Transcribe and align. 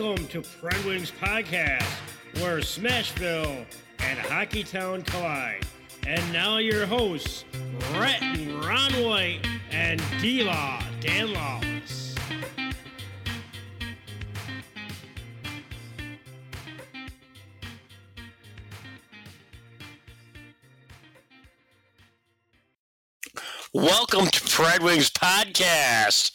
Welcome 0.00 0.28
to 0.28 0.40
Pred 0.40 0.86
Wings 0.86 1.10
Podcast, 1.10 1.84
where 2.40 2.60
Smashville 2.60 3.66
and 3.98 4.18
Hockeytown 4.18 5.04
collide. 5.04 5.66
And 6.06 6.32
now 6.32 6.56
your 6.56 6.86
hosts, 6.86 7.44
Brett 7.92 8.22
and 8.22 8.64
Ron 8.64 8.92
White 9.04 9.46
and 9.70 10.02
Diva 10.18 10.82
Dan 11.00 11.34
Lawless. 11.34 12.14
Welcome 23.74 24.28
to 24.28 24.40
Pred 24.44 24.82
Wings 24.82 25.10
Podcast, 25.10 26.32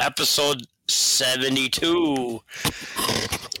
episode 0.00 0.66
72. 0.88 2.40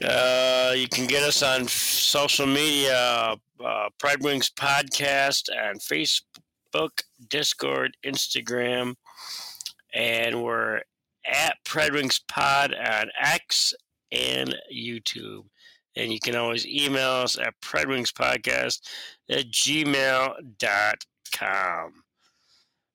Uh, 0.04 0.72
you 0.76 0.88
can 0.88 1.06
get 1.06 1.22
us 1.22 1.42
on 1.42 1.66
social 1.68 2.46
media, 2.46 3.36
uh, 3.64 3.88
Pred 4.02 4.22
Wings 4.22 4.50
Podcast, 4.50 5.48
on 5.50 5.76
Facebook, 5.76 7.02
Discord, 7.28 7.96
Instagram, 8.04 8.96
and 9.94 10.42
we're 10.42 10.82
at 11.26 11.56
Pred 11.64 11.92
Wings 11.92 12.20
Pod 12.28 12.74
on 12.74 13.10
X 13.18 13.72
and 14.12 14.54
YouTube. 14.72 15.44
And 15.96 16.12
you 16.12 16.18
can 16.20 16.34
always 16.36 16.66
email 16.66 17.10
us 17.10 17.38
at 17.38 17.54
Pred 17.60 17.86
Wings 17.86 18.10
Podcast 18.12 18.80
at 19.30 19.46
gmail.com. 19.50 20.44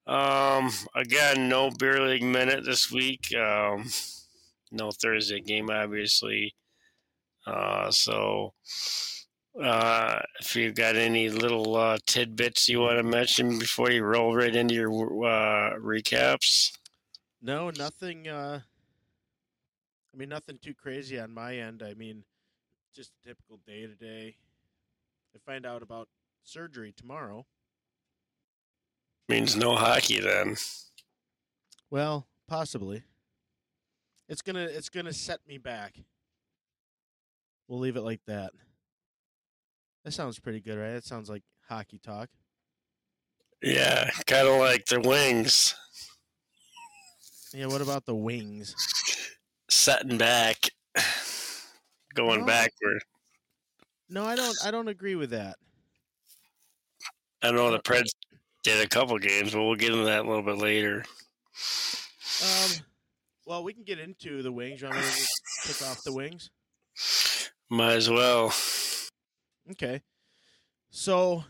Um, 0.06 0.72
again, 0.96 1.50
no 1.50 1.70
beer 1.70 2.02
league 2.02 2.24
minute 2.24 2.66
this 2.66 2.92
week. 2.92 3.34
Um, 3.36 3.86
no 4.72 4.92
Thursday 4.92 5.40
game, 5.42 5.70
obviously. 5.70 6.54
Uh, 7.46 7.90
so, 7.90 8.54
uh, 9.62 10.20
if 10.40 10.56
you've 10.56 10.76
got 10.76 10.96
any 10.96 11.30
little 11.30 11.76
uh, 11.76 11.98
tidbits 12.06 12.70
you 12.70 12.80
want 12.80 12.98
to 12.98 13.04
mention 13.04 13.60
before 13.60 13.92
you 13.92 14.04
roll 14.04 14.36
right 14.36 14.56
into 14.56 14.76
your 14.76 14.90
uh, 15.26 15.78
recaps. 15.80 16.72
No, 17.42 17.70
nothing. 17.72 18.28
Uh, 18.28 18.60
I 20.14 20.18
mean, 20.18 20.30
nothing 20.30 20.60
too 20.62 20.74
crazy 20.74 21.20
on 21.20 21.34
my 21.34 21.56
end. 21.58 21.84
I 21.84 21.94
mean, 21.94 22.24
just 22.96 23.12
a 23.24 23.28
typical 23.28 23.60
day 23.66 23.88
to 23.88 23.96
day. 23.96 24.36
I 25.36 25.40
find 25.46 25.66
out 25.66 25.82
about 25.82 26.08
surgery 26.44 26.94
tomorrow. 26.96 27.46
Means 29.28 29.56
no 29.56 29.76
hockey 29.76 30.20
then. 30.20 30.58
Well, 31.92 32.28
possibly. 32.48 33.04
It's 34.30 34.42
gonna 34.44 34.62
it's 34.62 34.90
gonna 34.90 35.12
set 35.12 35.40
me 35.48 35.58
back. 35.58 35.96
We'll 37.68 37.80
leave 37.80 37.98
it 37.98 38.02
like 38.02 38.22
that. 38.28 38.52
That 40.06 40.12
sounds 40.12 40.40
pretty 40.40 40.62
good, 40.62 40.78
right? 40.78 40.94
That 40.94 41.04
sounds 41.04 41.30
like 41.30 41.44
hockey 41.68 42.00
talk. 42.00 42.30
Yeah, 43.62 44.10
kind 44.28 44.48
of 44.48 44.60
like 44.60 44.86
the 44.86 45.02
wings. 45.02 45.76
Yeah, 47.54 47.66
what 47.66 47.82
about 47.82 48.06
the 48.06 48.16
wings? 48.16 48.76
Setting 49.70 50.18
back, 50.18 50.58
going 52.14 52.42
No. 52.42 52.46
backward. 52.46 53.04
No, 54.10 54.26
I 54.26 54.36
don't. 54.36 54.58
I 54.64 54.72
don't 54.72 54.88
agree 54.88 55.16
with 55.16 55.32
that. 55.32 55.58
I 57.42 57.52
know 57.52 57.72
the 57.72 57.80
Preds 57.80 58.10
did 58.64 58.84
a 58.84 58.88
couple 58.88 59.18
games, 59.18 59.54
but 59.54 59.64
we'll 59.64 59.76
get 59.76 59.92
into 59.92 60.06
that 60.06 60.26
a 60.26 60.28
little 60.28 60.44
bit 60.44 60.58
later. 60.58 61.06
Um, 62.44 62.72
well, 63.50 63.64
we 63.64 63.74
can 63.74 63.84
get 63.84 63.98
into 63.98 64.44
the 64.44 64.52
wings. 64.52 64.80
You 64.80 64.88
want 64.90 65.00
me 65.00 65.06
to 65.06 65.10
just 65.10 65.42
kick 65.64 65.88
off 65.88 66.04
the 66.04 66.14
wings? 66.14 66.52
Might 67.68 67.94
as 67.94 68.08
well. 68.08 68.54
Okay. 69.72 70.04
So 70.92 71.44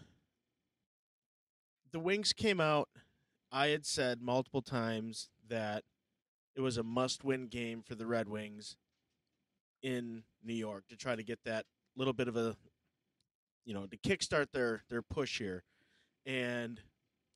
the 1.91 1.99
Wings 1.99 2.31
came 2.31 2.61
out. 2.61 2.87
I 3.51 3.67
had 3.67 3.85
said 3.85 4.21
multiple 4.21 4.61
times 4.61 5.29
that 5.49 5.83
it 6.55 6.61
was 6.61 6.77
a 6.77 6.83
must 6.83 7.25
win 7.25 7.47
game 7.47 7.83
for 7.85 7.95
the 7.95 8.07
Red 8.07 8.29
Wings 8.29 8.77
in 9.83 10.23
New 10.41 10.53
York 10.53 10.85
to 10.87 10.95
try 10.95 11.17
to 11.17 11.23
get 11.23 11.39
that 11.43 11.65
little 11.97 12.13
bit 12.13 12.29
of 12.29 12.37
a 12.37 12.55
you 13.65 13.73
know, 13.73 13.85
to 13.87 13.97
kickstart 13.97 14.47
their 14.53 14.83
their 14.89 15.01
push 15.01 15.37
here. 15.37 15.63
And 16.25 16.79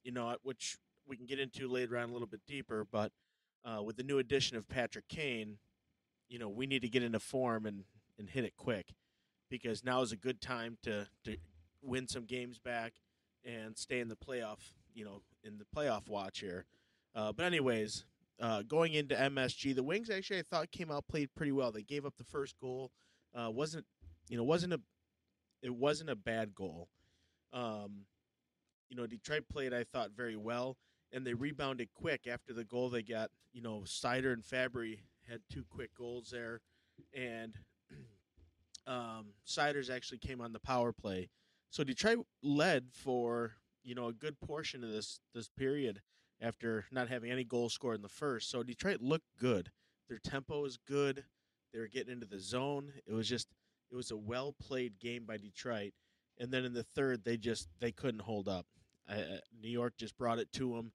you 0.06 0.14
know, 0.14 0.38
which 0.42 0.78
we 1.06 1.18
can 1.18 1.26
get 1.26 1.40
into 1.40 1.68
later 1.68 1.98
on 1.98 2.10
a 2.10 2.14
little 2.14 2.28
bit 2.28 2.42
deeper, 2.48 2.88
but 2.90 3.12
uh, 3.66 3.82
with 3.82 3.98
the 3.98 4.04
new 4.04 4.20
addition 4.20 4.58
of 4.58 4.68
Patrick 4.68 5.08
Kane, 5.08 5.58
you 6.30 6.40
know, 6.40 6.50
we 6.50 6.66
need 6.66 6.82
to 6.82 6.90
get 6.90 7.04
into 7.04 7.20
form 7.20 7.66
and 7.66 7.84
and 8.20 8.30
hit 8.30 8.46
it 8.46 8.56
quick 8.56 8.94
because 9.50 9.84
now 9.84 10.02
is 10.02 10.12
a 10.12 10.18
good 10.18 10.42
time 10.42 10.78
to 10.84 11.08
to 11.26 11.38
win 11.82 12.08
some 12.08 12.26
games 12.26 12.58
back 12.60 12.94
and 13.46 13.78
stay 13.78 14.00
in 14.00 14.08
the 14.08 14.16
playoff, 14.16 14.60
you 14.94 15.06
know, 15.06 15.22
in 15.44 15.58
the 15.58 15.66
playoff 15.76 16.08
watch 16.08 16.40
here. 16.40 16.66
Uh, 17.16 17.32
but 17.32 17.46
anyways, 17.46 18.06
uh, 18.42 18.62
going 18.64 18.94
into 18.94 19.16
MSG, 19.16 19.76
the 19.76 19.84
Wings 19.84 20.10
actually 20.10 20.40
I 20.40 20.44
thought 20.44 20.72
came 20.72 20.92
out 20.92 21.08
played 21.08 21.30
pretty 21.36 21.52
well. 21.52 21.72
They 21.72 21.84
gave 21.84 22.06
up 22.06 22.16
the 22.18 22.24
first 22.24 22.56
goal. 22.60 22.92
Uh, 23.36 23.50
wasn't 23.52 23.86
you 24.30 24.38
know 24.38 24.44
wasn't 24.44 24.74
a 24.74 24.82
it 25.62 25.74
wasn't 25.74 26.10
a 26.10 26.16
bad 26.16 26.54
goal. 26.54 26.90
Um, 27.52 28.06
you 28.90 28.98
know, 28.98 29.08
Detroit 29.08 29.46
played 29.52 29.74
I 29.74 29.84
thought 29.84 30.12
very 30.16 30.36
well, 30.36 30.78
and 31.14 31.26
they 31.26 31.34
rebounded 31.34 31.90
quick 31.94 32.28
after 32.28 32.54
the 32.54 32.64
goal 32.64 32.90
they 32.90 33.04
got. 33.04 33.30
You 33.54 33.62
know, 33.62 33.84
Seider 33.86 34.34
and 34.34 34.44
Fabbri 34.44 35.00
had 35.30 35.42
two 35.50 35.64
quick 35.70 35.92
goals 35.96 36.30
there, 36.32 36.62
and 37.16 37.54
um, 38.88 39.28
Seider's 39.48 39.90
actually 39.90 40.18
came 40.18 40.42
on 40.42 40.52
the 40.52 40.60
power 40.60 40.92
play. 40.92 41.30
So 41.70 41.84
Detroit 41.84 42.26
led 42.42 42.88
for 42.92 43.54
you 43.84 43.96
know 43.96 44.08
a 44.08 44.14
good 44.14 44.40
portion 44.42 44.84
of 44.84 44.92
this 44.92 45.20
this 45.34 45.48
period 45.50 46.02
after 46.42 46.86
not 46.92 47.10
having 47.10 47.32
any 47.32 47.44
goals 47.44 47.74
scored 47.74 47.96
in 47.96 48.02
the 48.02 48.10
first. 48.10 48.50
So 48.50 48.64
Detroit 48.64 49.02
looked 49.02 49.38
good. 49.40 49.72
Their 50.10 50.20
tempo 50.20 50.66
is 50.66 50.78
good. 50.78 51.24
They 51.72 51.80
were 51.80 51.88
getting 51.88 52.14
into 52.14 52.26
the 52.26 52.40
zone. 52.40 52.92
It 53.06 53.14
was 53.14 53.30
just 53.30 53.48
it 53.92 53.96
was 53.96 54.12
a 54.12 54.18
well 54.18 54.54
played 54.62 55.00
game 55.00 55.26
by 55.26 55.38
Detroit. 55.38 55.94
And 56.40 56.52
then 56.52 56.66
in 56.66 56.74
the 56.74 56.84
third, 56.84 57.24
they 57.24 57.38
just 57.38 57.70
they 57.80 57.92
couldn't 57.92 58.22
hold 58.22 58.48
up. 58.48 58.66
Uh, 59.10 59.40
New 59.62 59.70
York 59.70 59.94
just 59.98 60.18
brought 60.18 60.40
it 60.40 60.52
to 60.54 60.76
them, 60.76 60.92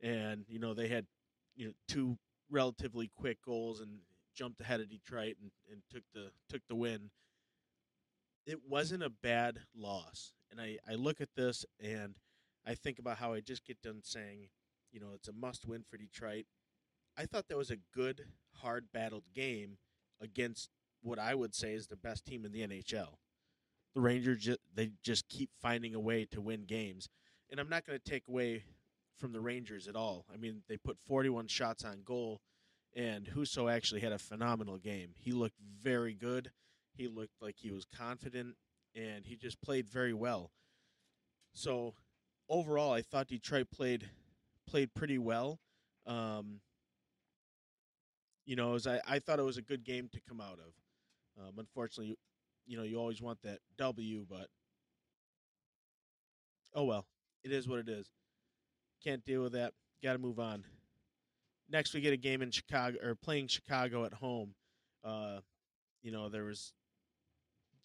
and 0.00 0.44
you 0.48 0.58
know 0.58 0.74
they 0.74 0.88
had 0.88 1.06
you 1.54 1.66
know 1.66 1.72
two 1.88 2.18
relatively 2.50 3.10
quick 3.16 3.38
goals 3.44 3.80
and 3.80 3.98
jumped 4.34 4.60
ahead 4.60 4.80
of 4.80 4.90
Detroit 4.90 5.36
and, 5.40 5.50
and 5.70 5.82
took 5.90 6.02
the 6.14 6.30
took 6.48 6.62
the 6.68 6.74
win. 6.74 7.10
It 8.46 8.58
wasn't 8.68 9.04
a 9.04 9.10
bad 9.10 9.60
loss, 9.76 10.32
and 10.50 10.60
I 10.60 10.78
I 10.88 10.94
look 10.94 11.20
at 11.20 11.34
this 11.36 11.64
and 11.80 12.14
I 12.66 12.74
think 12.74 12.98
about 12.98 13.18
how 13.18 13.32
I 13.32 13.40
just 13.40 13.64
get 13.64 13.82
done 13.82 14.00
saying, 14.04 14.48
you 14.92 15.00
know, 15.00 15.12
it's 15.14 15.28
a 15.28 15.32
must 15.32 15.66
win 15.66 15.84
for 15.88 15.96
Detroit. 15.96 16.44
I 17.16 17.26
thought 17.26 17.48
that 17.48 17.58
was 17.58 17.70
a 17.70 17.78
good, 17.94 18.22
hard 18.54 18.86
battled 18.92 19.24
game 19.34 19.78
against 20.20 20.70
what 21.02 21.18
I 21.18 21.34
would 21.34 21.54
say 21.54 21.74
is 21.74 21.88
the 21.88 21.96
best 21.96 22.24
team 22.24 22.44
in 22.44 22.52
the 22.52 22.66
NHL. 22.66 23.16
The 23.94 24.00
Rangers 24.00 24.48
they 24.74 24.92
just 25.02 25.28
keep 25.28 25.50
finding 25.60 25.94
a 25.94 26.00
way 26.00 26.24
to 26.30 26.40
win 26.40 26.64
games, 26.64 27.08
and 27.52 27.60
I'm 27.60 27.68
not 27.68 27.86
going 27.86 27.98
to 27.98 28.10
take 28.10 28.26
away 28.28 28.64
from 29.18 29.32
the 29.32 29.40
Rangers 29.40 29.86
at 29.86 29.94
all. 29.94 30.24
I 30.32 30.38
mean, 30.38 30.62
they 30.68 30.78
put 30.78 30.98
41 30.98 31.48
shots 31.48 31.84
on 31.84 32.00
goal, 32.02 32.40
and 32.96 33.26
Husso 33.26 33.70
actually 33.70 34.00
had 34.00 34.10
a 34.10 34.18
phenomenal 34.18 34.78
game. 34.78 35.10
He 35.18 35.32
looked 35.32 35.58
very 35.80 36.14
good. 36.14 36.50
He 36.96 37.08
looked 37.08 37.34
like 37.42 37.56
he 37.58 37.70
was 37.70 37.84
confident, 37.84 38.56
and 38.96 39.26
he 39.26 39.36
just 39.36 39.60
played 39.60 39.86
very 39.86 40.14
well. 40.14 40.50
So 41.52 41.92
overall, 42.48 42.90
I 42.90 43.02
thought 43.02 43.28
Detroit 43.28 43.68
played 43.70 44.08
played 44.66 44.94
pretty 44.94 45.18
well. 45.18 45.60
Um, 46.06 46.60
you 48.46 48.56
know, 48.56 48.74
as 48.74 48.86
I, 48.86 49.00
I 49.06 49.18
thought 49.18 49.38
it 49.38 49.44
was 49.44 49.58
a 49.58 49.62
good 49.62 49.84
game 49.84 50.08
to 50.12 50.20
come 50.26 50.40
out 50.40 50.58
of. 50.58 51.44
Um, 51.44 51.58
unfortunately, 51.58 52.16
you 52.66 52.78
know, 52.78 52.82
you 52.82 52.98
always 52.98 53.20
want 53.20 53.42
that 53.42 53.58
W, 53.76 54.24
but 54.28 54.48
oh 56.74 56.84
well, 56.84 57.06
it 57.44 57.52
is 57.52 57.68
what 57.68 57.78
it 57.78 57.88
is. 57.88 58.06
Can't 59.04 59.24
deal 59.24 59.42
with 59.42 59.52
that. 59.52 59.72
Got 60.02 60.14
to 60.14 60.18
move 60.18 60.38
on. 60.38 60.64
Next, 61.70 61.94
we 61.94 62.00
get 62.00 62.12
a 62.12 62.18
game 62.18 62.42
in 62.42 62.50
Chicago 62.50 62.98
or 63.02 63.14
playing 63.14 63.48
Chicago 63.48 64.04
at 64.04 64.12
home. 64.12 64.54
Uh, 65.04 65.38
you 66.02 66.12
know, 66.12 66.28
there 66.28 66.44
was 66.44 66.72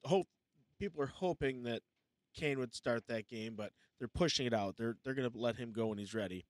hope. 0.03 0.27
People 0.79 1.01
are 1.01 1.07
hoping 1.07 1.63
that 1.63 1.81
Kane 2.35 2.59
would 2.59 2.75
start 2.75 3.03
that 3.07 3.27
game, 3.27 3.55
but 3.55 3.71
they're 3.97 4.07
pushing 4.07 4.45
it 4.45 4.53
out. 4.53 4.75
They're 4.77 4.95
they're 5.03 5.15
going 5.15 5.29
to 5.29 5.37
let 5.37 5.55
him 5.55 5.71
go 5.71 5.87
when 5.87 5.97
he's 5.97 6.13
ready. 6.13 6.45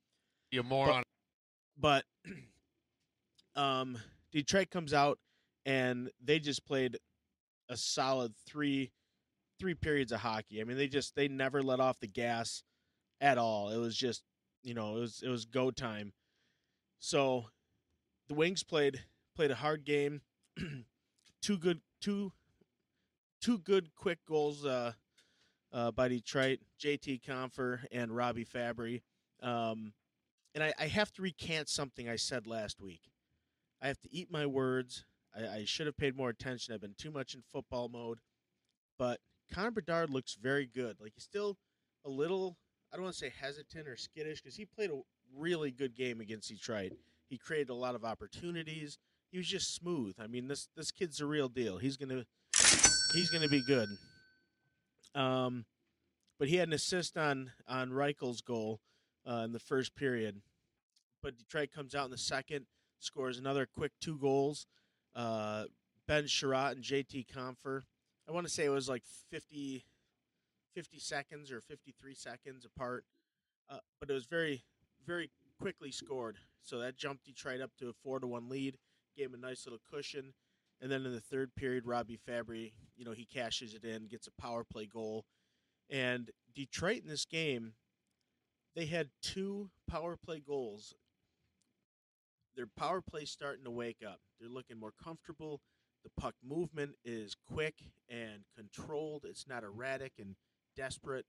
You 0.52 0.64
moron. 0.64 1.04
But 1.80 2.04
um, 3.56 3.98
Detroit 4.32 4.70
comes 4.70 4.94
out 4.94 5.20
and 5.66 6.10
they 6.24 6.40
just 6.40 6.66
played 6.66 6.98
a 7.70 7.78
solid 7.78 8.34
three 8.46 8.92
three 9.60 9.76
periods 9.76 10.12
of 10.12 10.20
hockey. 10.20 10.62
I 10.62 10.64
mean, 10.64 10.78
they 10.78 10.88
just 10.88 11.16
they 11.16 11.28
never 11.28 11.62
let 11.62 11.80
off 11.80 12.00
the 12.00 12.08
gas 12.08 12.64
at 13.22 13.38
all. 13.38 13.70
It 13.70 13.78
was 13.78 13.96
just 13.96 14.24
you 14.64 14.74
know 14.74 14.98
it 14.98 15.00
was 15.00 15.22
it 15.24 15.30
was 15.30 15.46
go 15.46 15.72
time. 15.72 16.14
So 17.00 17.46
the 18.28 18.34
Wings 18.34 18.64
played 18.64 19.04
played 19.36 19.52
a 19.52 19.56
hard 19.56 19.86
game. 19.86 20.22
two 21.42 21.58
good 21.58 21.82
two 22.02 22.32
two 23.42 23.58
good 23.60 23.96
quick 23.96 24.20
goals 24.28 24.66
uh, 24.66 24.94
uh, 25.72 25.92
by 25.92 26.08
Detroit, 26.08 26.60
JT 26.80 27.22
Compher 27.24 27.80
and 27.92 28.16
Robbie 28.16 28.46
Fabbri. 28.46 29.02
Um, 29.42 29.94
and 30.56 30.64
I, 30.64 30.74
I 30.80 30.88
have 30.88 31.12
to 31.14 31.22
recant 31.22 31.70
something 31.70 32.10
I 32.10 32.16
said 32.16 32.48
last 32.48 32.82
week. 32.82 33.12
I 33.82 33.88
have 33.88 34.02
to 34.02 34.10
eat 34.12 34.32
my 34.32 34.46
words. 34.46 35.06
I, 35.36 35.60
I 35.60 35.64
should 35.66 35.86
have 35.86 35.98
paid 35.98 36.18
more 36.18 36.30
attention. 36.30 36.74
I've 36.74 36.82
been 36.82 36.96
too 36.98 37.12
much 37.12 37.36
in 37.36 37.44
football 37.52 37.90
mode. 37.90 38.20
But 38.98 39.20
Connor 39.54 39.72
Bedard 39.72 40.10
looks 40.10 40.36
very 40.36 40.66
good. 40.66 40.98
Like 41.00 41.14
he's 41.14 41.24
still 41.24 41.58
a 42.06 42.10
little, 42.10 42.58
I 42.98 43.00
don't 43.00 43.04
want 43.04 43.18
to 43.18 43.26
say 43.26 43.34
hesitant 43.40 43.88
or 43.88 43.96
skittish 43.96 44.42
because 44.42 44.56
he 44.56 44.66
played 44.66 44.90
a 44.90 45.00
really 45.38 45.70
good 45.70 45.96
game 45.96 46.20
against 46.20 46.50
Detroit. 46.50 46.94
He 47.30 47.38
created 47.38 47.70
a 47.70 47.76
lot 47.76 47.94
of 47.94 48.04
opportunities. 48.04 48.98
He 49.30 49.38
was 49.38 49.46
just 49.46 49.76
smooth. 49.76 50.16
I 50.20 50.26
mean, 50.26 50.48
this 50.48 50.68
this 50.76 50.90
kid's 50.90 51.22
a 51.22 51.28
real 51.28 51.48
deal. 51.48 51.78
He's 51.78 51.96
gonna 51.96 52.26
he's 53.14 53.30
gonna 53.30 53.50
be 53.50 53.62
good. 53.62 53.88
Um, 55.14 55.66
but 56.40 56.48
he 56.48 56.56
had 56.56 56.70
an 56.70 56.74
assist 56.74 57.20
on 57.20 57.52
on 57.68 57.92
Reichel's 57.92 58.42
goal 58.42 58.80
uh, 59.30 59.44
in 59.46 59.52
the 59.52 59.60
first 59.60 59.96
period. 59.96 60.42
But 61.22 61.38
Detroit 61.38 61.70
comes 61.72 61.94
out 61.94 62.06
in 62.06 62.12
the 62.12 62.18
second, 62.18 62.66
scores 62.98 63.38
another 63.38 63.68
quick 63.68 63.92
two 64.02 64.18
goals. 64.18 64.66
Uh, 65.16 65.66
ben 66.08 66.24
Chiarot 66.24 66.72
and 66.72 66.84
JT 66.84 67.28
Compher. 67.28 67.84
I 68.28 68.32
want 68.32 68.48
to 68.48 68.52
say 68.52 68.66
it 68.66 68.70
was 68.70 68.90
like 68.90 69.04
50, 69.30 69.86
50 70.78 71.00
seconds 71.00 71.52
or 71.52 71.60
53 71.60 72.14
seconds 72.14 72.64
apart. 72.64 73.04
Uh, 73.68 73.80
but 74.00 74.12
it 74.12 74.14
was 74.14 74.28
very, 74.28 74.64
very 75.08 75.32
quickly 75.60 75.92
scored. 75.92 76.38
So 76.62 76.78
that 76.78 76.96
jumped 76.96 77.26
Detroit 77.26 77.62
up 77.62 77.72
to 77.80 77.90
a 77.90 77.94
four 78.04 78.20
to 78.20 78.28
one 78.28 78.48
lead, 78.48 78.78
gave 79.18 79.30
him 79.30 79.34
a 79.34 79.48
nice 79.48 79.66
little 79.66 79.80
cushion. 79.92 80.36
And 80.80 80.92
then 80.92 81.04
in 81.04 81.12
the 81.12 81.20
third 81.20 81.56
period, 81.56 81.88
Robbie 81.88 82.20
Fabbri, 82.30 82.74
you 82.96 83.06
know, 83.06 83.14
he 83.14 83.26
cashes 83.26 83.74
it 83.74 83.84
in, 83.84 84.06
gets 84.06 84.28
a 84.28 84.42
power 84.42 84.64
play 84.64 84.86
goal. 84.86 85.26
And 85.90 86.30
Detroit 86.54 87.02
in 87.02 87.10
this 87.10 87.26
game, 87.26 87.74
they 88.76 88.86
had 88.86 89.10
two 89.24 89.72
power 89.90 90.16
play 90.16 90.44
goals. 90.46 90.94
Their 92.56 92.68
power 92.68 93.02
play 93.02 93.26
starting 93.26 93.64
to 93.64 93.72
wake 93.72 94.04
up. 94.08 94.20
They're 94.40 94.48
looking 94.48 94.80
more 94.80 94.94
comfortable. 95.04 95.60
The 96.04 96.22
puck 96.22 96.36
movement 96.48 96.98
is 97.04 97.36
quick 97.52 97.80
and 98.08 98.44
controlled. 98.56 99.26
It's 99.28 99.48
not 99.48 99.64
erratic 99.64 100.14
and 100.20 100.36
desperate. 100.78 101.26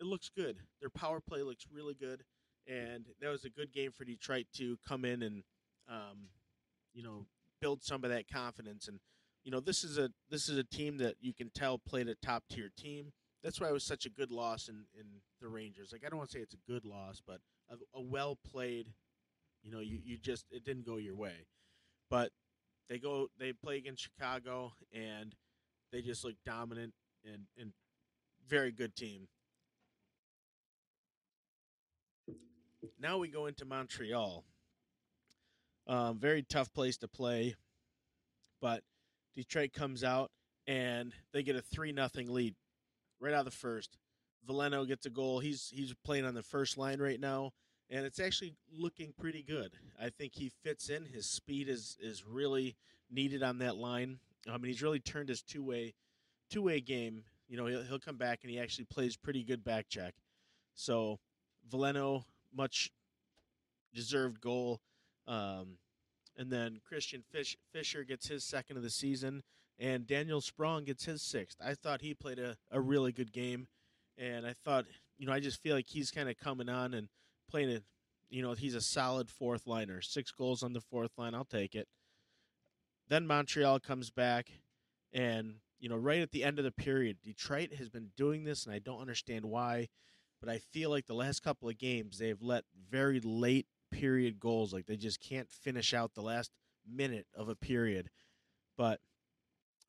It 0.00 0.06
looks 0.06 0.30
good. 0.36 0.58
Their 0.80 0.90
power 0.90 1.20
play 1.20 1.42
looks 1.42 1.66
really 1.72 1.94
good, 1.94 2.22
and 2.68 3.06
that 3.20 3.30
was 3.30 3.44
a 3.44 3.50
good 3.50 3.72
game 3.72 3.90
for 3.92 4.04
Detroit 4.04 4.46
to 4.56 4.76
come 4.86 5.04
in 5.04 5.22
and, 5.22 5.42
um, 5.88 6.28
you 6.92 7.02
know, 7.02 7.26
build 7.60 7.82
some 7.82 8.04
of 8.04 8.10
that 8.10 8.28
confidence. 8.28 8.86
And 8.88 9.00
you 9.44 9.50
know, 9.50 9.60
this 9.60 9.84
is 9.84 9.98
a 9.98 10.10
this 10.30 10.48
is 10.48 10.58
a 10.58 10.64
team 10.64 10.98
that 10.98 11.16
you 11.20 11.34
can 11.34 11.50
tell 11.50 11.78
played 11.78 12.08
a 12.08 12.14
top 12.14 12.44
tier 12.50 12.70
team. 12.76 13.12
That's 13.42 13.60
why 13.60 13.68
it 13.68 13.72
was 13.72 13.84
such 13.84 14.06
a 14.06 14.10
good 14.10 14.30
loss 14.30 14.68
in 14.68 14.84
in 14.98 15.06
the 15.40 15.48
Rangers. 15.48 15.90
Like 15.92 16.02
I 16.04 16.08
don't 16.08 16.18
want 16.18 16.30
to 16.30 16.38
say 16.38 16.42
it's 16.42 16.54
a 16.54 16.70
good 16.70 16.84
loss, 16.84 17.22
but 17.26 17.40
a, 17.70 17.74
a 17.98 18.02
well 18.02 18.38
played. 18.50 18.88
You 19.62 19.70
know, 19.70 19.80
you 19.80 19.98
you 20.04 20.18
just 20.18 20.46
it 20.50 20.64
didn't 20.64 20.86
go 20.86 20.96
your 20.96 21.16
way, 21.16 21.46
but 22.10 22.30
they 22.88 22.98
go 22.98 23.28
they 23.38 23.52
play 23.52 23.76
against 23.76 24.02
Chicago 24.02 24.72
and 24.92 25.34
they 25.92 26.02
just 26.02 26.24
look 26.24 26.34
dominant 26.44 26.94
and 27.24 27.44
and 27.58 27.72
very 28.48 28.72
good 28.72 28.94
team. 28.94 29.28
Now 33.00 33.18
we 33.18 33.28
go 33.28 33.46
into 33.46 33.64
Montreal. 33.64 34.44
Um, 35.86 36.18
very 36.18 36.42
tough 36.42 36.72
place 36.72 36.96
to 36.98 37.08
play, 37.08 37.54
but 38.62 38.82
Detroit 39.34 39.74
comes 39.74 40.02
out 40.02 40.30
and 40.66 41.12
they 41.32 41.42
get 41.42 41.56
a 41.56 41.60
three 41.60 41.92
nothing 41.92 42.32
lead 42.32 42.54
right 43.20 43.34
out 43.34 43.40
of 43.40 43.44
the 43.44 43.50
first. 43.50 43.98
Veleno 44.48 44.86
gets 44.86 45.04
a 45.06 45.10
goal. 45.10 45.40
He's 45.40 45.70
he's 45.74 45.94
playing 46.04 46.24
on 46.24 46.34
the 46.34 46.42
first 46.42 46.78
line 46.78 47.00
right 47.00 47.20
now, 47.20 47.52
and 47.90 48.06
it's 48.06 48.18
actually 48.20 48.54
looking 48.72 49.12
pretty 49.18 49.42
good. 49.42 49.72
I 50.00 50.08
think 50.08 50.34
he 50.34 50.50
fits 50.62 50.88
in. 50.88 51.04
His 51.06 51.26
speed 51.26 51.68
is 51.68 51.96
is 52.00 52.24
really 52.24 52.76
needed 53.10 53.42
on 53.42 53.58
that 53.58 53.76
line. 53.76 54.18
I 54.48 54.52
mean, 54.52 54.66
he's 54.66 54.82
really 54.82 55.00
turned 55.00 55.28
his 55.28 55.42
two 55.42 55.62
way 55.62 55.94
two 56.50 56.62
way 56.62 56.80
game. 56.80 57.24
You 57.48 57.56
know, 57.56 57.66
he'll 57.66 57.82
he'll 57.82 57.98
come 57.98 58.16
back 58.16 58.40
and 58.42 58.50
he 58.50 58.58
actually 58.58 58.86
plays 58.86 59.16
pretty 59.16 59.44
good 59.44 59.62
back 59.64 59.88
check. 59.88 60.14
So 60.74 61.18
Veleno, 61.70 62.24
much 62.54 62.90
deserved 63.94 64.40
goal. 64.40 64.80
Um, 65.26 65.78
and 66.36 66.50
then 66.50 66.80
Christian 66.86 67.22
Fish, 67.22 67.56
Fischer 67.72 68.04
gets 68.04 68.28
his 68.28 68.44
second 68.44 68.76
of 68.76 68.82
the 68.82 68.90
season, 68.90 69.42
and 69.78 70.06
Daniel 70.06 70.40
Sprong 70.40 70.84
gets 70.84 71.04
his 71.04 71.22
sixth. 71.22 71.58
I 71.64 71.74
thought 71.74 72.00
he 72.02 72.12
played 72.12 72.38
a, 72.38 72.56
a 72.70 72.80
really 72.80 73.12
good 73.12 73.32
game, 73.32 73.68
and 74.18 74.46
I 74.46 74.52
thought, 74.52 74.84
you 75.16 75.26
know, 75.26 75.32
I 75.32 75.40
just 75.40 75.62
feel 75.62 75.76
like 75.76 75.86
he's 75.88 76.10
kind 76.10 76.28
of 76.28 76.36
coming 76.36 76.68
on 76.68 76.92
and 76.92 77.08
playing 77.48 77.70
it. 77.70 77.84
You 78.30 78.42
know, 78.42 78.54
he's 78.54 78.74
a 78.74 78.80
solid 78.80 79.30
fourth 79.30 79.66
liner. 79.66 80.00
Six 80.00 80.32
goals 80.32 80.62
on 80.62 80.72
the 80.72 80.80
fourth 80.80 81.12
line, 81.16 81.34
I'll 81.34 81.44
take 81.44 81.74
it. 81.74 81.86
Then 83.08 83.26
Montreal 83.26 83.78
comes 83.80 84.10
back, 84.10 84.50
and 85.12 85.56
you 85.84 85.90
know, 85.90 85.96
right 85.96 86.22
at 86.22 86.32
the 86.32 86.42
end 86.42 86.58
of 86.58 86.64
the 86.64 86.72
period, 86.72 87.18
Detroit 87.22 87.74
has 87.74 87.90
been 87.90 88.08
doing 88.16 88.44
this, 88.44 88.64
and 88.64 88.74
I 88.74 88.78
don't 88.78 89.02
understand 89.02 89.44
why, 89.44 89.88
but 90.40 90.48
I 90.48 90.56
feel 90.56 90.88
like 90.88 91.04
the 91.04 91.12
last 91.12 91.42
couple 91.42 91.68
of 91.68 91.76
games 91.76 92.16
they've 92.16 92.40
let 92.40 92.64
very 92.90 93.20
late 93.20 93.66
period 93.90 94.40
goals. 94.40 94.72
Like 94.72 94.86
they 94.86 94.96
just 94.96 95.20
can't 95.20 95.50
finish 95.50 95.92
out 95.92 96.14
the 96.14 96.22
last 96.22 96.52
minute 96.90 97.26
of 97.36 97.50
a 97.50 97.54
period. 97.54 98.08
But 98.78 99.00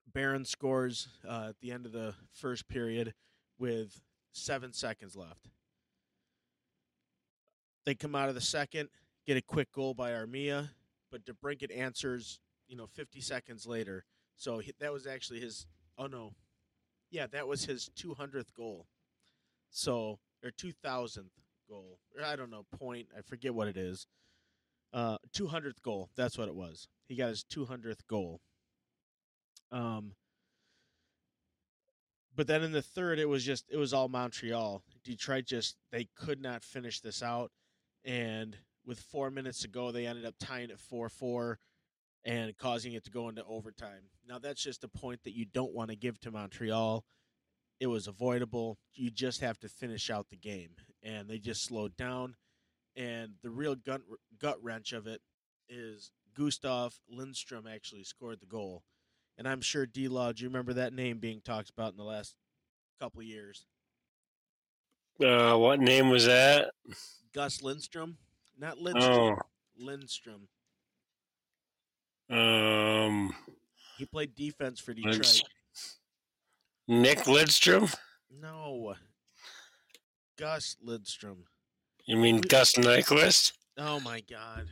Barron 0.06 0.44
scores 0.44 1.08
uh, 1.26 1.46
at 1.52 1.62
the 1.62 1.72
end 1.72 1.86
of 1.86 1.94
the 1.94 2.14
first 2.34 2.68
period 2.68 3.14
with 3.58 4.02
seven 4.34 4.74
seconds 4.74 5.16
left. 5.16 5.48
They 7.86 7.96
come 7.96 8.16
out 8.16 8.28
of 8.28 8.36
the 8.36 8.42
second, 8.42 8.90
get 9.26 9.38
a 9.38 9.42
quick 9.42 9.72
goal 9.72 9.94
by 9.94 10.12
Armia, 10.12 10.72
but 11.10 11.24
DeBrincat 11.24 11.74
answers, 11.74 12.42
you 12.68 12.76
know, 12.76 12.86
50 12.86 13.22
seconds 13.22 13.66
later. 13.66 14.04
So 14.36 14.62
that 14.82 14.92
was 14.92 15.08
actually 15.08 15.40
his. 15.40 15.66
Oh 15.98 16.08
no, 16.08 16.34
yeah, 17.12 17.28
that 17.28 17.48
was 17.48 17.66
his 17.66 17.90
200th 17.98 18.54
goal. 18.56 18.88
So 19.70 20.20
or 20.44 20.52
2,000th 20.52 21.30
goal. 21.68 22.00
Or 22.18 22.24
I 22.24 22.36
don't 22.36 22.52
know, 22.52 22.66
point. 22.78 23.08
I 23.18 23.22
forget 23.22 23.54
what 23.54 23.68
it 23.68 23.78
is. 23.78 24.08
Uh, 24.94 25.18
200th 25.36 25.82
goal. 25.82 26.10
That's 26.16 26.38
what 26.38 26.48
it 26.48 26.56
was. 26.56 26.88
He 27.08 27.16
got 27.16 27.30
his 27.30 27.44
200th 27.44 28.08
goal. 28.08 28.42
Um, 29.72 30.14
but 32.36 32.48
then 32.48 32.64
in 32.64 32.72
the 32.72 32.82
third, 32.82 33.18
it 33.20 33.30
was 33.30 33.44
just 33.44 33.66
it 33.70 33.78
was 33.78 33.94
all 33.94 34.10
Montreal. 34.10 34.84
Detroit 35.04 35.46
just 35.46 35.78
they 35.92 36.08
could 36.16 36.42
not 36.42 36.64
finish 36.64 37.00
this 37.00 37.24
out, 37.24 37.52
and 38.04 38.58
with 38.86 39.00
four 39.00 39.32
minutes 39.32 39.60
to 39.60 39.68
go, 39.68 39.92
they 39.92 40.06
ended 40.06 40.25
up 40.25 40.36
tying 40.40 40.70
it 40.70 40.80
four 40.80 41.10
four, 41.10 41.60
and 42.25 42.58
causing 42.58 42.94
it 42.94 43.03
to 43.05 43.12
go 43.12 43.29
into 43.29 43.44
overtime. 43.46 44.10
Now 44.27 44.39
that's 44.39 44.62
just 44.62 44.84
a 44.84 44.88
point 44.88 45.24
that 45.24 45.36
you 45.36 45.46
don't 45.46 45.74
want 45.74 45.91
to 45.91 45.96
give 45.96 46.20
to 46.22 46.32
Montreal. 46.32 47.05
It 47.79 47.88
was 47.88 48.08
avoidable. 48.08 48.77
You 48.94 49.12
just 49.12 49.41
have 49.41 49.60
to 49.60 49.70
finish 49.70 50.10
out 50.10 50.29
the 50.29 50.38
game, 50.38 50.72
and 51.03 51.29
they 51.29 51.38
just 51.38 51.63
slowed 51.63 51.96
down. 51.96 52.36
And 52.96 53.34
the 53.44 53.51
real 53.51 53.75
gut 53.75 54.01
gut 54.39 54.58
wrench 54.63 54.94
of 54.94 55.05
it 55.08 55.22
is 55.70 56.12
Gustav 56.36 56.96
Lindstrom 57.10 57.67
actually 57.67 58.03
scored 58.05 58.39
the 58.39 58.46
goal, 58.46 58.84
and 59.38 59.48
I'm 59.48 59.62
sure 59.62 59.86
D 59.86 60.08
Law, 60.08 60.32
do 60.32 60.44
you 60.44 60.50
remember 60.50 60.74
that 60.74 60.94
name 60.94 61.20
being 61.20 61.41
talked 61.41 61.70
about 61.70 61.91
in 61.91 61.98
the 61.98 62.03
last 62.03 62.36
couple 63.00 63.20
of 63.20 63.27
years? 63.27 63.65
Uh, 65.24 65.58
what 65.58 65.79
name 65.79 66.10
was 66.10 66.25
that? 66.25 66.72
Gus 67.34 67.62
Lindstrom, 67.62 68.17
not 68.58 68.77
Lindstrom, 68.77 69.38
Oh, 69.38 69.38
Lindstrom. 69.77 70.48
Um, 72.29 73.34
He 73.98 74.05
played 74.05 74.36
defense 74.36 74.79
for 74.79 74.94
Detroit. 74.94 75.41
Nick 76.88 77.20
Lidstrom. 77.20 77.94
No, 78.29 78.96
Gus 80.38 80.75
Lindstrom. 80.82 81.46
You 82.05 82.17
mean 82.17 82.41
Gus 82.41 82.74
Nyquist? 82.74 83.53
Oh 83.77 84.00
my 84.00 84.22
God. 84.22 84.67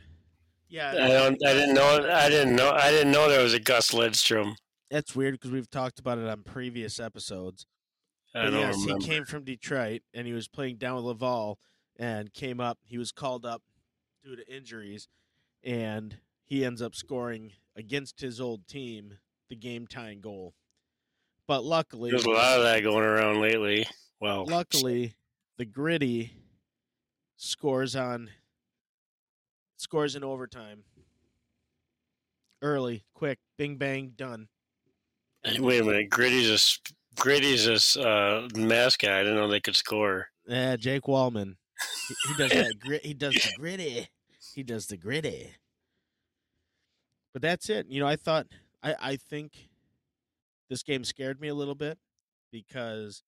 Yeah, 0.68 0.90
I 0.90 1.08
don't. 1.08 1.44
I 1.46 1.52
didn't 1.52 1.74
know. 1.74 2.08
I 2.10 2.28
didn't 2.28 2.56
know. 2.56 2.70
I 2.70 2.90
didn't 2.90 3.12
know 3.12 3.28
there 3.28 3.42
was 3.42 3.54
a 3.54 3.60
Gus 3.60 3.90
Lidstrom. 3.90 4.54
That's 4.90 5.14
weird 5.16 5.34
because 5.34 5.50
we've 5.50 5.70
talked 5.70 5.98
about 5.98 6.18
it 6.18 6.28
on 6.28 6.42
previous 6.42 7.00
episodes. 7.00 7.66
I 8.34 8.44
But 8.44 8.50
don't 8.50 8.60
yes, 8.60 8.76
remember. 8.80 9.02
he 9.02 9.08
came 9.08 9.24
from 9.24 9.44
Detroit 9.44 10.02
and 10.12 10.26
he 10.26 10.32
was 10.32 10.48
playing 10.48 10.76
down 10.76 10.96
with 10.96 11.04
Laval 11.04 11.58
and 11.96 12.32
came 12.32 12.60
up. 12.60 12.78
He 12.84 12.98
was 12.98 13.12
called 13.12 13.44
up 13.46 13.62
due 14.24 14.36
to 14.36 14.54
injuries, 14.54 15.08
and 15.62 16.16
he 16.54 16.64
ends 16.64 16.80
up 16.80 16.94
scoring 16.94 17.50
against 17.76 18.20
his 18.20 18.40
old 18.40 18.68
team 18.68 19.18
the 19.48 19.56
game 19.56 19.88
tying 19.88 20.20
goal. 20.20 20.54
But 21.48 21.64
luckily, 21.64 22.10
There's 22.10 22.24
a 22.24 22.30
lot 22.30 22.58
of 22.58 22.62
that 22.62 22.82
going 22.84 23.04
around 23.04 23.40
lately. 23.40 23.86
Well, 24.20 24.46
luckily, 24.46 25.14
the 25.58 25.64
gritty 25.64 26.32
scores 27.36 27.96
on 27.96 28.30
scores 29.76 30.14
in 30.14 30.22
overtime. 30.22 30.84
Early, 32.62 33.04
quick, 33.14 33.40
bing 33.58 33.76
bang, 33.76 34.12
done. 34.16 34.46
Wait 35.58 35.80
a 35.80 35.84
minute, 35.84 36.08
Gritty's 36.08 36.48
a 36.48 37.20
Gritty's 37.20 37.66
a 37.66 38.08
uh, 38.08 38.48
mascot. 38.54 39.10
I 39.10 39.22
didn't 39.24 39.36
know 39.36 39.48
they 39.48 39.60
could 39.60 39.76
score. 39.76 40.28
Yeah, 40.46 40.76
Jake 40.76 41.02
Walman. 41.02 41.56
He, 42.08 42.14
he 42.28 42.34
does 42.38 42.50
that 42.52 42.78
grit. 42.78 43.04
He 43.04 43.12
does 43.12 43.34
the 43.34 43.52
gritty. 43.58 44.08
He 44.54 44.62
does 44.62 44.86
the 44.86 44.96
gritty. 44.96 45.50
But 47.34 47.42
that's 47.42 47.68
it. 47.68 47.88
You 47.88 48.00
know, 48.00 48.06
I 48.06 48.16
thought 48.16 48.46
I 48.82 48.94
I 49.00 49.16
think 49.16 49.68
this 50.70 50.82
game 50.82 51.04
scared 51.04 51.40
me 51.40 51.48
a 51.48 51.54
little 51.54 51.74
bit 51.74 51.98
because 52.50 53.22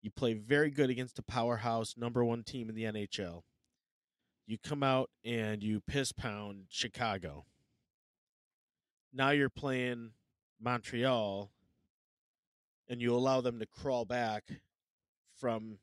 you 0.00 0.10
play 0.10 0.32
very 0.32 0.70
good 0.70 0.88
against 0.88 1.18
a 1.18 1.22
powerhouse 1.22 1.96
number 1.96 2.24
one 2.24 2.44
team 2.44 2.68
in 2.70 2.76
the 2.76 2.84
NHL. 2.84 3.42
You 4.46 4.58
come 4.58 4.82
out 4.82 5.10
and 5.24 5.62
you 5.62 5.80
piss 5.80 6.12
pound 6.12 6.66
Chicago. 6.68 7.44
Now 9.12 9.30
you're 9.30 9.50
playing 9.50 10.12
Montreal 10.60 11.50
and 12.88 13.02
you 13.02 13.14
allow 13.14 13.40
them 13.40 13.58
to 13.58 13.66
crawl 13.66 14.04
back 14.04 14.44
from 15.34 15.78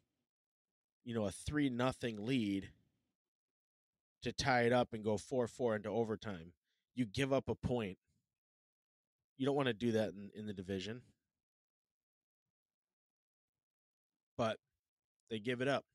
you 1.03 1.13
know 1.13 1.25
a 1.25 1.31
three 1.31 1.69
nothing 1.69 2.25
lead 2.25 2.69
to 4.21 4.31
tie 4.31 4.61
it 4.61 4.71
up 4.71 4.93
and 4.93 5.03
go 5.03 5.17
four 5.17 5.45
four 5.47 5.75
into 5.75 5.89
overtime. 5.89 6.53
You 6.99 7.05
give 7.05 7.31
up 7.31 7.47
a 7.47 7.55
point. 7.55 7.97
You 9.37 9.45
don't 9.45 9.55
want 9.55 9.69
to 9.69 9.73
do 9.73 9.93
that 9.93 10.09
in, 10.09 10.31
in 10.35 10.47
the 10.47 10.51
division. 10.51 11.01
But 14.37 14.57
they 15.29 15.39
give 15.39 15.61
it 15.61 15.69
up. 15.69 15.85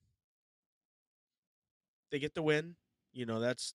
They 2.10 2.18
get 2.18 2.32
the 2.32 2.40
win. 2.40 2.76
You 3.12 3.26
know, 3.26 3.38
that's 3.38 3.74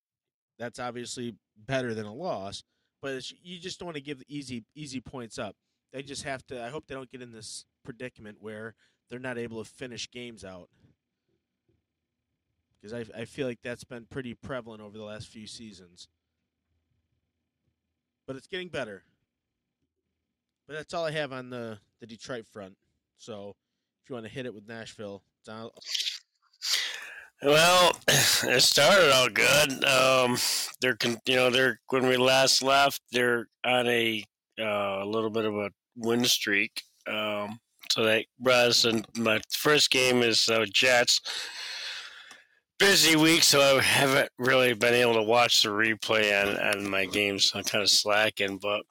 that's 0.58 0.80
obviously 0.80 1.36
better 1.56 1.94
than 1.94 2.04
a 2.04 2.12
loss, 2.12 2.64
but 3.00 3.30
you 3.44 3.60
just 3.60 3.78
don't 3.78 3.86
want 3.86 3.96
to 3.96 4.02
give 4.02 4.24
easy 4.26 4.64
easy 4.74 5.00
points 5.00 5.38
up. 5.38 5.54
They 5.92 6.02
just 6.02 6.24
have 6.24 6.44
to 6.48 6.60
I 6.60 6.70
hope 6.70 6.88
they 6.88 6.96
don't 6.96 7.12
get 7.12 7.22
in 7.22 7.30
this 7.30 7.64
predicament 7.84 8.38
where 8.40 8.74
they're 9.08 9.20
not 9.20 9.38
able 9.38 9.62
to 9.62 9.70
finish 9.70 10.10
games 10.10 10.44
out 10.44 10.68
because 12.82 12.92
I, 12.92 13.20
I 13.20 13.24
feel 13.24 13.46
like 13.46 13.60
that's 13.62 13.84
been 13.84 14.06
pretty 14.10 14.34
prevalent 14.34 14.82
over 14.82 14.98
the 14.98 15.04
last 15.04 15.28
few 15.28 15.46
seasons. 15.46 16.08
But 18.26 18.36
it's 18.36 18.46
getting 18.46 18.68
better. 18.68 19.02
But 20.66 20.74
that's 20.74 20.94
all 20.94 21.04
I 21.04 21.10
have 21.10 21.32
on 21.32 21.50
the, 21.50 21.78
the 22.00 22.06
Detroit 22.06 22.46
front. 22.52 22.76
So 23.16 23.56
if 24.02 24.08
you 24.08 24.14
want 24.14 24.26
to 24.26 24.32
hit 24.32 24.46
it 24.46 24.54
with 24.54 24.68
Nashville, 24.68 25.22
on, 25.48 25.70
Well, 27.42 27.96
it 28.08 28.62
started 28.62 29.12
out 29.12 29.34
good. 29.34 29.84
Um, 29.84 30.36
they're 30.80 30.96
you 31.26 31.36
know 31.36 31.50
they're 31.50 31.80
when 31.88 32.06
we 32.06 32.16
last 32.16 32.62
left, 32.62 33.00
they're 33.12 33.48
on 33.64 33.86
a 33.88 34.24
uh, 34.60 35.02
a 35.02 35.06
little 35.06 35.30
bit 35.30 35.44
of 35.44 35.56
a 35.56 35.70
win 35.96 36.24
streak. 36.24 36.82
Um, 37.06 37.58
so 37.90 38.04
that 38.04 38.26
brought 38.38 38.84
and. 38.84 39.06
My 39.16 39.40
first 39.50 39.90
game 39.90 40.22
is 40.22 40.48
uh, 40.48 40.66
Jets. 40.72 41.20
Busy 42.80 43.14
week, 43.14 43.42
so 43.42 43.60
I 43.76 43.82
haven't 43.82 44.30
really 44.38 44.72
been 44.72 44.94
able 44.94 45.12
to 45.12 45.22
watch 45.22 45.62
the 45.62 45.68
replay 45.68 46.32
on, 46.42 46.56
on 46.56 46.90
my 46.90 47.04
games. 47.04 47.44
So 47.44 47.58
I'm 47.58 47.64
kind 47.64 47.82
of 47.82 47.90
slacking, 47.90 48.56
but 48.56 48.84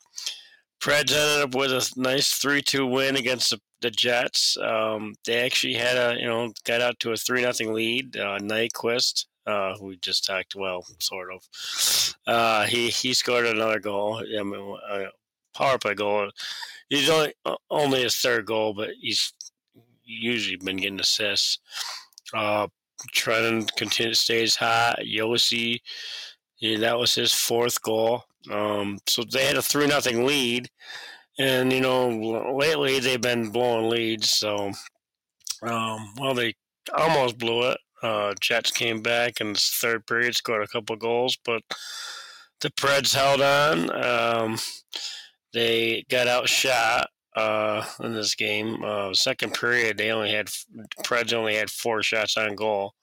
Preds 0.80 1.12
ended 1.12 1.42
up 1.42 1.56
with 1.56 1.72
a 1.72 1.92
nice 2.00 2.34
three-two 2.34 2.86
win 2.86 3.16
against 3.16 3.50
the, 3.50 3.60
the 3.82 3.90
Jets. 3.90 4.56
Um, 4.58 5.16
they 5.26 5.44
actually 5.44 5.74
had 5.74 5.98
a 5.98 6.20
you 6.20 6.28
know 6.28 6.54
got 6.66 6.82
out 6.82 7.00
to 7.00 7.14
a 7.14 7.18
three 7.18 7.42
nothing 7.42 7.74
lead. 7.74 8.16
Uh, 8.16 8.38
Nyquist, 8.38 9.26
uh, 9.48 9.74
who 9.78 9.88
we 9.88 9.98
just 9.98 10.24
talked 10.24 10.54
well, 10.54 10.86
sort 11.00 11.30
of. 11.34 12.16
Uh, 12.28 12.66
he 12.68 12.90
he 12.90 13.16
scored 13.16 13.48
another 13.48 13.80
goal. 13.80 14.18
I 14.24 14.44
mean, 14.44 14.78
uh, 14.88 15.06
power 15.56 15.80
play 15.80 15.96
goal. 15.96 16.30
He's 16.90 17.10
only 17.10 17.34
only 17.72 18.04
his 18.04 18.18
third 18.18 18.46
goal, 18.46 18.76
but 18.76 18.92
he's 19.02 19.34
usually 20.06 20.58
been 20.58 20.78
getting 20.78 21.00
assists. 21.00 21.58
Uh, 22.32 22.68
Trenton 23.12 23.66
continues 23.78 24.20
stays 24.20 24.56
hot. 24.56 25.00
Yossi, 25.00 25.80
yeah, 26.60 26.78
that 26.80 26.98
was 26.98 27.16
his 27.16 27.34
fourth 27.34 27.82
goal. 27.82 28.24
Um, 28.52 29.00
so 29.08 29.24
they 29.24 29.46
had 29.46 29.58
a 29.58 29.62
three 29.62 29.88
nothing 29.88 30.26
lead, 30.26 30.70
and 31.38 31.72
you 31.72 31.82
know 31.82 32.10
lately 32.56 33.00
they've 33.00 33.22
been 33.22 33.50
blowing 33.50 33.90
leads. 33.90 34.32
So, 34.32 34.72
um, 35.64 36.14
well, 36.18 36.34
they 36.34 36.56
almost 36.96 37.38
blew 37.38 37.70
it. 37.70 37.78
Uh, 38.02 38.34
Jets 38.40 38.72
came 38.72 39.02
back 39.02 39.42
in 39.42 39.54
the 39.54 39.60
third 39.60 40.08
period, 40.08 40.36
scored 40.36 40.64
a 40.64 40.68
couple 40.68 40.96
goals, 40.96 41.38
but 41.44 41.62
the 42.62 42.70
Preds 42.72 43.14
held 43.14 43.42
on. 43.42 43.92
Um, 44.04 44.58
they 45.54 46.06
got 46.10 46.28
outshot 46.28 47.08
uh, 47.40 47.86
in 48.04 48.14
this 48.14 48.36
game. 48.36 48.84
Uh, 48.84 49.14
second 49.14 49.54
period, 49.54 49.98
they 49.98 50.12
only 50.12 50.32
had 50.32 50.48
Preds 51.04 51.34
only 51.34 51.56
had 51.56 51.70
four 51.70 52.04
shots 52.04 52.38
on 52.38 52.56
goal. 52.56 52.94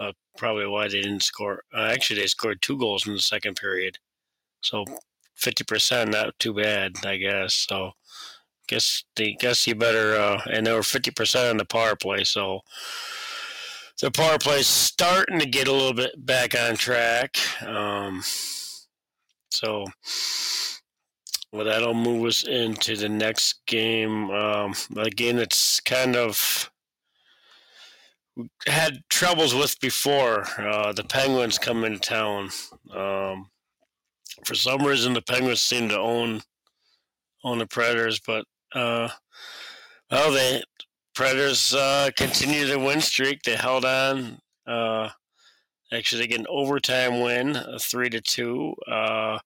Uh, 0.00 0.12
probably 0.36 0.66
why 0.66 0.88
they 0.88 1.00
didn't 1.00 1.22
score. 1.22 1.62
Uh, 1.72 1.90
actually, 1.92 2.20
they 2.20 2.26
scored 2.26 2.60
two 2.62 2.78
goals 2.78 3.06
in 3.06 3.12
the 3.12 3.20
second 3.20 3.56
period, 3.56 3.98
so 4.60 4.84
fifty 5.34 5.64
percent, 5.64 6.10
not 6.10 6.38
too 6.38 6.54
bad, 6.54 6.92
I 7.04 7.16
guess. 7.16 7.54
So, 7.54 7.92
guess 8.66 9.04
they 9.16 9.36
guess 9.38 9.66
you 9.66 9.74
better. 9.74 10.16
Uh, 10.16 10.40
and 10.50 10.66
they 10.66 10.72
were 10.72 10.82
fifty 10.82 11.10
percent 11.10 11.50
on 11.50 11.56
the 11.58 11.64
power 11.64 11.94
play, 11.96 12.24
so 12.24 12.60
the 14.00 14.10
power 14.10 14.38
play's 14.38 14.66
starting 14.66 15.38
to 15.38 15.46
get 15.46 15.68
a 15.68 15.72
little 15.72 15.94
bit 15.94 16.26
back 16.26 16.58
on 16.58 16.76
track. 16.76 17.36
Um, 17.64 18.22
so, 19.50 19.86
well, 21.54 21.64
that'll 21.64 21.94
move 21.94 22.26
us 22.26 22.42
into 22.42 22.96
the 22.96 23.08
next 23.08 23.64
game. 23.66 24.28
Um, 24.32 24.74
a 24.96 25.08
game 25.08 25.36
that's 25.36 25.78
kind 25.78 26.16
of 26.16 26.68
had 28.66 28.98
troubles 29.08 29.54
with 29.54 29.78
before. 29.78 30.48
Uh, 30.58 30.92
the 30.92 31.04
Penguins 31.04 31.56
come 31.60 31.84
into 31.84 32.00
town. 32.00 32.50
Um, 32.92 33.50
for 34.44 34.56
some 34.56 34.84
reason, 34.84 35.12
the 35.12 35.22
Penguins 35.22 35.60
seem 35.60 35.88
to 35.90 35.96
own 35.96 36.42
own 37.44 37.58
the 37.58 37.68
Predators, 37.68 38.18
but 38.18 38.44
uh, 38.74 39.08
well, 40.10 40.32
they 40.32 40.60
Predators 41.14 41.72
uh, 41.72 42.10
continue 42.16 42.66
their 42.66 42.80
win 42.80 43.00
streak. 43.00 43.42
They 43.42 43.54
held 43.54 43.84
on. 43.84 44.40
Uh, 44.66 45.10
actually, 45.92 46.22
they 46.22 46.26
get 46.26 46.40
an 46.40 46.46
overtime 46.48 47.20
win, 47.20 47.54
a 47.54 47.78
three 47.78 48.10
to 48.10 48.20
two. 48.20 48.74
Uh, 48.88 49.38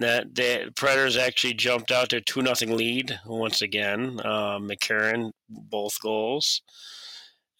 that 0.00 0.34
the 0.34 0.72
Predators 0.74 1.16
actually 1.16 1.54
jumped 1.54 1.92
out 1.92 2.08
to 2.08 2.20
two 2.20 2.42
nothing 2.42 2.76
lead 2.76 3.20
once 3.24 3.62
again. 3.62 4.20
Uh, 4.24 4.58
McCarron 4.58 5.30
both 5.48 6.00
goals, 6.02 6.62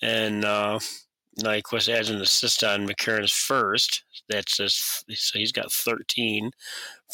and 0.02 0.44
uh, 0.44 0.80
Nyquist 1.38 1.88
adds 1.88 2.10
an 2.10 2.20
assist 2.20 2.64
on 2.64 2.88
McCarron's 2.88 3.32
first. 3.32 4.02
That's 4.28 4.56
just, 4.56 5.04
so 5.14 5.38
he's 5.38 5.52
got 5.52 5.72
thirteen. 5.72 6.50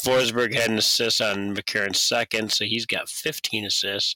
Forsberg 0.03 0.53
had 0.53 0.69
an 0.69 0.77
assist 0.77 1.21
on 1.21 1.55
McCarron's 1.55 2.01
second, 2.01 2.51
so 2.51 2.65
he's 2.65 2.85
got 2.85 3.09
fifteen 3.09 3.65
assists. 3.65 4.15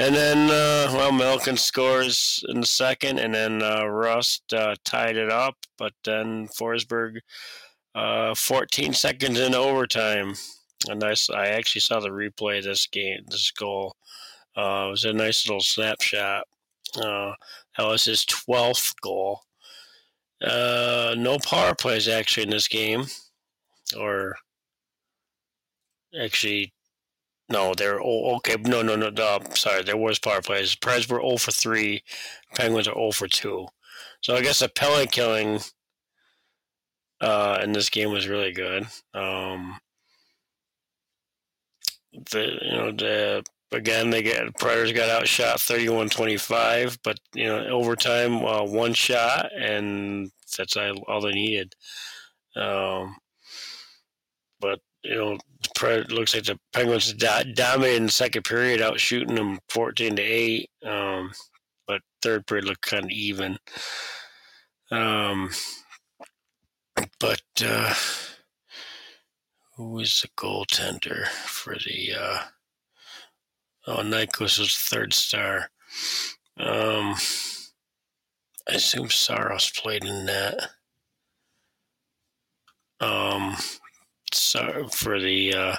And 0.00 0.14
then, 0.14 0.48
uh, 0.48 0.92
well, 0.94 1.10
Malkin 1.10 1.56
scores 1.56 2.44
in 2.48 2.60
the 2.60 2.66
second, 2.66 3.18
and 3.18 3.34
then 3.34 3.62
uh, 3.62 3.84
Rust 3.84 4.54
uh, 4.54 4.76
tied 4.84 5.16
it 5.16 5.28
up. 5.28 5.56
But 5.76 5.92
then 6.04 6.46
Forsberg, 6.48 7.18
uh, 7.98 8.34
14 8.34 8.92
seconds 8.92 9.40
in 9.40 9.54
overtime. 9.54 10.34
A 10.88 10.94
nice. 10.94 11.28
I 11.30 11.48
actually 11.48 11.80
saw 11.80 11.98
the 11.98 12.10
replay 12.10 12.58
of 12.58 12.64
this 12.64 12.86
game, 12.86 13.24
this 13.28 13.50
goal. 13.50 13.96
Uh, 14.56 14.86
it 14.86 14.90
was 14.90 15.04
a 15.04 15.12
nice 15.12 15.46
little 15.46 15.60
snapshot. 15.60 16.44
Uh, 16.96 17.32
that 17.76 17.86
was 17.86 18.04
his 18.04 18.24
12th 18.24 18.94
goal. 19.02 19.40
Uh, 20.40 21.14
no 21.18 21.38
power 21.38 21.74
plays 21.74 22.06
actually 22.06 22.44
in 22.44 22.50
this 22.50 22.68
game, 22.68 23.04
or 23.98 24.36
actually 26.20 26.72
no, 27.48 27.74
they're 27.74 28.00
oh, 28.00 28.36
okay. 28.36 28.56
No, 28.64 28.82
no, 28.82 28.94
no. 28.94 29.10
no 29.10 29.40
sorry, 29.54 29.82
there 29.82 29.96
was 29.96 30.20
power 30.20 30.40
plays. 30.42 30.76
Preds 30.76 31.10
were 31.10 31.20
0 31.20 31.38
for 31.38 31.50
3. 31.50 32.02
Penguins 32.54 32.86
are 32.86 32.94
0 32.94 33.10
for 33.10 33.26
2. 33.26 33.66
So 34.20 34.36
I 34.36 34.42
guess 34.42 34.60
the 34.60 34.68
penalty 34.68 35.08
killing 35.08 35.60
uh, 37.20 37.60
in 37.62 37.72
this 37.72 37.90
game 37.90 38.12
was 38.12 38.28
really 38.28 38.52
good. 38.52 38.86
Um, 39.14 39.78
the 42.30 42.58
you 42.62 42.72
know 42.72 42.92
the 42.92 43.44
again 43.72 44.10
they 44.10 44.22
get 44.22 44.56
Predators 44.58 44.92
got 44.92 45.10
outshot 45.10 45.58
31-25, 45.58 46.98
but 47.04 47.18
you 47.34 47.46
know 47.46 47.66
overtime 47.66 48.44
uh, 48.44 48.64
one 48.64 48.94
shot 48.94 49.50
and 49.56 50.30
that's 50.56 50.76
all 50.76 51.20
they 51.20 51.32
needed. 51.32 51.74
Um, 52.56 53.16
but 54.60 54.80
you 55.04 55.14
know, 55.14 55.38
it 55.82 56.10
looks 56.10 56.34
like 56.34 56.44
the 56.44 56.58
Penguins 56.72 57.12
dominated 57.12 57.96
in 57.96 58.06
the 58.06 58.12
second 58.12 58.42
period, 58.44 58.82
out 58.82 58.98
shooting 58.98 59.36
them 59.36 59.58
fourteen 59.68 60.16
to 60.16 60.22
eight. 60.22 60.70
Um, 60.84 61.30
but 61.86 62.02
third 62.22 62.46
period 62.46 62.64
looked 62.66 62.82
kind 62.82 63.04
of 63.04 63.10
even. 63.10 63.58
Um, 64.90 65.50
but 67.20 67.42
uh, 67.64 67.94
who 69.76 69.90
was 69.90 70.20
the 70.20 70.28
goaltender 70.36 71.26
for 71.26 71.74
the? 71.74 72.14
Uh, 72.18 72.42
Oh, 73.90 74.02
Nyquist 74.02 74.58
was 74.58 74.76
third 74.76 75.14
star. 75.14 75.70
Um, 76.58 77.14
I 78.68 78.74
assume 78.74 79.08
Saros 79.08 79.70
played 79.70 80.04
in 80.04 80.26
that. 80.26 80.68
Um, 83.00 83.56
so 84.30 84.88
for 84.88 85.18
the 85.18 85.54
uh, 85.54 85.76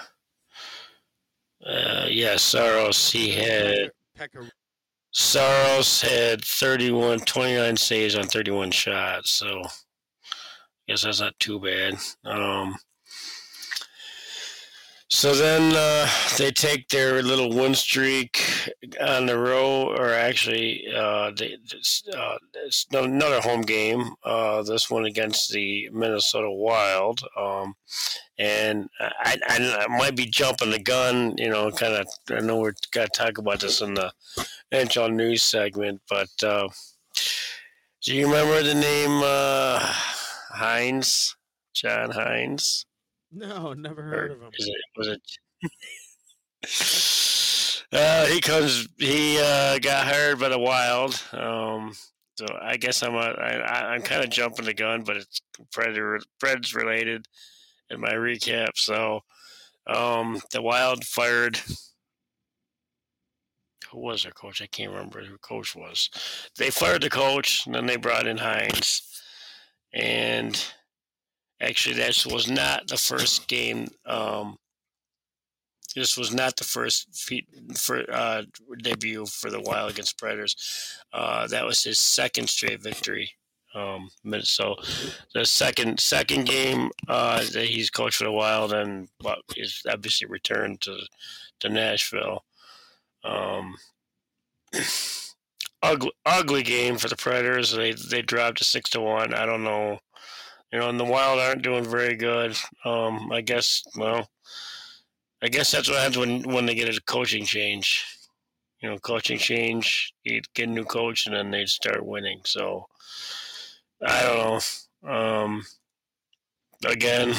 uh, 1.63 2.08
yeah, 2.10 2.36
Saros 2.38 3.12
he 3.12 3.29
had 3.29 3.91
Saros 5.12 6.01
had 6.01 6.43
31, 6.43 7.19
29 7.19 7.77
saves 7.77 8.15
on 8.15 8.25
31 8.25 8.72
shots, 8.72 9.29
so 9.29 9.62
guess 10.89 11.03
that's 11.03 11.22
not 11.22 11.39
too 11.39 11.60
bad. 11.60 11.96
Um, 12.25 12.75
so 15.12 15.36
then 15.36 15.75
uh, 15.75 16.08
they 16.38 16.51
take 16.51 16.88
their 16.89 17.22
little 17.22 17.50
win 17.50 17.75
streak 17.75 18.72
on 19.00 19.27
the 19.27 19.38
row, 19.38 19.88
or 19.96 20.13
actually, 20.13 20.84
uh, 20.96 21.31
they, 21.36 21.58
uh, 22.15 22.38
it's 22.65 22.88
another 22.91 23.39
home 23.41 23.62
game. 23.62 24.13
Uh, 24.24 24.63
this 24.63 24.89
one 24.89 25.05
against 25.05 25.51
the 25.51 25.89
Minnesota 25.91 26.50
Wild, 26.50 27.22
um, 27.38 27.75
and 28.38 28.89
I, 29.00 29.38
I, 29.48 29.86
I, 29.86 29.98
might 29.98 30.15
be 30.15 30.25
jumping 30.25 30.72
the 30.72 30.79
gun. 30.79 31.36
You 31.38 31.50
know, 31.50 31.72
kind 31.72 31.93
of. 31.93 32.08
I 32.29 32.41
know 32.41 32.58
we're 32.58 32.74
to 32.74 33.08
talk 33.13 33.38
about 33.38 33.62
this 33.62 33.81
in 33.81 33.96
the 33.96 34.12
NHL 34.72 35.13
news 35.13 35.41
segment, 35.43 36.01
but 36.08 36.29
uh, 36.43 36.67
do 38.03 38.15
you 38.15 38.27
remember 38.27 38.62
the 38.63 38.75
name 38.75 39.22
Hynes? 40.53 41.36
John 41.74 42.12
Hynes. 42.12 42.86
No, 43.32 43.74
never 43.74 44.01
heard 44.01 44.32
Or 44.32 44.36
of 44.36 44.41
him. 44.41 44.51
It, 44.58 44.75
was 44.98 45.08
it? 45.08 45.22
uh, 47.98 48.25
he 48.25 48.41
comes. 48.41 48.88
He 48.98 49.39
uh, 49.39 49.79
got 49.79 50.06
hired 50.08 50.39
by 50.39 50.50
the 50.50 50.60
Wild. 50.60 51.22
Um, 51.34 51.94
so 52.38 52.46
I 52.62 52.77
guess 52.77 53.03
I'm 53.03 53.15
a, 53.15 53.20
I, 53.20 53.51
I- 53.58 53.94
I'm 53.94 54.01
kind 54.01 54.24
of 54.24 54.29
jumping 54.29 54.65
the 54.65 54.74
gun, 54.74 55.03
but 55.03 55.18
it's 55.18 55.41
Predator 55.72 56.20
Preds 56.44 56.74
related 56.75 57.25
in 57.89 58.00
my 58.00 58.13
recap. 58.13 58.70
So 58.75 59.22
um, 59.88 60.39
the 60.51 60.62
Wild 60.62 61.06
fired. 61.06 61.60
Who 63.91 64.00
was 64.00 64.22
their 64.24 64.32
coach? 64.34 64.62
I 64.62 64.68
can't 64.68 64.91
remember 64.91 65.24
who 65.24 65.38
coach 65.39 65.75
was. 65.75 66.10
They 66.58 66.70
fired 66.70 67.01
the 67.01 67.10
coach, 67.10 67.65
and 67.65 67.74
then 67.74 67.88
they 67.88 67.96
brought 67.98 68.27
in 68.27 68.38
Hynes. 68.38 69.01
And 69.93 70.63
actually, 71.62 71.96
this 71.96 72.25
was 72.25 72.50
not 72.50 72.88
the 72.88 72.98
first 72.98 73.48
game. 73.48 73.88
Um, 74.05 74.58
this 75.96 76.17
was 76.17 76.34
not 76.34 76.55
the 76.55 76.63
first 76.63 77.08
feat 77.15 77.48
for 77.75 78.03
uh, 78.12 78.43
debut 78.81 79.25
for 79.25 79.50
the 79.50 79.60
Wild 79.60 79.91
against 79.91 80.19
Predators. 80.19 80.55
Uh, 81.12 81.48
that 81.48 81.65
was 81.65 81.84
his 81.84 82.00
second 82.00 82.50
straight 82.50 82.81
victory. 82.81 83.31
Um, 83.75 84.10
so 84.41 84.75
the 85.34 85.46
second 85.46 86.00
second 86.00 86.46
game 86.46 86.89
uh, 87.08 87.43
that 87.53 87.65
he's 87.65 87.89
coached 87.89 88.17
for 88.17 88.24
the 88.24 88.31
Wild, 88.31 88.74
and 88.74 89.10
well, 89.24 89.38
he's 89.55 89.84
obviously 89.88 90.27
returned 90.27 90.81
to 90.81 90.98
to 91.60 91.69
Nashville. 91.69 92.43
Um, 93.24 93.75
ugly 95.81 96.12
ugly 96.25 96.63
game 96.63 96.98
for 96.98 97.07
the 97.07 97.15
Predators. 97.15 97.71
They 97.71 97.93
they 97.93 98.21
dropped 98.21 98.59
to 98.59 98.63
six 98.63 98.89
to 98.91 99.01
one. 99.01 99.33
I 99.33 99.45
don't 99.45 99.63
know. 99.63 100.00
You 100.71 100.79
know, 100.79 100.89
and 100.89 101.00
the 101.00 101.05
Wild 101.05 101.39
aren't 101.39 101.63
doing 101.63 101.83
very 101.83 102.15
good. 102.15 102.55
Um, 102.86 103.31
I 103.31 103.41
guess. 103.41 103.83
Well, 103.95 104.29
I 105.41 105.48
guess 105.48 105.71
that's 105.71 105.89
what 105.89 106.00
happens 106.00 106.17
when 106.17 106.41
when 106.43 106.65
they 106.65 106.75
get 106.75 106.95
a 106.95 107.01
coaching 107.01 107.45
change. 107.45 108.05
You 108.81 108.89
know, 108.89 108.98
coaching 108.98 109.38
change. 109.38 110.13
You 110.24 110.42
get 110.53 110.70
a 110.70 110.72
new 110.72 110.85
coach, 110.85 111.25
and 111.25 111.35
then 111.35 111.51
they 111.51 111.65
start 111.65 112.05
winning. 112.05 112.42
So 112.46 112.87
I 114.05 114.24
don't 114.24 114.63
know. 115.03 115.11
Um, 115.11 115.63
again, 116.85 117.35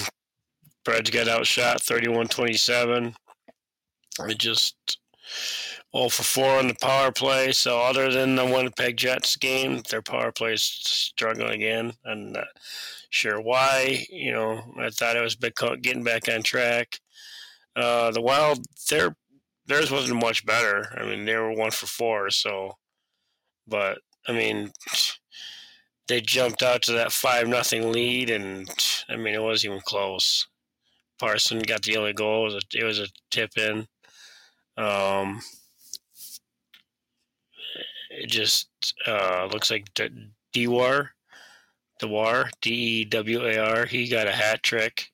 Preds 0.84 1.12
got 1.12 1.28
outshot 1.28 1.80
31-27. 1.80 3.14
It 4.28 4.38
just 4.38 4.98
all 5.92 6.10
for 6.10 6.22
four 6.22 6.58
on 6.58 6.68
the 6.68 6.74
power 6.74 7.10
play. 7.10 7.52
So 7.52 7.80
other 7.80 8.12
than 8.12 8.36
the 8.36 8.44
Winnipeg 8.44 8.96
Jets 8.96 9.36
game, 9.36 9.82
their 9.90 10.02
power 10.02 10.32
play 10.32 10.54
is 10.54 10.62
struggling 10.62 11.50
again. 11.50 11.92
I'm 12.04 12.32
not 12.32 12.48
sure 13.10 13.40
why. 13.40 14.04
You 14.10 14.32
know, 14.32 14.74
I 14.78 14.90
thought 14.90 15.16
it 15.16 15.22
was 15.22 15.36
getting 15.36 16.04
back 16.04 16.28
on 16.28 16.42
track. 16.42 17.00
Uh, 17.76 18.10
the 18.10 18.20
Wild, 18.20 18.64
their 18.88 19.16
theirs 19.66 19.90
wasn't 19.90 20.20
much 20.20 20.44
better. 20.44 20.96
I 20.96 21.04
mean, 21.04 21.24
they 21.24 21.36
were 21.36 21.52
one 21.52 21.70
for 21.70 21.86
four. 21.86 22.30
So, 22.30 22.76
but 23.66 23.98
I 24.26 24.32
mean, 24.32 24.72
they 26.08 26.20
jumped 26.20 26.62
out 26.62 26.82
to 26.82 26.92
that 26.92 27.12
five 27.12 27.48
nothing 27.48 27.92
lead, 27.92 28.30
and 28.30 28.68
I 29.08 29.16
mean, 29.16 29.34
it 29.34 29.42
wasn't 29.42 29.72
even 29.72 29.82
close. 29.84 30.46
Parson 31.18 31.60
got 31.60 31.82
the 31.82 31.96
only 31.96 32.12
goal. 32.12 32.42
It 32.42 32.54
was 32.54 32.54
a, 32.54 32.78
it 32.78 32.84
was 32.84 32.98
a 33.00 33.06
tip 33.30 33.56
in. 33.56 33.86
Um, 34.76 35.40
it 38.20 38.28
just 38.28 38.68
uh, 39.06 39.48
looks 39.50 39.70
like 39.70 39.88
Dewar, 40.52 41.10
Dewar, 41.98 42.50
D 42.60 42.70
E 42.70 43.04
W 43.06 43.46
A 43.46 43.58
R. 43.58 43.86
He 43.86 44.08
got 44.08 44.26
a 44.26 44.32
hat 44.32 44.62
trick. 44.62 45.10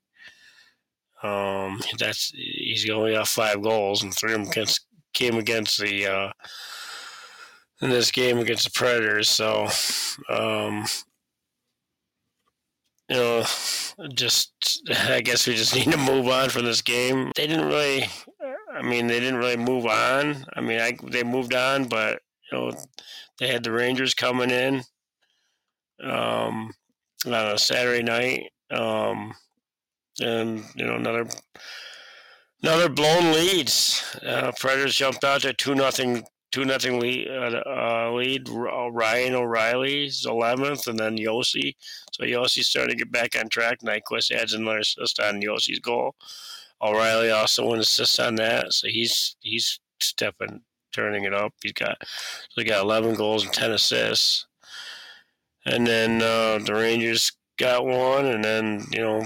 Um, 1.22 1.80
that's 1.98 2.30
he's 2.34 2.88
only 2.90 3.12
got 3.12 3.28
five 3.28 3.62
goals, 3.62 4.02
and 4.02 4.12
three 4.12 4.32
of 4.34 4.40
them 4.40 4.50
against, 4.50 4.86
came 5.14 5.36
against 5.36 5.80
the 5.80 6.06
uh, 6.06 6.32
in 7.80 7.90
this 7.90 8.10
game 8.10 8.38
against 8.38 8.64
the 8.64 8.70
Predators. 8.70 9.28
So, 9.28 9.68
um, 10.28 10.84
you 13.08 13.16
know, 13.16 13.44
just 14.14 14.82
I 14.90 15.20
guess 15.20 15.46
we 15.46 15.54
just 15.54 15.74
need 15.76 15.92
to 15.92 15.96
move 15.96 16.26
on 16.26 16.50
from 16.50 16.64
this 16.64 16.82
game. 16.82 17.30
They 17.36 17.46
didn't 17.46 17.66
really. 17.66 18.08
I 18.74 18.82
mean, 18.82 19.06
they 19.06 19.20
didn't 19.20 19.38
really 19.38 19.56
move 19.56 19.86
on. 19.86 20.44
I 20.54 20.60
mean, 20.60 20.80
I, 20.80 20.98
they 21.04 21.22
moved 21.22 21.54
on, 21.54 21.84
but 21.84 22.20
you 22.50 22.58
know, 22.58 22.72
they 23.38 23.48
had 23.48 23.64
the 23.64 23.72
Rangers 23.72 24.14
coming 24.14 24.50
in 24.50 24.82
um, 26.02 26.72
on 27.24 27.32
a 27.32 27.58
Saturday 27.58 28.02
night, 28.02 28.50
um, 28.70 29.32
and 30.20 30.64
you 30.74 30.86
know 30.86 30.94
another 30.96 31.26
another 32.62 32.88
blown 32.88 33.32
leads. 33.32 34.02
Uh, 34.26 34.52
Predators 34.58 34.94
jumped 34.94 35.24
out 35.24 35.42
to 35.42 35.52
two 35.52 35.74
nothing. 35.74 36.24
Two 36.52 36.64
nothing 36.64 37.00
lead. 37.00 37.28
Uh, 37.28 37.60
uh, 37.66 38.12
lead. 38.12 38.48
Ryan 38.48 39.34
O'Reilly's 39.34 40.24
eleventh, 40.24 40.86
and 40.86 40.98
then 40.98 41.18
Yossi. 41.18 41.74
So 42.12 42.22
Yossi 42.24 42.62
starting 42.62 42.96
to 42.96 43.04
get 43.04 43.12
back 43.12 43.36
on 43.38 43.48
track. 43.48 43.80
Nyquist 43.80 44.30
adds 44.30 44.54
another 44.54 44.78
assist 44.78 45.20
on 45.20 45.42
Yossi's 45.42 45.80
goal. 45.80 46.14
O'Reilly 46.80 47.30
also 47.30 47.72
an 47.72 47.80
assist 47.80 48.20
on 48.20 48.36
that, 48.36 48.72
so 48.72 48.86
he's 48.88 49.36
he's 49.40 49.80
stepping, 50.00 50.60
turning 50.96 51.24
it 51.24 51.34
up. 51.34 51.52
He's 51.62 51.72
got 51.72 51.96
so 52.00 52.60
he 52.60 52.64
got 52.64 52.82
11 52.82 53.14
goals 53.14 53.44
and 53.44 53.52
10 53.52 53.72
assists, 53.72 54.46
and 55.64 55.86
then 55.86 56.22
uh, 56.22 56.58
the 56.64 56.74
Rangers 56.74 57.32
got 57.58 57.84
one, 57.84 58.26
and 58.26 58.44
then 58.44 58.86
you 58.90 59.00
know 59.00 59.24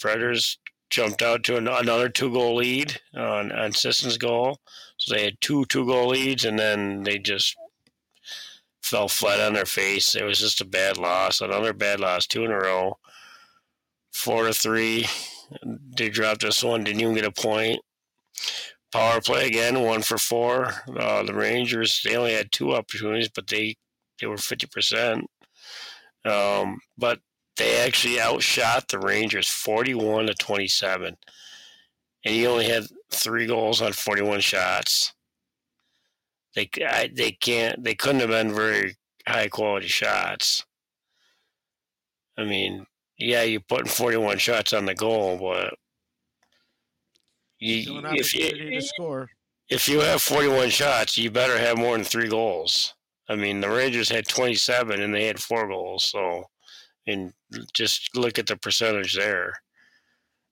Predators 0.00 0.58
jumped 0.90 1.22
out 1.22 1.42
to 1.44 1.56
an, 1.56 1.66
another 1.66 2.08
two 2.08 2.32
goal 2.32 2.56
lead 2.56 3.00
on 3.14 3.50
on 3.52 3.72
Sisson's 3.72 4.18
goal. 4.18 4.58
So 4.98 5.14
they 5.14 5.24
had 5.24 5.40
two 5.40 5.64
two 5.66 5.86
goal 5.86 6.08
leads, 6.08 6.44
and 6.44 6.58
then 6.58 7.02
they 7.02 7.18
just 7.18 7.56
fell 8.82 9.08
flat 9.08 9.40
on 9.40 9.54
their 9.54 9.64
face. 9.64 10.14
It 10.14 10.24
was 10.24 10.38
just 10.38 10.60
a 10.60 10.66
bad 10.66 10.98
loss, 10.98 11.40
another 11.40 11.72
bad 11.72 12.00
loss, 12.00 12.26
two 12.26 12.44
in 12.44 12.50
a 12.50 12.58
row, 12.58 12.98
four 14.12 14.46
to 14.46 14.52
three 14.52 15.06
they 15.96 16.08
dropped 16.08 16.42
this 16.42 16.62
one, 16.62 16.84
didn't 16.84 17.00
even 17.00 17.14
get 17.14 17.24
a 17.24 17.30
point. 17.30 17.80
Power 18.92 19.20
play 19.22 19.46
again, 19.46 19.80
one 19.82 20.02
for 20.02 20.18
four. 20.18 20.66
Uh, 20.86 21.22
the 21.22 21.34
Rangers 21.34 22.02
they 22.04 22.16
only 22.16 22.34
had 22.34 22.52
two 22.52 22.74
opportunities, 22.74 23.28
but 23.28 23.46
they 23.46 23.76
they 24.20 24.26
were 24.26 24.36
fifty 24.36 24.66
percent. 24.66 25.26
Um, 26.24 26.80
but 26.98 27.20
they 27.56 27.80
actually 27.80 28.20
outshot 28.20 28.88
the 28.88 28.98
Rangers 28.98 29.48
forty-one 29.48 30.26
to 30.26 30.34
twenty-seven, 30.34 31.16
and 32.24 32.34
he 32.34 32.46
only 32.46 32.66
had 32.68 32.84
three 33.10 33.46
goals 33.46 33.80
on 33.80 33.92
forty-one 33.92 34.40
shots. 34.40 35.14
They 36.54 36.68
I, 36.86 37.10
they 37.14 37.32
can't 37.32 37.82
they 37.82 37.94
couldn't 37.94 38.20
have 38.20 38.28
been 38.30 38.54
very 38.54 38.96
high 39.26 39.48
quality 39.48 39.88
shots. 39.88 40.64
I 42.36 42.44
mean, 42.44 42.86
yeah, 43.18 43.42
you're 43.42 43.60
putting 43.60 43.86
41 43.86 44.38
shots 44.38 44.72
on 44.72 44.86
the 44.86 44.94
goal, 44.94 45.38
but 45.38 45.74
you, 47.62 47.98
an 47.98 48.04
if 48.06 48.10
opportunity 48.34 48.64
you 48.74 48.80
to 48.80 48.86
score. 48.86 49.28
if 49.68 49.88
you 49.88 50.00
have 50.00 50.20
41 50.22 50.70
shots, 50.70 51.16
you 51.16 51.30
better 51.30 51.58
have 51.58 51.78
more 51.78 51.96
than 51.96 52.04
three 52.04 52.28
goals. 52.28 52.94
I 53.28 53.36
mean, 53.36 53.60
the 53.60 53.70
Rangers 53.70 54.08
had 54.08 54.26
27 54.28 55.00
and 55.00 55.14
they 55.14 55.26
had 55.26 55.40
four 55.40 55.68
goals, 55.68 56.04
so 56.04 56.44
and 57.06 57.32
just 57.72 58.16
look 58.16 58.38
at 58.38 58.46
the 58.46 58.56
percentage 58.56 59.14
there. 59.16 59.54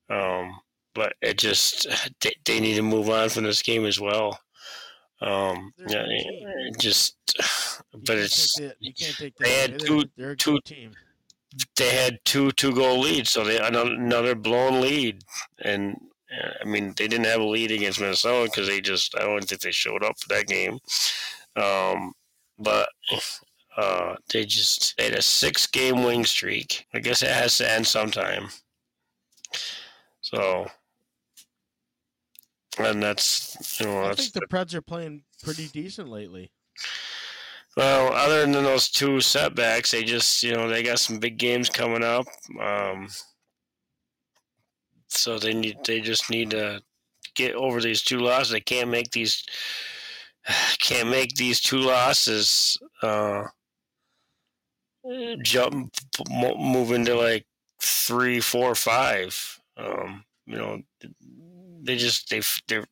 Um, 0.09 0.59
but 0.95 1.15
it 1.23 1.39
just 1.39 1.87
they, 2.21 2.35
they 2.45 2.61
need 2.61 2.75
to 2.75 2.83
move 2.83 3.09
on 3.11 3.29
from 3.29 3.45
this 3.45 3.63
game 3.63 3.85
as 3.87 4.01
well. 4.01 4.39
Um, 5.21 5.73
yeah, 5.79 6.03
good 6.05 6.09
team. 6.09 6.49
it 6.49 6.79
just, 6.79 7.17
You 7.93 8.01
but 8.07 8.17
it's 8.19 8.55
that, 8.59 8.77
you 8.81 8.93
can't 8.95 9.17
take 9.17 9.37
that. 9.37 9.45
they 9.45 9.53
had 9.61 9.79
two- 9.79 10.05
They're, 10.17 10.27
they're 10.29 10.37
two- 10.37 10.59
team. 10.65 10.93
they 11.77 11.91
had 11.91 12.19
two 12.25 12.51
two 12.53 12.73
goal 12.75 13.01
leads, 13.01 13.31
so 13.31 13.45
they 13.45 13.59
another, 13.59 13.93
another 13.93 14.35
blown 14.35 14.81
lead, 14.81 15.23
and 15.63 15.97
I 16.61 16.65
mean 16.65 16.95
they 16.97 17.09
didn't 17.09 17.27
have 17.27 17.41
a 17.41 17.45
lead 17.45 17.73
against 17.73 18.01
Minnesota 18.01 18.51
because 18.51 18.69
they 18.69 18.81
just 18.81 19.17
I 19.17 19.23
don't 19.23 19.45
think 19.45 19.61
they 19.61 19.73
showed 19.73 20.05
up 20.05 20.19
for 20.19 20.29
that 20.29 20.47
game, 20.47 20.79
um, 21.57 22.13
but 22.59 22.89
uh, 23.77 24.17
they 24.33 24.45
just 24.45 24.97
they 24.97 25.05
had 25.05 25.15
a 25.15 25.23
six 25.23 25.67
game 25.67 26.05
wing 26.05 26.25
streak. 26.25 26.87
I 26.95 27.01
guess 27.01 27.23
it 27.23 27.31
has 27.31 27.59
to 27.59 27.71
end 27.71 27.87
sometime. 27.87 28.49
So, 30.21 30.67
and 32.79 33.03
that's 33.03 33.81
you 33.81 33.87
know 33.87 34.05
I 34.05 34.09
that's 34.09 34.29
think 34.29 34.35
the 34.35 34.55
Preds 34.55 34.75
are 34.75 34.83
playing 34.83 35.23
pretty 35.43 35.69
decent 35.69 36.09
lately. 36.09 36.51
Well, 37.77 38.13
other 38.13 38.41
than 38.41 38.53
those 38.53 38.91
two 38.91 39.21
setbacks, 39.21 39.93
they 39.93 40.03
just 40.03 40.43
you 40.43 40.55
know 40.55 40.69
they 40.69 40.83
got 40.83 40.99
some 40.99 41.19
big 41.19 41.39
games 41.39 41.69
coming 41.69 42.05
up. 42.05 42.27
Um, 42.61 43.09
so 45.11 45.39
they 45.39 45.55
need 45.55 45.79
they 45.85 46.01
just 46.01 46.31
need 46.31 46.51
to 46.51 46.83
get 47.35 47.55
over 47.55 47.81
these 47.81 48.03
two 48.03 48.19
losses. 48.19 48.53
They 48.53 48.61
can't 48.61 48.91
make 48.91 49.11
these 49.11 49.45
can't 50.81 51.09
make 51.09 51.35
these 51.35 51.61
two 51.61 51.79
losses 51.79 52.79
uh, 53.03 53.45
jump 55.43 55.93
mo- 56.31 56.57
move 56.57 56.93
into 56.93 57.15
like 57.15 57.47
three, 57.81 58.41
four, 58.41 58.75
five. 58.75 59.61
Um, 59.77 60.25
you 60.47 60.57
know, 60.57 60.83
they 61.83 61.97
just 61.97 62.31
they 62.31 62.43
they 62.69 62.85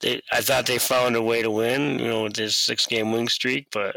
they. 0.00 0.20
I 0.32 0.40
thought 0.40 0.66
they 0.66 0.78
found 0.78 1.16
a 1.16 1.22
way 1.22 1.42
to 1.42 1.50
win. 1.50 1.98
You 1.98 2.08
know, 2.08 2.22
with 2.24 2.34
this 2.34 2.56
six 2.56 2.86
game 2.86 3.12
win 3.12 3.28
streak, 3.28 3.68
but 3.70 3.96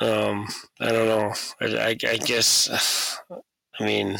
um, 0.00 0.46
I 0.80 0.92
don't 0.92 1.08
know. 1.08 1.32
I, 1.60 1.88
I, 1.88 1.88
I 1.88 2.16
guess. 2.16 3.18
I 3.78 3.84
mean, 3.84 4.16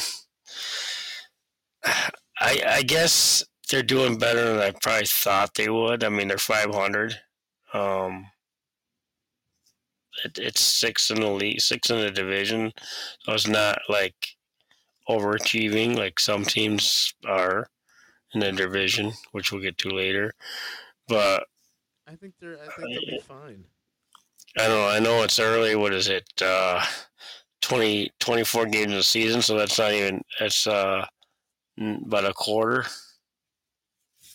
I 2.41 2.63
I 2.67 2.83
guess 2.83 3.45
they're 3.71 3.83
doing 3.83 4.19
better 4.19 4.45
than 4.53 4.59
I 4.59 4.73
probably 4.83 5.07
thought 5.07 5.55
they 5.55 5.69
would. 5.69 6.05
I 6.05 6.09
mean, 6.09 6.29
they're 6.29 6.39
five 6.39 6.75
hundred. 6.75 7.19
Um, 7.73 8.27
it, 10.25 10.39
it's 10.39 10.61
six 10.61 11.11
in 11.11 11.21
the 11.21 11.31
league, 11.31 11.61
six 11.61 11.91
in 11.91 11.99
the 12.01 12.11
division, 12.11 12.73
so 13.21 13.33
it's 13.33 13.49
not 13.49 13.79
like 13.89 14.15
overachieving 15.09 15.97
like 15.97 16.19
some 16.19 16.45
teams 16.45 17.15
are 17.27 17.69
in 18.35 18.41
the 18.41 18.53
division, 18.53 19.13
which 19.33 19.53
we'll 19.53 19.63
get 19.63 19.79
to 19.79 19.91
later. 19.91 20.35
But 21.09 21.45
I 22.09 22.15
think 22.15 22.35
they're. 22.41 22.59
I 22.59 22.67
think 22.77 22.89
they'll 22.89 23.19
be 23.19 23.21
fine. 23.21 23.65
I 24.59 24.69
don't 24.69 24.79
know. 24.79 24.89
I 24.89 24.99
know 25.01 25.23
it's 25.23 25.39
early. 25.39 25.77
What 25.77 25.93
is 25.93 26.09
it? 26.09 26.25
Uh, 26.41 26.83
20, 27.61 28.11
24 28.21 28.67
games 28.67 28.87
in 28.87 28.91
the 28.93 29.03
season, 29.03 29.43
so 29.43 29.57
that's 29.57 29.79
not 29.79 29.93
even. 29.93 30.23
That's 30.41 30.67
uh, 30.67 31.05
Mm, 31.81 32.07
about 32.07 32.25
a 32.25 32.33
quarter. 32.33 32.87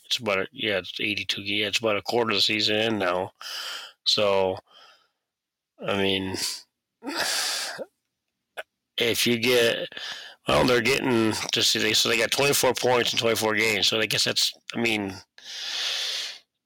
It's 0.06 0.18
about 0.18 0.40
a, 0.40 0.48
yeah, 0.52 0.78
it's 0.78 1.00
eighty 1.00 1.26
two. 1.26 1.42
Yeah, 1.42 1.68
it's 1.68 1.80
about 1.80 1.98
a 1.98 2.02
quarter 2.02 2.32
of 2.32 2.38
the 2.38 2.42
season 2.42 2.76
in 2.76 3.00
now. 3.00 3.32
So, 4.04 4.58
I 5.86 5.98
mean, 5.98 6.38
if 8.98 9.26
you 9.26 9.38
get, 9.40 9.88
well, 10.48 10.66
they're 10.66 10.82
getting 10.82 11.34
to 11.52 11.64
see 11.64 11.80
they 11.80 11.94
so 11.94 12.10
they 12.10 12.18
got 12.18 12.32
twenty 12.32 12.54
four 12.54 12.74
points 12.74 13.14
in 13.14 13.20
twenty 13.20 13.36
four 13.36 13.56
games. 13.56 13.88
So 13.88 14.00
I 14.00 14.06
guess 14.06 14.26
that's. 14.26 14.54
I 14.76 14.80
mean, 14.80 15.16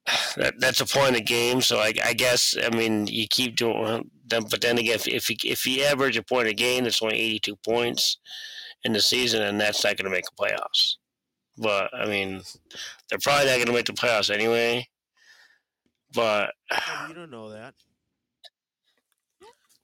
that 0.36 0.56
that's 0.60 0.82
a 0.82 0.86
point 0.86 1.16
of 1.16 1.26
game. 1.26 1.62
So 1.62 1.78
I, 1.78 1.94
I 2.04 2.14
guess 2.14 2.58
I 2.62 2.76
mean 2.76 3.08
you 3.08 3.28
keep 3.30 3.56
doing 3.56 4.10
them, 4.28 4.46
but 4.50 4.62
then 4.62 4.78
again, 4.78 4.96
if 4.96 5.08
if 5.08 5.30
you, 5.30 5.38
if 5.46 5.66
you 5.66 5.84
average 5.84 6.18
a 6.18 6.24
point 6.24 6.50
a 6.50 6.54
game, 6.54 6.84
that's 6.84 7.02
only 7.02 7.18
eighty 7.18 7.40
two 7.40 7.56
points 7.58 8.18
in 8.86 8.94
the 8.94 9.02
season, 9.02 9.42
and 9.42 9.60
that's 9.60 9.84
not 9.84 9.98
going 9.98 10.06
to 10.06 10.12
make 10.12 10.24
the 10.24 10.36
playoffs. 10.40 10.96
But 11.58 11.94
I 11.94 12.06
mean, 12.06 12.42
they're 13.10 13.20
probably 13.22 13.48
not 13.48 13.56
going 13.56 13.68
to 13.68 13.74
make 13.74 13.88
the 13.88 13.94
playoffs 13.94 14.34
anyway. 14.34 14.88
But 16.14 16.54
you 17.10 17.14
don't 17.14 17.32
know 17.32 17.50
that. 17.50 17.74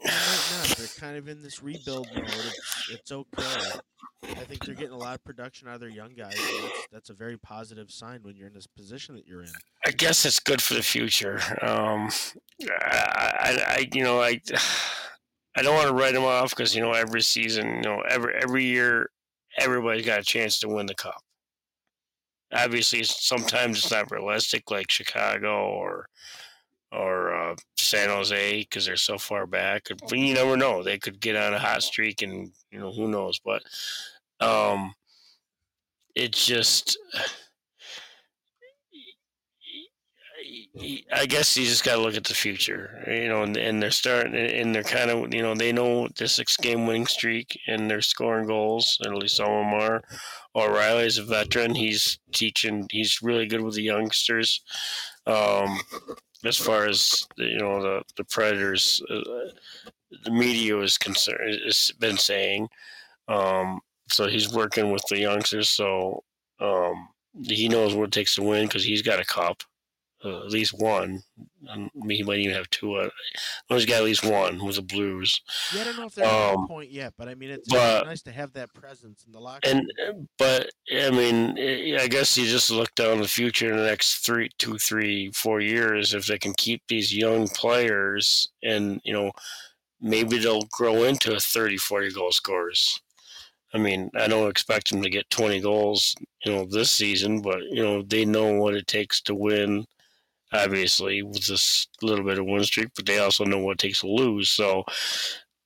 Not. 0.04 0.78
They're 0.78 0.88
kind 0.98 1.18
of 1.18 1.28
in 1.28 1.44
this 1.44 1.62
rebuild 1.62 2.08
mode. 2.16 2.24
It's, 2.26 2.90
it's 2.92 3.12
okay. 3.12 3.80
I 4.24 4.44
think 4.46 4.66
they're 4.66 4.76
getting 4.76 4.94
a 4.94 4.98
lot 4.98 5.16
of 5.16 5.24
production 5.24 5.68
out 5.68 5.76
of 5.76 5.82
their 5.82 5.90
young 5.90 6.14
guys. 6.16 6.36
That's, 6.36 6.88
that's 6.92 7.10
a 7.10 7.14
very 7.14 7.38
positive 7.38 7.92
sign 7.92 8.22
when 8.24 8.36
you're 8.36 8.48
in 8.48 8.54
this 8.54 8.66
position 8.66 9.16
that 9.16 9.28
you're 9.28 9.44
in. 9.44 9.52
I 9.86 9.92
guess 9.92 10.26
it's 10.26 10.40
good 10.40 10.62
for 10.62 10.74
the 10.74 10.82
future. 10.84 11.40
Um, 11.62 12.10
I, 12.64 13.34
I, 13.40 13.64
I, 13.68 13.90
you 13.94 14.04
know, 14.04 14.22
I, 14.22 14.40
I 15.56 15.62
don't 15.62 15.76
want 15.76 15.88
to 15.88 15.94
write 15.94 16.14
them 16.14 16.24
off 16.24 16.52
because 16.52 16.76
you 16.76 16.82
know 16.82 16.94
every 16.94 17.22
season, 17.22 17.76
you 17.76 17.82
know, 17.82 18.02
every 18.02 18.34
every 18.36 18.64
year, 18.64 19.10
everybody's 19.58 20.06
got 20.06 20.20
a 20.20 20.24
chance 20.24 20.60
to 20.60 20.70
win 20.70 20.86
the 20.86 20.96
cup. 20.96 21.22
Obviously, 22.54 23.04
sometimes 23.04 23.80
it's 23.80 23.92
not 23.92 24.12
realistic, 24.12 24.72
like 24.72 24.90
Chicago 24.90 25.68
or 25.68 26.08
or 26.92 27.34
uh, 27.34 27.56
San 27.78 28.10
Jose, 28.10 28.60
because 28.62 28.86
they're 28.86 28.96
so 28.96 29.18
far 29.18 29.46
back. 29.46 29.88
But 29.90 30.18
you 30.18 30.34
never 30.34 30.56
know; 30.56 30.84
they 30.84 30.98
could 30.98 31.20
get 31.20 31.36
on 31.36 31.54
a 31.54 31.60
hot 31.60 31.84
streak, 31.84 32.22
and 32.22 32.52
you 32.72 32.80
know 32.80 32.92
who 32.92 33.08
knows. 33.10 33.40
But 33.44 33.64
um, 34.40 34.94
it's 36.16 36.46
just. 36.46 36.98
I 41.14 41.26
guess 41.26 41.58
you 41.58 41.66
just 41.66 41.84
got 41.84 41.96
to 41.96 42.02
look 42.02 42.16
at 42.16 42.24
the 42.24 42.34
future, 42.34 43.04
you 43.06 43.28
know, 43.28 43.44
and, 43.44 43.58
and 43.58 43.84
they're 43.84 43.92
starting, 43.92 44.36
and 44.36 44.74
they're 44.74 44.84
kind 44.84 45.12
of, 45.12 45.34
you 45.34 45.42
know, 45.42 45.54
they 45.54 45.74
know 45.74 46.08
the 46.18 46.30
six 46.30 46.56
game 46.56 46.88
winning 46.88 47.08
streak 47.08 47.60
and 47.68 47.90
they're 47.90 48.02
scoring 48.02 48.48
goals, 48.48 48.98
at 49.06 49.14
least 49.14 49.36
some 49.36 49.52
of 49.52 49.66
them 49.66 49.74
are. 49.74 50.02
O'Reilly's 50.56 51.18
a 51.18 51.24
veteran. 51.24 51.76
He's 51.76 52.20
teaching, 52.32 52.88
he's 52.90 53.22
really 53.22 53.48
good 53.48 53.60
with 53.60 53.76
the 53.76 53.82
youngsters. 53.82 54.62
Um, 55.28 55.78
as 56.46 56.58
far 56.58 56.86
as, 56.86 57.22
you 57.36 57.58
know, 57.58 57.82
the, 57.82 58.04
the 58.16 58.24
Predators, 58.24 59.02
uh, 59.10 59.52
the 60.24 60.32
media 60.32 60.80
is 60.80 60.98
concerned, 60.98 61.60
has 61.66 61.92
been 62.00 62.18
saying. 62.18 62.70
Um, 63.28 63.82
so 64.10 64.28
he's 64.28 64.54
working 64.54 64.90
with 64.92 65.04
the 65.10 65.20
youngsters. 65.20 65.70
So 65.70 66.24
um, 66.62 67.10
he 67.44 67.68
knows 67.68 67.94
what 67.94 68.06
it 68.06 68.12
takes 68.14 68.36
to 68.36 68.44
win 68.44 68.68
because 68.68 68.86
he's 68.86 69.02
got 69.02 69.20
a 69.20 69.26
cup 69.26 69.64
uh, 70.24 70.40
at 70.42 70.50
least 70.52 70.74
one. 70.80 71.22
I 71.70 71.78
mean, 71.78 71.90
he 72.18 72.24
might 72.24 72.40
even 72.40 72.56
have 72.56 72.70
two. 72.70 72.96
Uh, 72.96 73.10
he's 73.70 73.86
got 73.86 73.98
at 73.98 74.04
least 74.04 74.24
one 74.26 74.64
with 74.64 74.76
the 74.76 74.82
Blues. 74.82 75.42
Yeah, 75.74 75.82
I 75.82 75.84
don't 75.86 75.98
know 75.98 76.06
if 76.08 76.16
they're 76.16 76.26
at 76.26 76.32
Um, 76.54 76.62
that 76.62 76.68
point 76.68 76.92
yet, 76.92 77.14
but 77.18 77.28
I 77.28 77.36
mean, 77.36 77.50
it's, 77.52 77.68
but- 77.70 78.06
nice 78.06 78.22
to 78.24 78.32
have 78.32 78.54
that 78.54 78.74
presence 78.74 79.24
in 79.26 79.32
the 79.32 79.40
locker 79.40 79.68
And 79.70 79.92
room. 79.98 80.28
but 80.38 80.70
I 80.96 81.10
mean, 81.10 81.58
I 82.00 82.08
guess 82.08 82.38
you 82.38 82.46
just 82.46 82.70
look 82.72 82.94
down 82.96 83.20
the 83.22 83.28
future 83.28 83.72
in 83.72 83.78
the 83.78 83.86
next 83.86 84.26
three, 84.26 84.50
two, 84.58 84.78
three, 84.78 85.32
four 85.32 85.60
years. 85.62 86.14
If 86.14 86.26
they 86.28 86.38
can 86.38 86.54
keep 86.56 86.82
these 86.88 87.14
young 87.16 87.48
players, 87.48 88.50
and 88.64 89.02
you 89.04 89.14
know, 89.14 89.32
maybe 90.00 90.38
they'll 90.40 90.68
grow 90.72 91.04
into 91.04 91.40
30, 91.40 91.78
40 91.78 92.12
goal 92.12 92.32
scorers. 92.32 93.00
I 93.74 93.78
mean, 93.78 94.10
I 94.16 94.28
don't 94.28 94.50
expect 94.50 94.90
them 94.90 95.02
to 95.02 95.10
get 95.10 95.30
20 95.30 95.62
goals, 95.62 96.14
you 96.44 96.52
know, 96.52 96.66
this 96.66 96.92
season, 96.92 97.42
but 97.42 97.62
you 97.72 97.82
know, 97.82 98.02
they 98.02 98.26
know 98.26 98.52
what 98.56 98.74
it 98.74 98.86
takes 98.88 99.22
to 99.22 99.34
win. 99.36 99.86
Obviously, 100.54 101.24
with 101.24 101.46
this 101.48 101.88
little 102.02 102.26
bit 102.26 102.38
of 102.38 102.46
win 102.46 102.64
streak, 102.64 102.90
but 102.96 103.06
they 103.06 103.20
also 103.20 103.46
know 103.46 103.60
what 103.60 103.74
it 103.74 103.78
takes 103.80 104.02
to 104.02 104.08
lose. 104.08 104.50
So, 104.50 104.84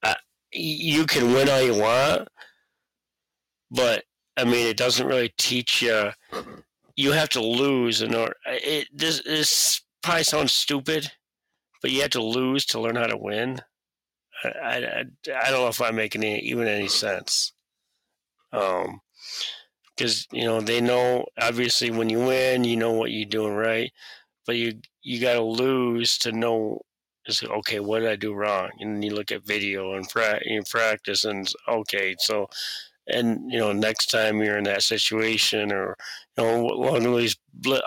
uh, 0.03 0.13
you 0.51 1.05
can 1.05 1.33
win 1.33 1.49
all 1.49 1.61
you 1.61 1.79
want, 1.79 2.27
but 3.71 4.03
I 4.37 4.43
mean, 4.43 4.67
it 4.67 4.77
doesn't 4.77 5.07
really 5.07 5.33
teach 5.37 5.81
you. 5.81 6.11
You 6.95 7.11
have 7.11 7.29
to 7.29 7.41
lose 7.41 8.01
in 8.01 8.13
order. 8.13 8.35
It 8.45 8.87
this 8.93 9.21
this 9.23 9.81
probably 10.03 10.23
sounds 10.23 10.51
stupid, 10.53 11.11
but 11.81 11.91
you 11.91 12.01
have 12.01 12.11
to 12.11 12.23
lose 12.23 12.65
to 12.67 12.79
learn 12.79 12.95
how 12.95 13.07
to 13.07 13.17
win. 13.17 13.61
I 14.43 14.49
I, 14.49 14.75
I 14.75 15.03
I 15.45 15.51
don't 15.51 15.61
know 15.61 15.67
if 15.67 15.81
I'm 15.81 15.95
making 15.95 16.23
any, 16.23 16.39
even 16.39 16.67
any 16.67 16.87
sense. 16.87 17.53
Um, 18.53 19.01
because 19.95 20.27
you 20.31 20.43
know 20.43 20.61
they 20.61 20.81
know 20.81 21.25
obviously 21.39 21.91
when 21.91 22.09
you 22.09 22.19
win, 22.19 22.63
you 22.63 22.75
know 22.75 22.91
what 22.91 23.11
you're 23.11 23.25
doing 23.25 23.53
right, 23.53 23.91
but 24.45 24.55
you 24.55 24.79
you 25.01 25.21
got 25.21 25.33
to 25.33 25.41
lose 25.41 26.17
to 26.19 26.31
know. 26.31 26.81
Is 27.27 27.41
okay. 27.43 27.79
What 27.79 28.01
did 28.01 28.09
I 28.09 28.15
do 28.15 28.35
wrong? 28.35 28.69
And 28.79 29.03
you 29.03 29.15
look 29.15 29.31
at 29.31 29.43
video 29.43 29.95
and 29.95 30.07
pra- 30.07 30.41
you 30.45 30.61
practice, 30.69 31.23
and 31.23 31.51
okay, 31.67 32.15
so 32.19 32.47
and 33.07 33.51
you 33.51 33.59
know 33.59 33.71
next 33.71 34.07
time 34.07 34.41
you're 34.41 34.57
in 34.57 34.63
that 34.63 34.83
situation 34.83 35.71
or 35.71 35.95
you 36.37 36.43
know 36.43 36.63
what 36.63 37.01
these 37.01 37.35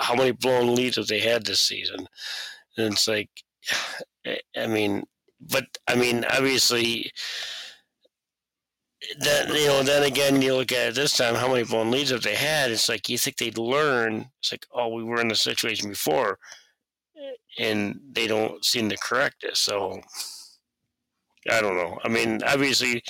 how 0.00 0.14
many 0.14 0.30
blown 0.30 0.74
leads 0.74 0.96
have 0.96 1.08
they 1.08 1.20
had 1.20 1.44
this 1.44 1.60
season 1.60 2.06
and 2.76 2.92
it's 2.92 3.08
like 3.08 3.30
i 4.56 4.66
mean 4.66 5.04
but 5.40 5.66
i 5.88 5.94
mean 5.94 6.24
obviously 6.30 7.10
then 9.20 9.48
you 9.54 9.66
know, 9.66 9.82
then 9.82 10.02
again, 10.04 10.42
you 10.42 10.54
look 10.54 10.72
at 10.72 10.88
it 10.88 10.94
this 10.94 11.16
time. 11.16 11.34
How 11.34 11.48
many 11.48 11.64
blown 11.64 11.90
leads 11.90 12.10
have 12.10 12.22
they 12.22 12.34
had? 12.34 12.70
It's 12.70 12.88
like 12.88 13.08
you 13.08 13.16
think 13.18 13.36
they'd 13.36 13.58
learn. 13.58 14.30
It's 14.40 14.52
like, 14.52 14.66
oh, 14.72 14.88
we 14.88 15.02
were 15.04 15.20
in 15.20 15.28
this 15.28 15.40
situation 15.40 15.88
before, 15.88 16.38
and 17.58 17.98
they 18.12 18.26
don't 18.26 18.64
seem 18.64 18.88
to 18.90 18.96
correct 18.98 19.44
it. 19.44 19.56
So 19.56 20.00
I 21.50 21.60
don't 21.60 21.76
know. 21.76 21.98
I 22.04 22.08
mean, 22.08 22.40
obviously, 22.46 23.02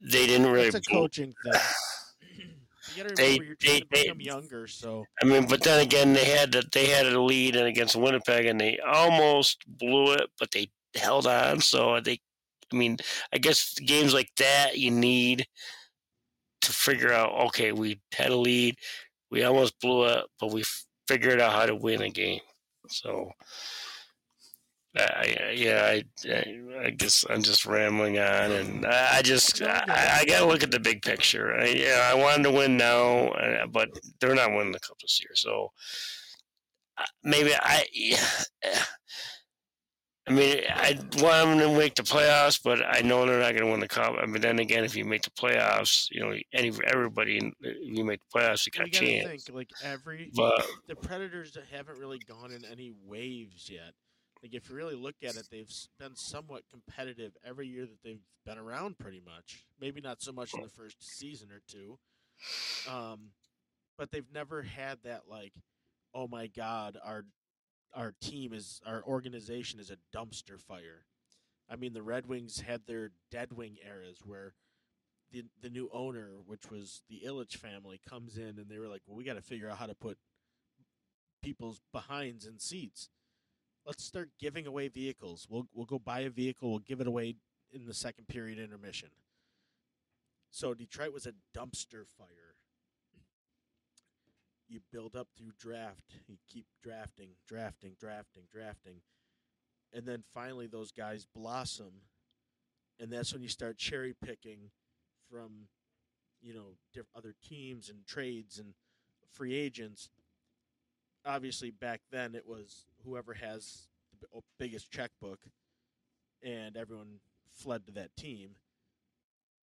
they 0.00 0.26
didn't 0.26 0.50
really. 0.50 0.68
It's 0.68 0.76
a 0.76 0.80
coaching 0.92 1.34
thing. 1.44 1.60
You 2.96 3.04
gotta 3.04 3.14
they, 3.14 3.34
you're 3.34 3.44
trying 3.54 3.56
they- 3.60 3.80
to 3.80 3.86
they- 3.92 4.02
become 4.02 4.20
younger, 4.20 4.66
so 4.66 5.04
I 5.22 5.24
mean, 5.24 5.46
but 5.46 5.62
then 5.62 5.78
again, 5.78 6.12
they 6.12 6.24
had 6.24 6.50
to, 6.52 6.64
they 6.72 6.86
had 6.86 7.06
a 7.06 7.20
lead 7.22 7.54
and 7.54 7.68
against 7.68 7.94
Winnipeg, 7.94 8.46
and 8.46 8.60
they 8.60 8.80
almost 8.84 9.58
blew 9.78 10.12
it, 10.14 10.28
but 10.40 10.50
they 10.50 10.72
held 10.96 11.28
on. 11.28 11.60
So 11.60 12.00
they, 12.00 12.18
I 12.72 12.76
mean, 12.76 12.98
I 13.32 13.38
guess 13.38 13.78
games 13.78 14.14
like 14.14 14.30
that 14.36 14.78
you 14.78 14.90
need 14.90 15.46
to 16.62 16.72
figure 16.72 17.12
out. 17.12 17.32
Okay, 17.48 17.72
we 17.72 18.00
had 18.12 18.30
a 18.30 18.36
lead, 18.36 18.76
we 19.30 19.44
almost 19.44 19.78
blew 19.80 20.04
it, 20.06 20.24
but 20.38 20.52
we 20.52 20.64
figured 21.08 21.40
out 21.40 21.52
how 21.52 21.66
to 21.66 21.74
win 21.74 22.02
a 22.02 22.10
game. 22.10 22.40
So, 22.88 23.30
I, 24.96 25.52
yeah, 25.54 26.00
I, 26.28 26.84
I, 26.84 26.90
guess 26.90 27.24
I'm 27.30 27.42
just 27.42 27.64
rambling 27.64 28.18
on, 28.18 28.50
and 28.50 28.86
I, 28.86 29.18
I 29.18 29.22
just 29.22 29.62
I, 29.62 30.20
I 30.20 30.24
got 30.24 30.40
to 30.40 30.46
look 30.46 30.64
at 30.64 30.72
the 30.72 30.80
big 30.80 31.02
picture. 31.02 31.54
I, 31.54 31.66
yeah, 31.66 32.08
I 32.10 32.14
wanted 32.14 32.42
to 32.44 32.50
win 32.50 32.76
now, 32.76 33.28
uh, 33.28 33.66
but 33.66 33.88
they're 34.20 34.34
not 34.34 34.50
winning 34.50 34.72
the 34.72 34.80
cup 34.80 34.98
this 35.00 35.20
year, 35.22 35.30
so 35.34 35.70
uh, 36.98 37.04
maybe 37.22 37.52
I. 37.54 37.84
I 40.28 40.32
mean, 40.32 40.60
I 40.68 40.98
want 41.14 41.48
them 41.48 41.58
to 41.58 41.76
make 41.76 41.94
the 41.94 42.02
playoffs, 42.02 42.62
but 42.62 42.80
I 42.86 43.00
know 43.00 43.24
they're 43.26 43.40
not 43.40 43.52
going 43.52 43.64
to 43.64 43.70
win 43.70 43.80
the 43.80 43.88
cup. 43.88 44.14
I 44.20 44.26
mean, 44.26 44.42
then 44.42 44.58
again, 44.58 44.84
if 44.84 44.94
you 44.94 45.04
make 45.04 45.22
the 45.22 45.30
playoffs, 45.30 46.08
you 46.10 46.20
know, 46.20 46.34
any 46.52 46.72
everybody, 46.86 47.52
if 47.60 47.76
you 47.80 48.04
make 48.04 48.20
the 48.20 48.38
playoffs, 48.38 48.66
you 48.66 48.72
got 48.72 48.86
a 48.86 48.90
you 48.90 49.22
chance. 49.22 49.44
think 49.44 49.56
like 49.56 49.70
every 49.82 50.30
But 50.34 50.66
the 50.86 50.94
Predators 50.94 51.56
haven't 51.72 51.98
really 51.98 52.18
gone 52.18 52.52
in 52.52 52.64
any 52.64 52.92
waves 53.06 53.68
yet. 53.70 53.94
Like 54.42 54.54
if 54.54 54.68
you 54.68 54.76
really 54.76 54.94
look 54.94 55.16
at 55.22 55.36
it, 55.36 55.48
they've 55.50 55.70
been 55.98 56.16
somewhat 56.16 56.62
competitive 56.70 57.32
every 57.44 57.66
year 57.66 57.86
that 57.86 58.02
they've 58.04 58.22
been 58.46 58.58
around, 58.58 58.98
pretty 58.98 59.22
much. 59.24 59.64
Maybe 59.80 60.00
not 60.00 60.22
so 60.22 60.32
much 60.32 60.54
in 60.54 60.62
the 60.62 60.68
first 60.68 60.96
season 61.00 61.48
or 61.50 61.60
two, 61.66 61.98
um, 62.90 63.30
but 63.98 64.10
they've 64.10 64.32
never 64.32 64.62
had 64.62 64.98
that 65.04 65.22
like, 65.28 65.52
oh 66.14 66.28
my 66.28 66.46
god, 66.46 66.98
our 67.02 67.24
our 67.94 68.14
team 68.20 68.52
is 68.52 68.80
our 68.86 69.02
organization 69.02 69.80
is 69.80 69.90
a 69.90 70.16
dumpster 70.16 70.60
fire. 70.60 71.06
I 71.68 71.76
mean, 71.76 71.92
the 71.92 72.02
Red 72.02 72.26
Wings 72.26 72.60
had 72.60 72.82
their 72.86 73.12
dead 73.30 73.52
wing 73.52 73.76
eras 73.86 74.20
where 74.24 74.54
the 75.32 75.44
the 75.62 75.70
new 75.70 75.88
owner, 75.92 76.30
which 76.44 76.70
was 76.70 77.02
the 77.08 77.22
Ilitch 77.24 77.56
family, 77.56 78.00
comes 78.08 78.36
in 78.36 78.58
and 78.58 78.68
they 78.68 78.78
were 78.78 78.88
like, 78.88 79.02
"Well, 79.06 79.16
we 79.16 79.24
got 79.24 79.34
to 79.34 79.42
figure 79.42 79.68
out 79.68 79.78
how 79.78 79.86
to 79.86 79.94
put 79.94 80.18
people's 81.42 81.80
behinds 81.92 82.46
in 82.46 82.58
seats. 82.58 83.08
Let's 83.86 84.04
start 84.04 84.30
giving 84.38 84.66
away 84.66 84.88
vehicles. 84.88 85.46
We'll 85.48 85.68
we'll 85.72 85.86
go 85.86 85.98
buy 85.98 86.20
a 86.20 86.30
vehicle. 86.30 86.70
We'll 86.70 86.80
give 86.80 87.00
it 87.00 87.06
away 87.06 87.36
in 87.72 87.86
the 87.86 87.94
second 87.94 88.28
period 88.28 88.58
intermission." 88.58 89.10
So 90.50 90.74
Detroit 90.74 91.12
was 91.12 91.26
a 91.26 91.34
dumpster 91.56 92.06
fire. 92.06 92.49
You 94.70 94.78
build 94.92 95.16
up 95.16 95.26
through 95.36 95.52
draft. 95.58 96.14
You 96.28 96.36
keep 96.48 96.66
drafting, 96.80 97.30
drafting, 97.48 97.96
drafting, 97.98 98.44
drafting, 98.52 99.00
and 99.92 100.06
then 100.06 100.22
finally 100.32 100.68
those 100.68 100.92
guys 100.92 101.26
blossom, 101.34 101.92
and 103.00 103.12
that's 103.12 103.32
when 103.32 103.42
you 103.42 103.48
start 103.48 103.76
cherry 103.76 104.14
picking 104.24 104.70
from, 105.28 105.66
you 106.40 106.54
know, 106.54 106.76
diff- 106.94 107.10
other 107.16 107.34
teams 107.46 107.88
and 107.88 108.06
trades 108.06 108.58
and 108.60 108.74
free 109.32 109.54
agents. 109.54 110.08
Obviously, 111.26 111.72
back 111.72 112.02
then 112.12 112.36
it 112.36 112.46
was 112.46 112.86
whoever 113.04 113.34
has 113.34 113.88
the 114.20 114.40
biggest 114.58 114.92
checkbook, 114.92 115.40
and 116.44 116.76
everyone 116.76 117.18
fled 117.52 117.86
to 117.86 117.92
that 117.92 118.14
team. 118.16 118.50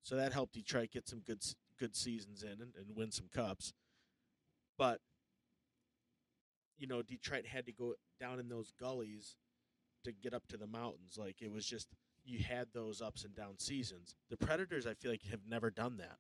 So 0.04 0.18
that 0.18 0.34
helped 0.34 0.54
Detroit 0.54 0.92
get 0.92 1.08
some 1.08 1.20
good 1.20 1.44
good 1.80 1.96
seasons 1.96 2.44
in 2.44 2.62
and, 2.62 2.74
and 2.76 2.96
win 2.96 3.12
some 3.12 3.28
cups. 3.34 3.72
But 4.78 5.00
you 6.78 6.88
know, 6.88 7.02
Detroit 7.02 7.46
had 7.46 7.66
to 7.66 7.72
go 7.72 7.96
down 8.20 8.40
in 8.40 8.50
those 8.50 8.72
gullies 8.80 9.36
to 10.04 10.12
get 10.12 10.34
up 10.34 10.48
to 10.50 10.58
the 10.58 10.68
mountains. 10.68 11.18
Like 11.18 11.42
it 11.42 11.52
was 11.52 11.66
just 11.66 11.88
you 12.24 12.44
had 12.44 12.68
those 12.74 13.02
ups 13.02 13.24
and 13.24 13.36
down 13.36 13.58
seasons. 13.58 14.16
The 14.30 14.38
Predators, 14.38 14.86
I 14.86 14.94
feel 14.94 15.12
like, 15.12 15.24
have 15.32 15.48
never 15.48 15.72
done 15.72 15.98
that. 15.98 16.18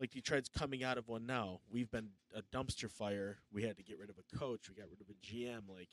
Like 0.00 0.10
Detroit's 0.10 0.48
coming 0.48 0.82
out 0.82 0.98
of 0.98 1.08
one 1.08 1.26
now. 1.26 1.60
We've 1.70 1.90
been 1.90 2.08
a 2.34 2.42
dumpster 2.54 2.90
fire. 2.90 3.38
We 3.52 3.62
had 3.62 3.76
to 3.76 3.84
get 3.84 3.98
rid 3.98 4.10
of 4.10 4.16
a 4.18 4.36
coach. 4.36 4.68
We 4.68 4.74
got 4.74 4.90
rid 4.90 5.00
of 5.00 5.08
a 5.08 5.26
GM. 5.26 5.72
Like 5.72 5.90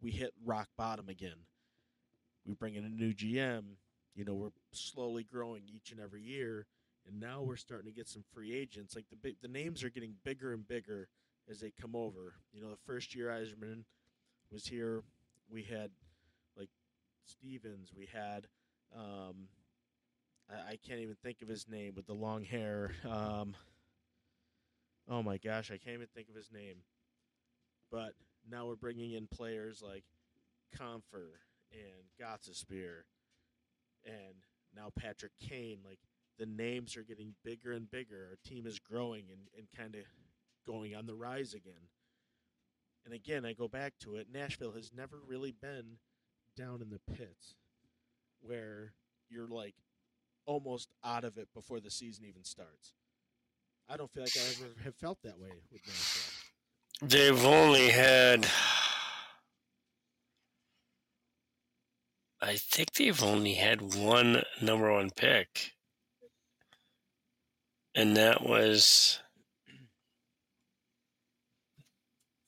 we 0.00 0.10
hit 0.10 0.32
rock 0.44 0.68
bottom 0.76 1.08
again. 1.08 1.46
We 2.44 2.54
bring 2.54 2.74
in 2.74 2.84
a 2.84 2.88
new 2.88 3.14
GM. 3.14 3.62
You 4.14 4.24
know, 4.24 4.34
we're 4.34 4.50
slowly 4.72 5.24
growing 5.24 5.62
each 5.68 5.90
and 5.90 6.00
every 6.00 6.22
year, 6.22 6.66
and 7.06 7.20
now 7.20 7.42
we're 7.42 7.56
starting 7.56 7.90
to 7.90 7.96
get 7.96 8.08
some 8.08 8.24
free 8.34 8.54
agents. 8.54 8.94
Like 8.94 9.08
the 9.10 9.16
big, 9.16 9.36
the 9.40 9.48
names 9.48 9.82
are 9.84 9.90
getting 9.90 10.14
bigger 10.24 10.52
and 10.52 10.66
bigger 10.66 11.08
as 11.48 11.60
they 11.60 11.72
come 11.80 11.94
over. 11.94 12.34
You 12.52 12.60
know, 12.62 12.70
the 12.70 12.76
first 12.86 13.14
year 13.14 13.28
Yzerman 13.28 13.84
was 14.50 14.66
here, 14.66 15.02
we 15.48 15.62
had 15.62 15.90
like 16.56 16.70
Stevens. 17.24 17.92
We 17.96 18.08
had 18.12 18.46
um, 18.96 19.48
I, 20.50 20.72
I 20.72 20.78
can't 20.86 21.00
even 21.00 21.16
think 21.22 21.42
of 21.42 21.48
his 21.48 21.68
name 21.68 21.94
with 21.94 22.06
the 22.06 22.14
long 22.14 22.44
hair. 22.44 22.92
Um, 23.08 23.54
oh 25.08 25.22
my 25.22 25.38
gosh, 25.38 25.70
I 25.70 25.78
can't 25.78 25.94
even 25.94 26.08
think 26.14 26.28
of 26.28 26.34
his 26.34 26.50
name. 26.52 26.76
But 27.90 28.14
now 28.50 28.66
we're 28.66 28.76
bringing 28.76 29.12
in 29.12 29.26
players 29.26 29.82
like 29.82 30.04
Compher 30.76 31.38
and 31.72 32.04
Gostisbehere 32.20 33.04
and 34.04 34.34
now 34.74 34.90
Patrick 34.98 35.32
Kane. 35.40 35.78
Like 35.84 36.00
the 36.38 36.46
names 36.46 36.96
are 36.96 37.02
getting 37.02 37.34
bigger 37.44 37.72
and 37.72 37.90
bigger. 37.90 38.28
Our 38.30 38.38
team 38.44 38.66
is 38.66 38.78
growing 38.78 39.24
and, 39.30 39.40
and 39.56 39.66
kind 39.76 39.94
of 39.94 40.02
going 40.66 40.94
on 40.94 41.06
the 41.06 41.14
rise 41.14 41.54
again. 41.54 41.88
And 43.04 43.14
again, 43.14 43.44
I 43.44 43.52
go 43.52 43.68
back 43.68 43.94
to 44.00 44.16
it. 44.16 44.26
Nashville 44.32 44.72
has 44.72 44.90
never 44.94 45.20
really 45.26 45.52
been 45.52 45.98
down 46.56 46.82
in 46.82 46.90
the 46.90 47.14
pits 47.14 47.54
where 48.40 48.92
you're 49.28 49.48
like 49.48 49.74
almost 50.44 50.88
out 51.04 51.24
of 51.24 51.38
it 51.38 51.48
before 51.54 51.80
the 51.80 51.90
season 51.90 52.24
even 52.24 52.44
starts. 52.44 52.94
I 53.88 53.96
don't 53.96 54.10
feel 54.10 54.24
like 54.24 54.36
I 54.36 54.40
ever 54.50 54.72
have 54.84 54.96
felt 54.96 55.22
that 55.22 55.38
way 55.38 55.50
with 55.70 55.86
Nashville. 55.86 57.08
they've 57.08 57.44
only 57.44 57.90
had. 57.90 58.46
I 62.40 62.56
think 62.56 62.92
they've 62.94 63.22
only 63.22 63.54
had 63.54 63.94
one 63.94 64.42
number 64.60 64.92
one 64.92 65.10
pick, 65.10 65.72
and 67.96 68.16
that 68.16 68.44
was 68.44 69.18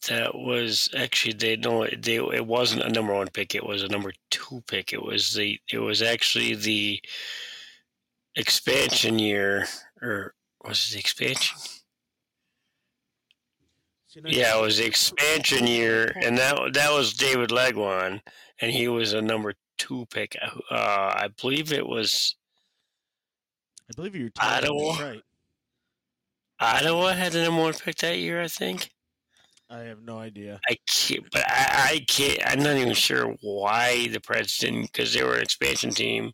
that 0.08 0.34
was 0.34 0.88
actually 0.96 1.32
they 1.32 1.56
no 1.56 1.86
they 1.86 2.16
it 2.16 2.46
wasn't 2.46 2.82
a 2.82 2.90
number 2.90 3.14
one 3.14 3.28
pick. 3.28 3.54
It 3.54 3.66
was 3.66 3.82
a 3.82 3.88
number 3.88 4.12
two 4.30 4.62
pick. 4.68 4.92
It 4.92 5.02
was 5.02 5.32
the 5.32 5.58
it 5.72 5.78
was 5.78 6.02
actually 6.02 6.54
the 6.54 7.00
expansion 8.36 9.18
year 9.18 9.66
or 10.00 10.34
was 10.64 10.88
it 10.88 10.94
the 10.94 11.00
expansion? 11.00 11.58
So, 14.06 14.20
you 14.20 14.22
know, 14.22 14.30
Yeah, 14.30 14.58
it 14.58 14.62
was 14.62 14.78
the 14.78 14.86
expansion 14.86 15.66
year, 15.66 16.12
and 16.22 16.36
that 16.38 16.74
that 16.74 16.92
was 16.92 17.14
David 17.14 17.50
Legwand, 17.50 18.20
and 18.60 18.70
he 18.70 18.88
was 18.88 19.12
a 19.12 19.22
number 19.22 19.54
two 19.78 20.06
pick. 20.10 20.36
Uh, 20.70 20.74
I 20.74 21.28
believe 21.40 21.72
it 21.72 21.86
was 21.86 22.36
I 23.90 23.94
believe 23.94 24.14
you're 24.14 24.30
Ottawa? 24.40 24.98
right. 25.02 25.22
Ottawa 26.60 27.12
had 27.12 27.32
the 27.32 27.42
number 27.42 27.62
one 27.62 27.74
pick 27.74 27.96
that 27.96 28.18
year. 28.18 28.42
I 28.42 28.48
think. 28.48 28.90
I 29.70 29.80
have 29.80 30.00
no 30.02 30.18
idea. 30.18 30.60
I 30.68 30.76
can't, 30.88 31.30
but 31.30 31.42
I, 31.46 31.90
I 31.92 32.04
can't. 32.08 32.40
I'm 32.46 32.62
not 32.62 32.76
even 32.78 32.94
sure 32.94 33.36
why 33.42 34.08
the 34.08 34.18
Preds 34.18 34.58
didn't, 34.58 34.90
because 34.92 35.12
they 35.12 35.22
were 35.22 35.36
an 35.36 35.42
expansion 35.42 35.90
team. 35.90 36.32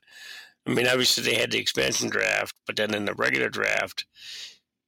I 0.66 0.72
mean, 0.72 0.86
obviously 0.86 1.24
they 1.24 1.34
had 1.34 1.50
the 1.50 1.58
expansion 1.58 2.08
draft, 2.08 2.54
but 2.66 2.76
then 2.76 2.94
in 2.94 3.04
the 3.04 3.14
regular 3.14 3.48
draft, 3.48 4.06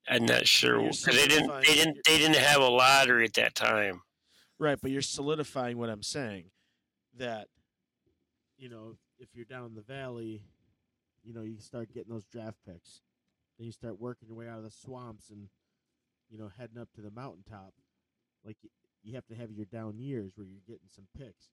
I'm 0.08 0.24
not 0.24 0.46
sure 0.46 0.80
because 0.80 1.04
they 1.04 1.26
didn't. 1.26 1.50
They 1.66 1.74
didn't. 1.74 1.98
They 2.06 2.18
didn't 2.18 2.36
have 2.36 2.60
a 2.60 2.68
lottery 2.68 3.24
at 3.24 3.34
that 3.34 3.54
time. 3.56 4.02
Right, 4.58 4.78
but 4.80 4.90
you're 4.90 5.02
solidifying 5.02 5.76
what 5.76 5.90
I'm 5.90 6.02
saying. 6.02 6.44
That, 7.18 7.48
you 8.56 8.68
know, 8.68 8.96
if 9.18 9.34
you're 9.34 9.44
down 9.44 9.66
in 9.66 9.74
the 9.74 9.82
valley, 9.82 10.42
you 11.24 11.34
know, 11.34 11.42
you 11.42 11.58
start 11.58 11.92
getting 11.92 12.12
those 12.12 12.24
draft 12.26 12.58
picks. 12.66 13.00
Then 13.58 13.66
you 13.66 13.72
start 13.72 14.00
working 14.00 14.28
your 14.28 14.36
way 14.36 14.48
out 14.48 14.58
of 14.58 14.64
the 14.64 14.70
swamps 14.70 15.30
and, 15.30 15.48
you 16.28 16.38
know, 16.38 16.50
heading 16.58 16.78
up 16.78 16.92
to 16.94 17.00
the 17.00 17.10
mountaintop. 17.10 17.72
Like, 18.44 18.56
you 19.02 19.14
have 19.14 19.26
to 19.26 19.34
have 19.34 19.50
your 19.50 19.64
down 19.64 19.98
years 19.98 20.32
where 20.36 20.46
you're 20.46 20.60
getting 20.66 20.88
some 20.94 21.06
picks. 21.16 21.50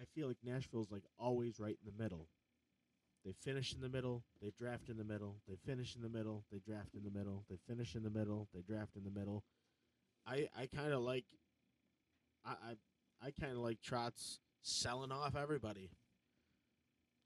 I 0.00 0.04
feel 0.14 0.28
like 0.28 0.38
Nashville's, 0.44 0.90
like, 0.90 1.04
always 1.18 1.58
right 1.58 1.78
in 1.84 1.92
the 1.92 2.02
middle. 2.02 2.28
They 3.24 3.32
finish 3.32 3.72
in 3.72 3.80
the 3.80 3.88
middle. 3.88 4.24
They 4.40 4.50
draft 4.58 4.88
in 4.88 4.96
the 4.96 5.04
middle. 5.04 5.36
They 5.48 5.56
finish 5.64 5.94
in 5.94 6.02
the 6.02 6.08
middle. 6.08 6.44
They 6.50 6.58
draft 6.58 6.94
in 6.94 7.04
the 7.04 7.16
middle. 7.16 7.44
They 7.48 7.56
finish 7.68 7.94
in 7.94 8.02
the 8.02 8.10
middle. 8.10 8.48
They 8.52 8.62
draft 8.62 8.96
in 8.96 9.04
the 9.04 9.16
middle. 9.16 9.44
I 10.26 10.48
I 10.56 10.66
kind 10.66 10.92
of 10.92 11.02
like. 11.02 11.24
I 12.44 12.50
I, 12.50 13.26
I 13.26 13.30
kind 13.30 13.52
of 13.52 13.58
like 13.58 13.78
Trotz 13.80 14.38
selling 14.62 15.12
off 15.12 15.36
everybody. 15.36 15.90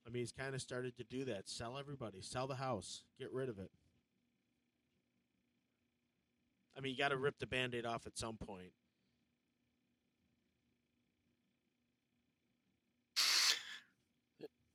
I 0.07 0.11
mean, 0.11 0.23
he's 0.23 0.33
kind 0.33 0.55
of 0.55 0.61
started 0.61 0.97
to 0.99 1.05
do 1.05 1.25
that. 1.25 1.49
Sell 1.49 1.79
everybody. 1.79 2.21
Sell 2.21 2.47
the 2.47 2.57
house. 2.57 3.03
Get 3.19 3.33
rid 3.33 3.49
of 3.49 3.59
it. 3.59 3.71
I 6.77 6.81
mean, 6.81 6.93
you 6.93 6.99
got 6.99 7.09
to 7.09 7.17
rip 7.17 7.39
the 7.39 7.47
band 7.47 7.75
aid 7.75 7.87
off 7.87 8.07
at 8.07 8.19
some 8.19 8.37
point. 8.37 8.73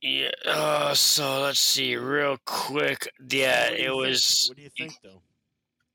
Yeah. 0.02 0.32
Uh, 0.46 0.96
so 0.96 1.42
let's 1.42 1.60
see, 1.60 1.96
real 1.96 2.38
quick. 2.46 3.08
Yeah, 3.30 3.70
What 3.70 3.78
do 3.78 3.84
you 3.84 3.90
it 3.90 3.96
was. 3.96 4.46
What 4.50 4.58
do 4.58 4.64
you 4.64 4.70
think, 4.76 4.94
though? 5.04 5.22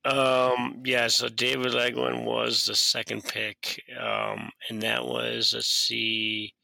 Um, 0.06 0.82
yeah, 0.84 1.08
so 1.08 1.28
David 1.28 1.72
Legwand 1.72 2.24
was 2.24 2.64
the 2.64 2.76
second 2.76 3.24
pick. 3.24 3.82
Um, 4.00 4.50
and 4.70 4.80
that 4.82 5.04
was, 5.04 5.52
let's 5.52 5.66
see, 5.66 6.54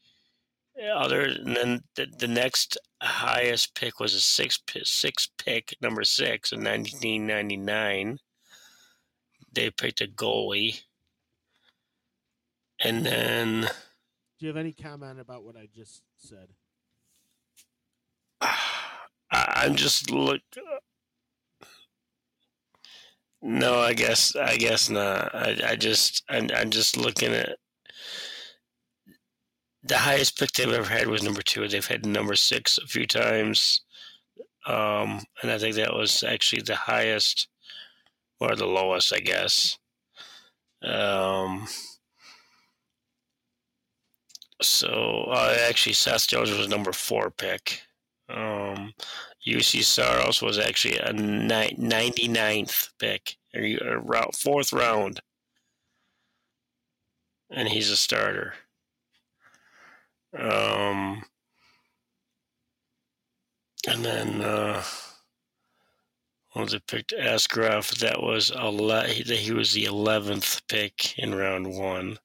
other 0.95 1.35
than 1.35 1.81
the, 1.97 2.07
the 2.19 2.29
next 2.29 2.79
highest 3.03 3.75
pick 3.75 3.99
was 3.99 4.15
a 4.15 4.21
six, 4.21 4.61
six 4.85 5.29
pick, 5.45 5.75
number 5.81 6.05
six 6.05 6.53
in 6.53 6.63
1999. 6.63 8.19
They 9.53 9.71
picked 9.71 10.01
a 10.01 10.07
goalie. 10.07 10.81
And 12.81 13.07
then 13.07 13.61
Do 13.63 13.69
you 14.47 14.49
have 14.49 14.57
any 14.57 14.73
comment 14.73 15.21
about 15.21 15.45
what 15.45 15.57
I 15.57 15.69
just 15.75 16.03
said? 16.19 16.49
I'm 19.31 19.77
just 19.77 20.11
look. 20.11 20.41
No, 23.41 23.81
I 23.81 23.93
guess 23.93 24.37
I 24.37 24.57
guess 24.57 24.89
not. 24.91 25.35
I, 25.35 25.57
I 25.71 25.77
just 25.77 26.23
I'm, 26.29 26.49
I'm 26.55 26.71
just 26.71 26.97
looking 26.97 27.33
at 27.33 27.57
the 29.83 29.99
highest 29.99 30.39
pick 30.39 30.53
they've 30.53 30.73
ever 30.73 30.89
had 30.89 31.09
was 31.09 31.23
number 31.23 31.43
two. 31.43 31.67
They've 31.67 31.85
had 31.87 32.07
number 32.07 32.37
six 32.37 32.79
a 32.79 32.87
few 32.87 33.07
times, 33.07 33.83
um, 34.67 35.21
and 35.43 35.51
I 35.51 35.59
think 35.59 35.75
that 35.77 35.93
was 35.95 36.23
actually 36.23 36.63
the 36.63 36.77
highest 36.77 37.49
or 38.51 38.57
the 38.57 38.67
lowest, 38.67 39.13
I 39.13 39.21
guess. 39.21 39.79
Um, 40.83 41.67
so 44.61 45.27
uh, 45.31 45.57
actually, 45.69 45.93
Seth 45.93 46.29
Jones 46.29 46.51
was 46.51 46.69
number 46.69 46.93
four 46.93 47.31
pick. 47.31 47.83
Um, 48.29 48.95
Juuse 49.47 49.85
Saros 49.85 50.41
was 50.41 50.59
actually 50.59 50.99
a 50.99 51.13
ni- 51.13 51.77
99th 51.79 52.91
pick, 52.99 53.37
or 53.55 53.63
or 53.85 53.99
round, 54.01 54.35
fourth 54.37 54.73
round, 54.73 55.21
and 57.51 57.69
he's 57.69 57.91
a 57.91 57.97
starter. 57.97 58.55
Um, 60.39 61.25
and 63.87 64.05
then 64.05 64.41
uh, 64.41 64.83
well, 66.55 66.67
they 66.67 66.79
picked 66.81 67.13
Askarov. 67.13 67.99
That 67.99 68.23
was 68.23 68.51
ele- 68.51 69.05
he 69.07 69.23
he 69.37 69.53
was 69.53 69.73
the 69.73 69.85
11th 69.85 70.63
pick 70.69 71.19
in 71.19 71.35
round 71.35 71.75
one. 71.75 72.19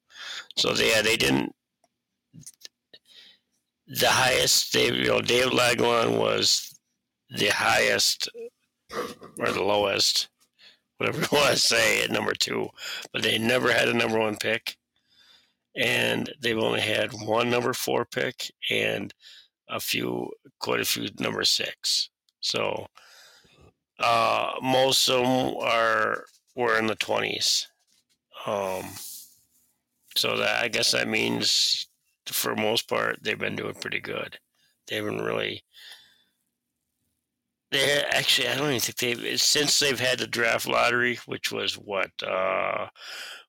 So 0.57 0.73
yeah, 0.73 1.01
they 1.01 1.17
didn't. 1.17 1.53
The 3.87 4.09
highest 4.09 4.73
they, 4.73 4.91
you 4.91 5.07
know, 5.07 5.21
Dave 5.21 5.47
Legwand 5.51 6.19
was 6.19 6.77
the 7.29 7.47
highest 7.47 8.29
or 9.39 9.51
the 9.51 9.63
lowest, 9.63 10.29
whatever 10.97 11.21
you 11.21 11.27
want 11.31 11.51
to 11.53 11.57
say, 11.57 12.03
at 12.03 12.11
number 12.11 12.33
two, 12.33 12.69
but 13.13 13.23
they 13.23 13.37
never 13.37 13.71
had 13.71 13.87
a 13.87 13.93
number 13.93 14.19
one 14.19 14.35
pick, 14.35 14.75
and 15.75 16.31
they've 16.41 16.57
only 16.57 16.81
had 16.81 17.11
one 17.13 17.49
number 17.49 17.73
four 17.73 18.05
pick 18.05 18.51
and 18.69 19.13
a 19.69 19.79
few, 19.79 20.29
quite 20.59 20.79
a 20.79 20.85
few 20.85 21.09
number 21.19 21.43
six. 21.43 22.09
So 22.39 22.87
uh, 23.99 24.51
most 24.61 25.09
of 25.09 25.23
them 25.23 25.55
are 25.59 26.25
were 26.55 26.77
in 26.77 26.87
the 26.87 26.95
twenties. 26.95 27.67
Um, 28.45 28.85
so 30.15 30.37
that 30.37 30.63
I 30.63 30.67
guess 30.67 30.91
that 30.91 31.07
means 31.07 31.87
for 32.25 32.55
most 32.55 32.89
part 32.89 33.19
they've 33.21 33.37
been 33.37 33.55
doing 33.55 33.75
pretty 33.75 33.99
good. 33.99 34.39
They 34.87 34.95
haven't 34.97 35.21
really. 35.21 35.63
They 37.71 38.03
actually, 38.11 38.47
I 38.47 38.55
don't 38.55 38.69
even 38.69 38.79
think 38.79 38.97
they've 38.97 39.41
since 39.41 39.79
they've 39.79 39.99
had 39.99 40.19
the 40.19 40.27
draft 40.27 40.67
lottery, 40.67 41.19
which 41.25 41.51
was 41.51 41.73
what 41.73 42.11
uh, 42.23 42.87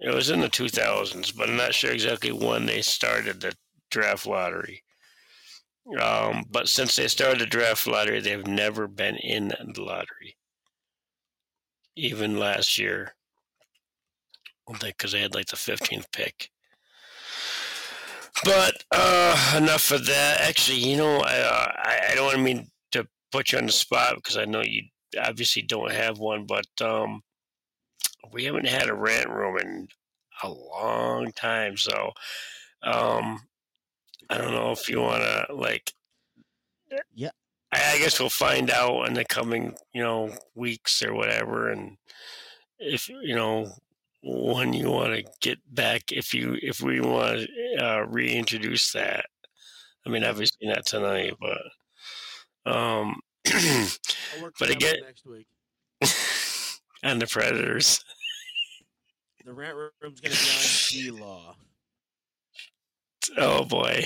It 0.00 0.14
was 0.14 0.30
in 0.30 0.40
the 0.40 0.48
2000s, 0.48 1.36
but 1.36 1.48
I'm 1.48 1.56
not 1.56 1.74
sure 1.74 1.92
exactly 1.92 2.32
when 2.32 2.66
they 2.66 2.80
started 2.80 3.40
the 3.40 3.54
draft 3.90 4.26
lottery. 4.26 4.82
Um, 6.00 6.44
but 6.50 6.68
since 6.68 6.96
they 6.96 7.08
started 7.08 7.40
the 7.40 7.46
draft 7.46 7.86
lottery, 7.86 8.20
they've 8.20 8.46
never 8.46 8.86
been 8.86 9.16
in 9.16 9.48
the 9.48 9.82
lottery. 9.82 10.36
Even 11.96 12.38
last 12.38 12.78
year, 12.78 13.14
because 14.80 15.12
they 15.12 15.20
had 15.20 15.34
like 15.34 15.46
the 15.46 15.56
15th 15.56 16.06
pick. 16.12 16.50
But 18.44 18.84
uh, 18.90 19.54
enough 19.56 19.90
of 19.90 20.06
that. 20.06 20.40
Actually, 20.40 20.78
you 20.78 20.96
know, 20.96 21.18
I, 21.18 21.38
uh, 21.40 21.72
I 21.76 22.00
I 22.10 22.14
don't 22.14 22.24
want 22.24 22.36
to 22.36 22.42
mean 22.42 22.68
to 22.92 23.06
put 23.32 23.52
you 23.52 23.58
on 23.58 23.66
the 23.66 23.72
spot 23.72 24.14
because 24.16 24.38
I 24.38 24.44
know 24.44 24.62
you 24.62 24.84
obviously 25.22 25.62
don't 25.62 25.92
have 25.92 26.18
one, 26.18 26.46
but 26.46 26.66
um, 26.80 27.22
we 28.32 28.44
haven't 28.44 28.66
had 28.66 28.88
a 28.88 28.94
rant 28.94 29.28
room 29.28 29.58
in 29.58 29.88
a 30.42 30.48
long 30.48 31.32
time, 31.32 31.76
so 31.76 32.12
um, 32.82 33.40
I 34.28 34.38
don't 34.38 34.52
know 34.52 34.72
if 34.72 34.88
you 34.88 35.00
want 35.00 35.22
to 35.22 35.54
like. 35.54 35.92
Yeah. 37.14 37.30
I, 37.72 37.94
I 37.94 37.98
guess 37.98 38.18
we'll 38.18 38.30
find 38.30 38.70
out 38.70 39.06
in 39.06 39.14
the 39.14 39.24
coming, 39.24 39.74
you 39.92 40.02
know, 40.02 40.32
weeks 40.54 41.02
or 41.02 41.14
whatever, 41.14 41.70
and 41.70 41.96
if 42.78 43.08
you 43.08 43.34
know 43.34 43.70
when 44.22 44.72
you 44.72 44.90
want 44.90 45.14
to 45.14 45.30
get 45.40 45.58
back, 45.74 46.12
if 46.12 46.34
you 46.34 46.56
if 46.62 46.80
we 46.80 47.00
want 47.00 47.46
to 47.46 47.84
uh, 47.84 48.00
reintroduce 48.08 48.92
that. 48.92 49.26
I 50.06 50.10
mean, 50.10 50.24
obviously 50.24 50.66
not 50.66 50.86
tonight, 50.86 51.34
but 51.38 52.72
um, 52.72 53.20
But 54.58 54.70
again- 54.70 55.02
next 55.04 55.26
week. 55.26 55.46
and 57.02 57.20
the 57.20 57.26
Predators. 57.26 58.04
The 59.42 59.54
rant 59.54 59.74
room's 59.74 60.20
gonna 60.20 60.34
be 60.34 61.10
on 61.10 61.16
D 61.16 61.22
Law. 61.22 61.56
Oh 63.36 63.64
boy. 63.64 64.04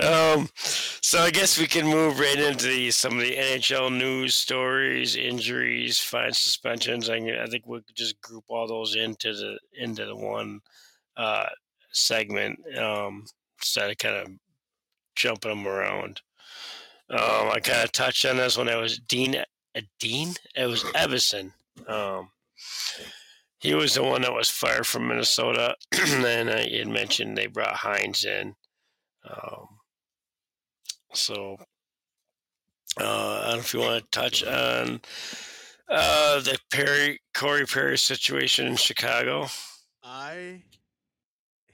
Um, 0.00 0.48
so 0.54 1.20
I 1.20 1.30
guess 1.30 1.58
we 1.58 1.66
can 1.66 1.86
move 1.86 2.18
right 2.18 2.38
into 2.38 2.66
the, 2.66 2.90
some 2.90 3.14
of 3.18 3.20
the 3.20 3.36
NHL 3.36 3.96
news 3.96 4.34
stories, 4.34 5.16
injuries, 5.16 5.98
fine 5.98 6.32
suspensions. 6.32 7.08
I, 7.08 7.16
I 7.16 7.46
think 7.46 7.66
we 7.66 7.80
could 7.80 7.96
just 7.96 8.20
group 8.20 8.44
all 8.48 8.66
those 8.66 8.94
into 8.94 9.32
the 9.32 9.58
into 9.78 10.06
the 10.06 10.16
one 10.16 10.60
uh, 11.16 11.46
segment 11.92 12.58
um, 12.76 13.24
instead 13.58 13.90
of 13.90 13.98
kind 13.98 14.16
of 14.16 14.28
jumping 15.16 15.50
them 15.50 15.66
around. 15.66 16.22
Um, 17.10 17.50
I 17.52 17.60
kind 17.62 17.84
of 17.84 17.92
touched 17.92 18.24
on 18.24 18.38
this 18.38 18.56
when 18.56 18.68
I 18.68 18.76
was 18.76 18.98
Dean. 18.98 19.36
Uh, 19.36 19.80
Dean? 19.98 20.34
It 20.54 20.66
was 20.66 20.82
Evason. 20.84 21.52
Um, 21.86 22.30
he 23.58 23.74
was 23.74 23.94
the 23.94 24.02
one 24.02 24.22
that 24.22 24.32
was 24.32 24.50
fired 24.50 24.86
from 24.86 25.08
Minnesota, 25.08 25.76
and 25.92 26.50
I 26.50 26.68
had 26.68 26.88
mentioned 26.88 27.36
they 27.36 27.46
brought 27.46 27.76
Hynes 27.76 28.24
in. 28.24 28.54
Um, 29.28 29.68
so 31.14 31.56
uh, 33.00 33.04
I 33.04 33.46
don't 33.46 33.54
know 33.54 33.60
if 33.60 33.72
you 33.74 33.80
want 33.80 34.02
to 34.02 34.20
touch 34.20 34.44
on 34.44 35.00
uh, 35.88 36.40
the 36.40 36.58
Perry 36.70 37.20
Corey 37.34 37.66
Perry 37.66 37.98
situation 37.98 38.66
in 38.66 38.76
Chicago. 38.76 39.46
I 40.02 40.62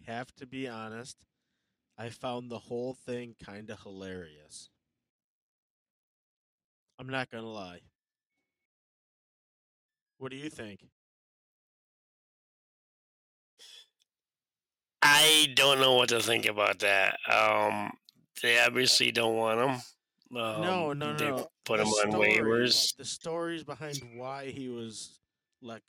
have 0.06 0.34
to 0.36 0.46
be 0.46 0.68
honest. 0.68 1.16
I 1.96 2.10
found 2.10 2.50
the 2.50 2.58
whole 2.58 2.94
thing 2.94 3.34
kind 3.44 3.70
of 3.70 3.80
hilarious. 3.80 4.70
I'm 6.98 7.08
not 7.08 7.30
gonna 7.30 7.46
lie. 7.46 7.80
What 10.18 10.30
do 10.30 10.36
you 10.36 10.50
think? 10.50 10.80
I 15.00 15.48
don't 15.54 15.80
know 15.80 15.94
what 15.94 16.08
to 16.10 16.20
think 16.20 16.46
about 16.46 16.80
that. 16.80 17.18
Um, 17.32 17.92
they 18.42 18.60
obviously 18.60 19.12
don't 19.12 19.36
want 19.36 19.60
him. 19.60 19.70
Um, 20.36 20.60
no, 20.60 20.92
no, 20.92 21.12
no. 21.12 21.16
They 21.16 21.30
no. 21.30 21.48
put 21.64 21.78
The 21.78 21.84
him 21.84 21.88
on 21.88 22.20
waivers. 22.20 22.96
The 22.96 23.04
stories 23.04 23.64
behind 23.64 24.00
why 24.16 24.46
he 24.46 24.68
was 24.68 25.20
like. 25.62 25.82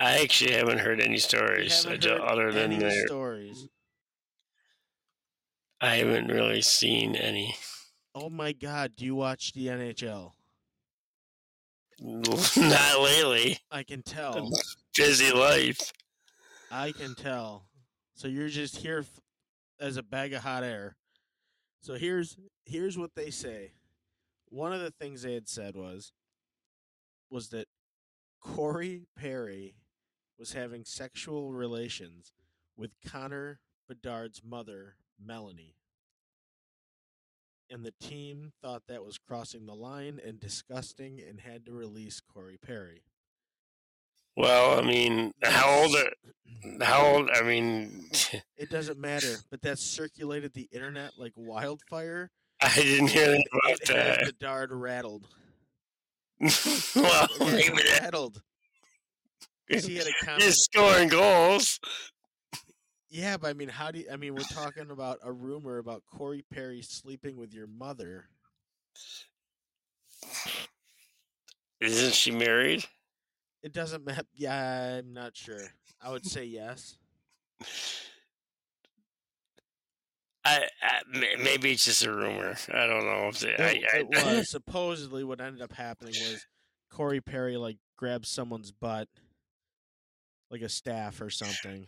I 0.00 0.20
actually 0.22 0.52
haven't 0.52 0.78
heard 0.78 1.00
any 1.00 1.18
stories 1.18 1.86
uh, 1.86 1.90
heard 1.90 2.06
other 2.06 2.52
than 2.52 2.72
any 2.72 2.78
there. 2.78 3.06
stories. 3.06 3.68
I 5.80 5.96
haven't 5.96 6.28
really 6.28 6.62
seen 6.62 7.14
any. 7.14 7.54
Oh 8.14 8.30
my 8.30 8.52
God! 8.52 8.96
Do 8.96 9.04
you 9.04 9.14
watch 9.14 9.52
the 9.52 9.66
NHL? 9.66 10.32
Not 12.56 13.00
lately. 13.00 13.58
I 13.70 13.82
can 13.82 14.02
tell. 14.02 14.50
Busy 14.96 15.32
life. 15.32 15.92
I 16.70 16.92
can 16.92 17.14
tell. 17.14 17.66
So 18.14 18.28
you're 18.28 18.48
just 18.48 18.76
here 18.78 19.00
f- 19.00 19.20
as 19.80 19.96
a 19.96 20.02
bag 20.02 20.32
of 20.32 20.42
hot 20.42 20.64
air. 20.64 20.96
So 21.80 21.94
here's 21.94 22.36
here's 22.64 22.98
what 22.98 23.14
they 23.14 23.30
say. 23.30 23.72
One 24.48 24.72
of 24.72 24.80
the 24.80 24.90
things 24.90 25.22
they 25.22 25.34
had 25.34 25.48
said 25.48 25.76
was 25.76 26.12
was 27.30 27.48
that 27.48 27.68
Corey 28.40 29.06
Perry 29.16 29.74
was 30.38 30.52
having 30.52 30.84
sexual 30.84 31.52
relations 31.52 32.32
with 32.76 32.90
Connor 33.06 33.60
Bedard's 33.88 34.42
mother, 34.44 34.96
Melanie. 35.24 35.76
And 37.70 37.84
the 37.84 37.92
team 38.00 38.52
thought 38.62 38.82
that 38.88 39.04
was 39.04 39.18
crossing 39.18 39.66
the 39.66 39.74
line 39.74 40.20
and 40.24 40.38
disgusting 40.38 41.20
and 41.28 41.40
had 41.40 41.66
to 41.66 41.72
release 41.72 42.20
Corey 42.20 42.58
Perry. 42.64 43.02
Well, 44.36 44.78
I 44.78 44.82
mean, 44.82 45.32
how 45.42 45.80
old 45.82 45.96
are, 45.96 46.10
how 46.84 47.06
old, 47.06 47.30
I 47.34 47.42
mean, 47.42 48.10
It 48.56 48.70
doesn't 48.70 48.98
matter, 48.98 49.36
but 49.50 49.62
that 49.62 49.78
circulated 49.78 50.52
the 50.54 50.68
internet 50.70 51.12
like 51.18 51.32
wildfire. 51.36 52.30
I 52.60 52.74
didn't 52.74 53.08
hear 53.08 53.24
anything 53.28 53.44
about 53.64 53.80
It 53.80 53.86
that. 53.88 54.24
Bedard 54.26 54.70
rattled. 54.72 55.26
well, 56.96 57.28
maybe 57.40 57.72
rattled. 58.00 58.42
he 59.68 59.96
had 59.96 60.06
a 60.06 60.12
comment. 60.24 60.42
he's 60.42 60.62
scoring 60.62 61.08
goals. 61.08 61.80
Yeah, 63.08 63.36
but 63.36 63.48
I 63.48 63.52
mean, 63.52 63.68
how 63.68 63.90
do 63.90 64.00
you, 64.00 64.06
I 64.12 64.16
mean, 64.16 64.34
we're 64.34 64.42
talking 64.42 64.90
about 64.90 65.18
a 65.22 65.32
rumor 65.32 65.78
about 65.78 66.02
Corey 66.06 66.44
Perry 66.52 66.82
sleeping 66.82 67.36
with 67.36 67.54
your 67.54 67.66
mother. 67.66 68.28
Isn't 71.80 72.14
she 72.14 72.30
married? 72.30 72.84
It 73.62 73.72
doesn't 73.72 74.04
matter. 74.04 74.26
Yeah, 74.34 74.98
I'm 74.98 75.12
not 75.12 75.36
sure. 75.36 75.72
I 76.02 76.10
would 76.10 76.26
say 76.26 76.44
yes. 76.44 76.96
I, 80.44 80.68
I 80.80 81.00
maybe 81.42 81.72
it's 81.72 81.84
just 81.84 82.04
a 82.04 82.12
rumor. 82.12 82.56
I 82.72 82.86
don't 82.86 83.04
know 83.04 83.28
if 83.28 83.40
they, 83.40 83.50
It, 83.50 83.60
I, 83.92 83.98
it 83.98 84.24
I, 84.24 84.36
was 84.36 84.50
supposedly 84.50 85.24
what 85.24 85.40
ended 85.40 85.60
up 85.60 85.72
happening 85.72 86.14
was 86.20 86.46
Corey 86.90 87.20
Perry 87.20 87.56
like 87.56 87.78
grabbed 87.96 88.26
someone's 88.26 88.70
butt, 88.70 89.08
like 90.50 90.62
a 90.62 90.68
staff 90.68 91.20
or 91.20 91.30
something. 91.30 91.86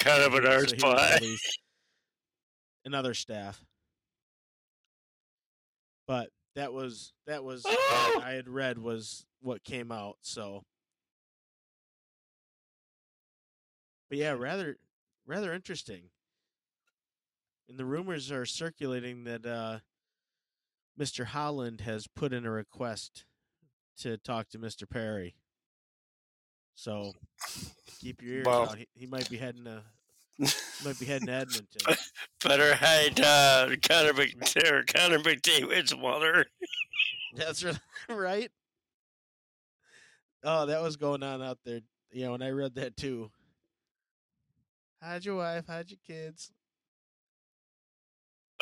Kind 0.00 0.22
of 0.22 0.34
an 0.34 0.44
so 0.44 0.50
arse 0.50 0.72
he 0.72 0.78
pie. 0.78 1.36
Another 2.84 3.14
staff. 3.14 3.62
But 6.06 6.30
that 6.56 6.72
was 6.72 7.12
that 7.26 7.44
was 7.44 7.64
what 7.64 8.24
I 8.24 8.32
had 8.32 8.48
read 8.48 8.78
was 8.78 9.24
what 9.40 9.62
came 9.62 9.92
out, 9.92 10.16
so 10.22 10.64
But 14.10 14.18
yeah, 14.18 14.32
rather 14.32 14.76
rather 15.24 15.54
interesting. 15.54 16.10
And 17.68 17.78
the 17.78 17.84
rumors 17.84 18.32
are 18.32 18.44
circulating 18.44 19.24
that 19.24 19.46
uh 19.46 19.78
Mr. 20.98 21.26
Holland 21.26 21.82
has 21.82 22.08
put 22.08 22.32
in 22.32 22.44
a 22.44 22.50
request 22.50 23.24
to 23.98 24.18
talk 24.18 24.48
to 24.50 24.58
Mr. 24.58 24.90
Perry. 24.90 25.36
So 26.80 27.12
keep 28.00 28.22
your 28.22 28.36
ears 28.36 28.46
Well- 28.46 28.62
out. 28.70 28.78
He, 28.78 28.88
he 28.94 29.06
might 29.06 29.28
be 29.28 29.36
heading 29.36 29.64
to 29.64 29.82
might 30.82 30.98
be 30.98 31.04
heading 31.04 31.26
to 31.26 31.34
Edmonton. 31.34 31.96
Better 32.42 32.74
hide 32.74 33.20
uh, 33.20 33.68
Connor, 33.86 34.14
Mc, 34.14 34.56
or 34.64 34.84
Connor 34.84 35.18
McDavid's 35.18 35.94
mother. 35.94 36.46
That's 37.36 37.62
right, 37.62 37.78
right. 38.08 38.50
Oh, 40.42 40.64
that 40.64 40.80
was 40.80 40.96
going 40.96 41.22
on 41.22 41.42
out 41.42 41.58
there. 41.66 41.80
Yeah, 42.12 42.30
when 42.30 42.40
I 42.40 42.48
read 42.48 42.74
that 42.76 42.96
too. 42.96 43.30
Hide 45.02 45.26
your 45.26 45.36
wife, 45.36 45.66
hide 45.66 45.90
your 45.90 45.98
kids. 46.06 46.50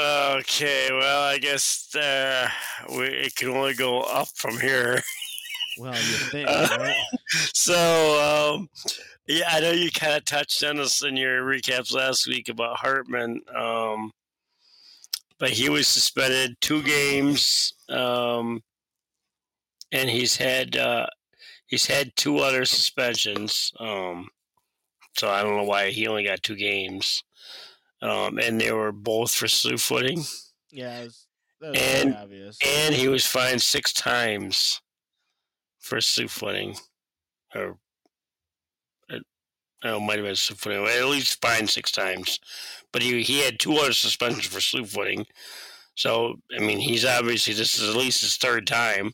Okay, 0.01 0.89
well, 0.91 1.23
I 1.23 1.39
guess 1.39 1.95
uh, 1.95 2.49
we, 2.91 3.05
it 3.07 3.37
can 3.37 3.51
only 3.51 3.75
go 3.75 4.01
up 4.01 4.27
from 4.35 4.59
here. 4.59 5.01
Well, 5.79 5.95
you 5.95 6.01
think, 6.31 6.49
Uh, 6.49 6.69
right? 6.79 6.97
So, 7.55 8.55
um, 8.57 8.69
yeah, 9.27 9.49
I 9.51 9.61
know 9.61 9.71
you 9.73 9.91
kind 9.91 10.15
of 10.15 10.25
touched 10.25 10.63
on 10.65 10.77
this 10.77 11.03
in 11.03 11.17
your 11.17 11.43
recaps 11.43 11.93
last 11.93 12.27
week 12.27 12.49
about 12.49 12.79
Hartman, 12.79 13.43
um, 13.55 14.11
but 15.39 15.51
he 15.51 15.69
was 15.69 15.87
suspended 15.87 16.57
two 16.61 16.83
games, 16.83 17.75
um, 17.91 18.63
and 19.93 20.09
he's 20.11 20.37
had 20.37 20.77
uh, 20.77 21.07
he's 21.67 21.87
had 21.87 22.17
two 22.17 22.39
other 22.39 22.65
suspensions. 22.65 23.73
Um, 23.79 24.29
so 25.17 25.29
I 25.29 25.43
don't 25.43 25.57
know 25.57 25.65
why 25.65 25.91
he 25.91 26.07
only 26.07 26.25
got 26.25 26.43
two 26.43 26.57
games, 26.57 27.23
um, 28.03 28.39
and 28.39 28.61
they 28.61 28.73
were 28.73 28.93
both 28.93 29.35
for 29.35 29.49
slew 29.49 29.77
footing, 29.79 30.23
Yeah, 30.71 31.01
it 31.01 31.05
was, 31.05 31.27
that 31.61 31.71
was 31.73 31.79
And- 31.81 32.15
obvious. 32.17 32.57
and 32.65 32.95
he 32.95 33.09
was 33.09 33.27
fined 33.27 33.61
six 33.63 33.93
times 33.93 34.81
for 35.89 36.01
slew 36.01 36.29
footing, 36.29 36.77
or 37.55 37.79
Oh, 39.85 40.01
might 40.01 40.17
have 40.17 40.25
been 40.27 40.35
slew 40.35 40.57
footing. 40.57 40.85
At 40.85 41.05
least 41.05 41.41
fined 41.41 41.71
six 41.71 41.93
times, 41.93 42.41
but 42.93 43.01
he 43.01 43.23
he 43.23 43.41
had 43.45 43.61
two 43.61 43.75
other 43.75 43.93
suspensions 43.93 44.47
for 44.47 44.61
slew 44.61 44.85
footing. 44.85 45.25
So 45.95 46.37
I 46.57 46.61
mean, 46.61 46.81
he's 46.81 47.05
obviously 47.05 47.55
this 47.55 47.79
is 47.79 47.89
at 47.89 47.97
least 47.97 48.23
his 48.23 48.37
third 48.37 48.67
time. 48.67 49.13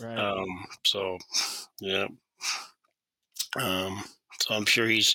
right. 0.00 0.18
Um, 0.18 0.66
so 0.84 1.18
yeah. 1.80 2.08
Um, 3.56 4.02
so 4.40 4.54
I'm 4.54 4.66
sure 4.66 4.88
he's 4.88 5.14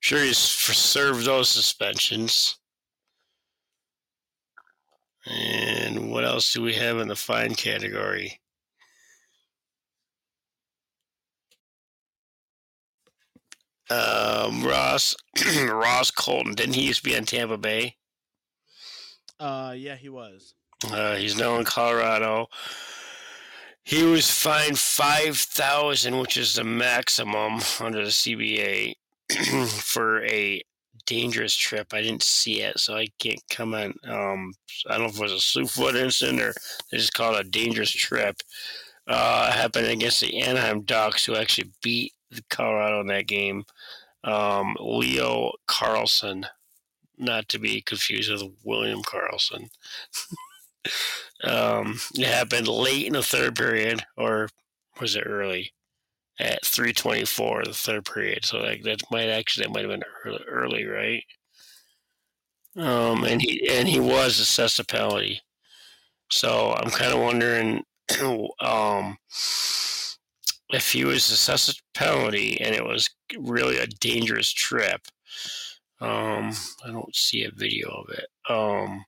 sure 0.00 0.22
he's 0.22 0.38
served 0.38 1.24
those 1.24 1.48
suspensions. 1.48 2.58
And 5.26 6.10
what 6.10 6.24
else 6.24 6.52
do 6.52 6.62
we 6.62 6.74
have 6.74 6.98
in 6.98 7.06
the 7.08 7.16
fine 7.16 7.54
category? 7.54 8.40
Um, 13.90 14.62
Ross 14.64 15.16
Ross 15.66 16.10
Colton 16.10 16.54
didn't 16.54 16.74
he 16.74 16.86
used 16.86 17.02
to 17.02 17.10
be 17.10 17.16
on 17.16 17.24
Tampa 17.24 17.56
Bay? 17.56 17.96
uh, 19.40 19.74
yeah, 19.76 19.96
he 19.96 20.08
was. 20.08 20.54
Uh, 20.90 21.16
he's 21.16 21.36
now 21.36 21.56
in 21.58 21.64
Colorado. 21.64 22.46
He 23.84 24.02
was 24.02 24.30
fined 24.30 24.78
five 24.78 25.36
thousand, 25.36 26.18
which 26.18 26.36
is 26.36 26.54
the 26.54 26.64
maximum 26.64 27.60
under 27.80 28.04
the 28.04 28.10
CBA 28.10 28.94
for 29.68 30.24
a 30.24 30.62
dangerous 31.06 31.54
trip. 31.56 31.94
I 31.94 32.02
didn't 32.02 32.22
see 32.22 32.60
it, 32.60 32.78
so 32.78 32.94
I 32.94 33.06
can't 33.18 33.42
comment. 33.50 33.96
Um, 34.06 34.52
I 34.88 34.98
don't 34.98 35.04
know 35.04 35.06
if 35.06 35.16
it 35.16 35.22
was 35.22 35.32
a 35.32 35.40
slew 35.40 35.66
foot 35.66 35.96
incident 35.96 36.40
or 36.40 36.52
they 36.90 36.98
just 36.98 37.14
call 37.14 37.34
it 37.34 37.46
a 37.46 37.48
dangerous 37.48 37.90
trip. 37.90 38.36
Uh, 39.06 39.50
happened 39.50 39.86
against 39.86 40.20
the 40.20 40.38
Anaheim 40.42 40.82
Ducks, 40.82 41.24
who 41.24 41.34
actually 41.34 41.70
beat 41.82 42.12
Colorado 42.50 43.00
in 43.00 43.06
that 43.08 43.26
game. 43.26 43.64
Um, 44.24 44.76
Leo 44.80 45.52
Carlsson, 45.66 46.46
not 47.16 47.48
to 47.48 47.58
be 47.58 47.80
confused 47.80 48.30
with 48.30 48.42
William 48.64 49.02
Karlsson. 49.02 49.68
um, 51.44 51.98
it 52.16 52.26
happened 52.26 52.68
late 52.68 53.06
in 53.06 53.12
the 53.14 53.22
third 53.22 53.56
period, 53.56 54.04
or 54.16 54.48
was 55.00 55.16
it 55.16 55.24
early? 55.26 55.72
At 56.40 56.64
three 56.64 56.92
twenty-four, 56.92 57.64
the 57.64 57.74
third 57.74 58.04
period. 58.04 58.44
So 58.44 58.58
like 58.58 58.84
that 58.84 59.02
might 59.10 59.28
actually 59.28 59.66
that 59.66 59.72
might 59.72 59.82
have 59.82 59.90
been 59.90 60.04
early, 60.24 60.44
early, 60.46 60.84
right? 60.86 61.24
Um, 62.76 63.24
and 63.24 63.42
he 63.42 63.68
and 63.68 63.88
he 63.88 63.98
was 63.98 64.38
assessed 64.38 64.78
a 64.78 64.84
penalty. 64.84 65.40
So 66.30 66.74
I'm 66.74 66.90
kind 66.90 67.12
of 67.12 67.20
wondering, 67.20 67.82
um, 68.60 69.18
if 70.70 70.92
he 70.92 71.04
was 71.04 71.30
assessed 71.30 71.68
a 71.68 71.98
penalty 71.98 72.60
and 72.60 72.74
it 72.74 72.84
was 72.84 73.10
really 73.38 73.78
a 73.78 73.86
dangerous 73.86 74.52
trip. 74.52 75.00
Um, 76.00 76.52
I 76.84 76.90
don't 76.90 77.14
see 77.14 77.44
a 77.44 77.50
video 77.50 77.88
of 77.88 78.10
it. 78.10 78.28
Um, 78.48 79.04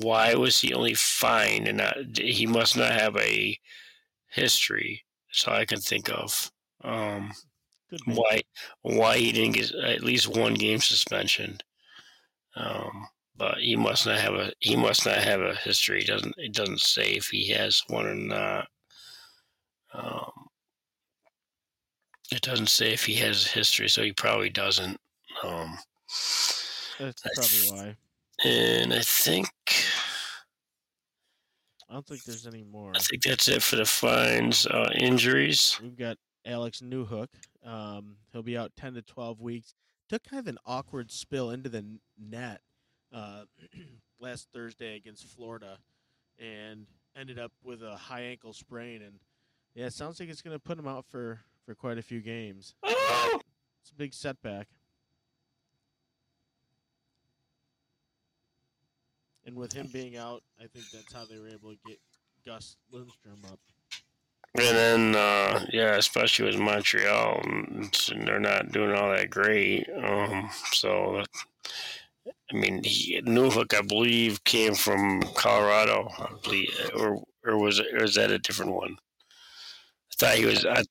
why 0.00 0.34
was 0.34 0.60
he 0.60 0.74
only 0.74 0.94
fined 0.94 1.66
and 1.66 1.78
not, 1.78 1.96
he 2.16 2.46
must 2.46 2.76
not 2.76 2.92
have 2.92 3.16
a 3.16 3.58
history? 4.28 5.02
That's 5.28 5.48
all 5.48 5.54
I 5.54 5.64
can 5.64 5.80
think 5.80 6.10
of. 6.10 6.52
Um, 6.84 7.32
why 8.06 8.42
why 8.82 9.18
he 9.18 9.32
didn't 9.32 9.54
get 9.54 9.72
at 9.74 10.02
least 10.02 10.28
one 10.28 10.54
game 10.54 10.78
suspension. 10.78 11.58
Um, 12.56 13.06
but 13.36 13.58
he 13.58 13.76
must 13.76 14.06
not 14.06 14.18
have 14.18 14.34
a 14.34 14.52
he 14.60 14.76
must 14.76 15.06
not 15.06 15.18
have 15.18 15.40
a 15.40 15.54
history. 15.54 16.02
It 16.02 16.06
doesn't 16.06 16.34
it 16.38 16.52
doesn't 16.52 16.80
say 16.80 17.12
if 17.12 17.26
he 17.26 17.48
has 17.48 17.82
one 17.88 18.06
or 18.06 18.14
not. 18.14 18.68
Um, 19.94 20.48
It 22.30 22.40
doesn't 22.42 22.68
say 22.70 22.92
if 22.92 23.04
he 23.04 23.14
has 23.16 23.46
history, 23.46 23.88
so 23.88 24.02
he 24.02 24.12
probably 24.12 24.48
doesn't. 24.50 24.98
Um, 25.42 25.78
That's 26.98 27.22
probably 27.34 27.70
why. 27.70 27.96
and 28.44 28.92
I 28.94 29.00
think 29.02 29.48
I 31.88 31.94
don't 31.94 32.06
think 32.06 32.24
there's 32.24 32.46
any 32.46 32.62
more. 32.64 32.92
I 32.96 33.00
think 33.00 33.22
that's 33.22 33.48
it 33.48 33.62
for 33.62 33.76
the 33.76 33.84
fines. 33.84 34.66
Uh, 34.66 34.90
injuries. 34.96 35.78
We've 35.82 35.96
got 35.96 36.16
Alex 36.46 36.80
Newhook. 36.80 37.28
Um, 37.64 38.16
he'll 38.32 38.42
be 38.42 38.56
out 38.56 38.72
10 38.76 38.94
to 38.94 39.02
12 39.02 39.40
weeks. 39.42 39.74
Took 40.08 40.24
kind 40.24 40.40
of 40.40 40.46
an 40.46 40.58
awkward 40.64 41.10
spill 41.10 41.50
into 41.50 41.68
the 41.68 41.84
net 42.18 42.62
uh, 43.12 43.44
last 44.20 44.48
Thursday 44.54 44.96
against 44.96 45.26
Florida 45.26 45.76
and 46.38 46.86
ended 47.14 47.38
up 47.38 47.52
with 47.62 47.82
a 47.82 47.94
high 47.96 48.22
ankle 48.22 48.54
sprain. 48.54 49.02
And 49.02 49.20
yeah, 49.74 49.86
it 49.86 49.92
sounds 49.92 50.20
like 50.20 50.28
it's 50.28 50.42
going 50.42 50.54
to 50.54 50.60
put 50.60 50.78
him 50.78 50.86
out 50.86 51.04
for, 51.06 51.40
for 51.64 51.74
quite 51.74 51.98
a 51.98 52.02
few 52.02 52.20
games. 52.20 52.74
It's 52.84 53.90
a 53.90 53.94
big 53.96 54.14
setback. 54.14 54.68
And 59.44 59.56
with 59.56 59.72
him 59.72 59.88
being 59.92 60.16
out, 60.16 60.42
I 60.60 60.66
think 60.66 60.84
that's 60.92 61.12
how 61.12 61.24
they 61.24 61.38
were 61.38 61.48
able 61.48 61.70
to 61.70 61.78
get 61.86 61.98
Gus 62.46 62.76
Lindstrom 62.92 63.40
up. 63.50 63.58
And 64.54 64.76
then, 64.76 65.16
uh, 65.16 65.64
yeah, 65.72 65.96
especially 65.96 66.46
with 66.46 66.58
Montreal, 66.58 67.40
and 67.44 67.90
they're 68.26 68.38
not 68.38 68.70
doing 68.70 68.92
all 68.92 69.10
that 69.10 69.30
great. 69.30 69.88
Um, 69.96 70.50
so, 70.72 71.22
I 72.26 72.54
mean, 72.54 72.84
he, 72.84 73.20
Newhook, 73.22 73.74
I 73.74 73.80
believe, 73.80 74.44
came 74.44 74.74
from 74.74 75.22
Colorado, 75.34 76.06
I 76.18 76.34
believe, 76.44 76.70
or 76.94 77.22
or 77.44 77.58
was 77.58 77.78
it, 77.78 77.86
or 77.94 78.02
was 78.02 78.14
that 78.16 78.30
a 78.30 78.38
different 78.38 78.72
one? 78.72 78.98
I 80.22 80.24
thought 80.24 80.38
he 80.38 80.46
was. 80.46 80.64
I, 80.64 80.84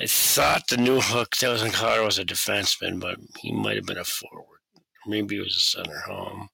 I 0.00 0.06
thought 0.06 0.68
the 0.68 0.76
Newhook 0.76 1.36
that 1.38 1.50
was 1.50 1.62
in 1.64 1.72
Colorado 1.72 2.04
was 2.04 2.18
a 2.20 2.24
defenseman, 2.24 3.00
but 3.00 3.18
he 3.40 3.52
might 3.52 3.74
have 3.74 3.86
been 3.86 3.98
a 3.98 4.04
forward. 4.04 4.60
Maybe 5.06 5.34
he 5.34 5.40
was 5.40 5.56
a 5.56 5.60
center. 5.60 6.00
Um, 6.08 6.48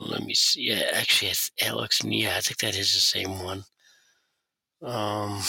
let 0.00 0.22
me 0.22 0.32
see. 0.32 0.70
Yeah, 0.70 0.82
actually, 0.94 1.30
it's 1.30 1.50
Alex. 1.60 2.00
Yeah, 2.02 2.36
I 2.36 2.40
think 2.40 2.58
that 2.60 2.74
is 2.74 2.94
the 2.94 3.00
same 3.00 3.42
one. 3.42 3.64
Um, 4.82 5.42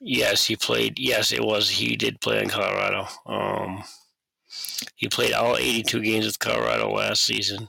yes, 0.00 0.46
he 0.46 0.56
played. 0.56 0.98
Yes, 0.98 1.30
it 1.30 1.44
was. 1.44 1.68
He 1.68 1.94
did 1.94 2.22
play 2.22 2.42
in 2.42 2.48
Colorado. 2.48 3.06
Um, 3.26 3.84
he 4.96 5.08
played 5.08 5.34
all 5.34 5.58
82 5.58 6.00
games 6.00 6.24
with 6.24 6.38
Colorado 6.38 6.90
last 6.90 7.24
season. 7.24 7.68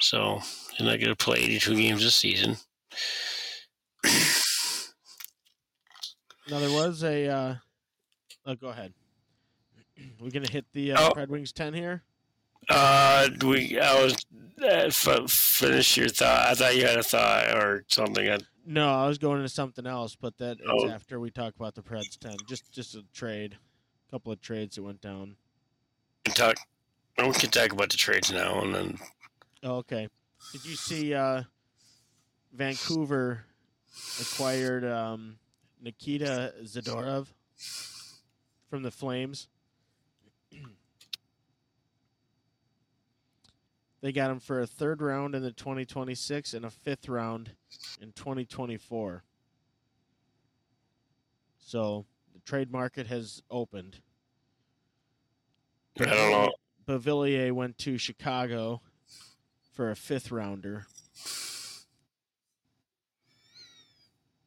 So 0.00 0.40
he's 0.76 0.86
not 0.86 1.00
going 1.00 1.08
to 1.08 1.16
play 1.16 1.38
82 1.38 1.74
games 1.74 2.02
this 2.02 2.16
season. 2.16 2.58
Now 6.48 6.58
there 6.60 6.70
was 6.70 7.02
a. 7.02 7.28
Uh, 7.28 7.54
oh, 8.46 8.54
go 8.54 8.68
ahead. 8.68 8.92
We're 10.20 10.30
gonna 10.30 10.50
hit 10.50 10.64
the 10.72 10.92
uh, 10.92 10.96
Oh. 11.00 11.12
Red 11.16 11.30
Wings 11.30 11.52
ten 11.52 11.74
here. 11.74 12.02
Uh, 12.68 13.28
we. 13.44 13.78
I 13.80 14.02
was 14.02 14.14
uh, 14.62 14.66
f- 14.66 15.30
finish 15.30 15.96
your 15.96 16.08
thought. 16.08 16.48
I 16.48 16.54
thought 16.54 16.76
you 16.76 16.86
had 16.86 16.98
a 16.98 17.02
thought 17.02 17.50
or 17.56 17.84
something. 17.88 18.28
I, 18.28 18.38
No, 18.64 18.88
I 18.94 19.06
was 19.08 19.18
going 19.18 19.38
into 19.38 19.48
something 19.48 19.86
else, 19.86 20.16
but 20.16 20.36
that 20.38 20.58
Oh. 20.68 20.88
after 20.88 21.18
we 21.20 21.30
talk 21.30 21.54
about 21.56 21.74
the 21.74 21.82
Preds 21.82 22.16
ten. 22.18 22.36
Just 22.48 22.72
just 22.72 22.94
a 22.94 23.02
trade, 23.12 23.56
a 24.08 24.10
couple 24.12 24.32
of 24.32 24.40
trades 24.40 24.76
that 24.76 24.82
went 24.82 25.00
down. 25.00 25.36
We 26.26 26.32
can 26.32 26.34
talk. 26.34 26.56
We 27.18 27.32
can 27.32 27.50
talk 27.50 27.72
about 27.72 27.90
the 27.90 27.96
trades 27.96 28.30
now, 28.32 28.60
and 28.62 28.74
then 28.74 28.98
Oh, 29.62 29.76
okay. 29.78 30.08
Did 30.52 30.64
you 30.64 30.76
see 30.76 31.12
uh, 31.14 31.42
Vancouver 32.52 33.44
acquired 34.20 34.84
um, 34.84 35.36
Nikita 35.80 36.54
Zadorov 36.64 37.28
from 38.68 38.82
the 38.82 38.90
Flames? 38.90 39.48
they 44.00 44.12
got 44.12 44.30
him 44.30 44.40
for 44.40 44.60
a 44.60 44.66
third 44.66 45.00
round 45.02 45.34
in 45.34 45.42
the 45.42 45.52
2026 45.52 46.54
and 46.54 46.64
a 46.64 46.70
fifth 46.70 47.08
round 47.08 47.50
in 48.00 48.12
2024. 48.12 49.24
So 51.58 52.06
the 52.32 52.40
trade 52.40 52.70
market 52.70 53.08
has 53.08 53.42
opened. 53.50 54.00
I 55.98 56.04
don't 56.04 56.30
know. 56.30 56.52
Beauvillier 56.86 57.50
went 57.52 57.78
to 57.78 57.98
Chicago 57.98 58.82
for 59.72 59.90
a 59.90 59.96
fifth 59.96 60.30
rounder. 60.30 60.86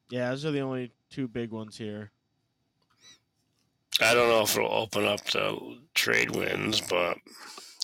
Yeah, 0.09 0.29
those 0.31 0.45
are 0.45 0.51
the 0.51 0.61
only 0.61 0.91
two 1.09 1.27
big 1.27 1.51
ones 1.51 1.77
here. 1.77 2.11
I 4.01 4.13
don't 4.13 4.29
know 4.29 4.41
if 4.43 4.55
it'll 4.55 4.71
open 4.71 5.05
up 5.05 5.23
the 5.25 5.79
trade 5.93 6.31
winds, 6.31 6.81
but 6.81 7.17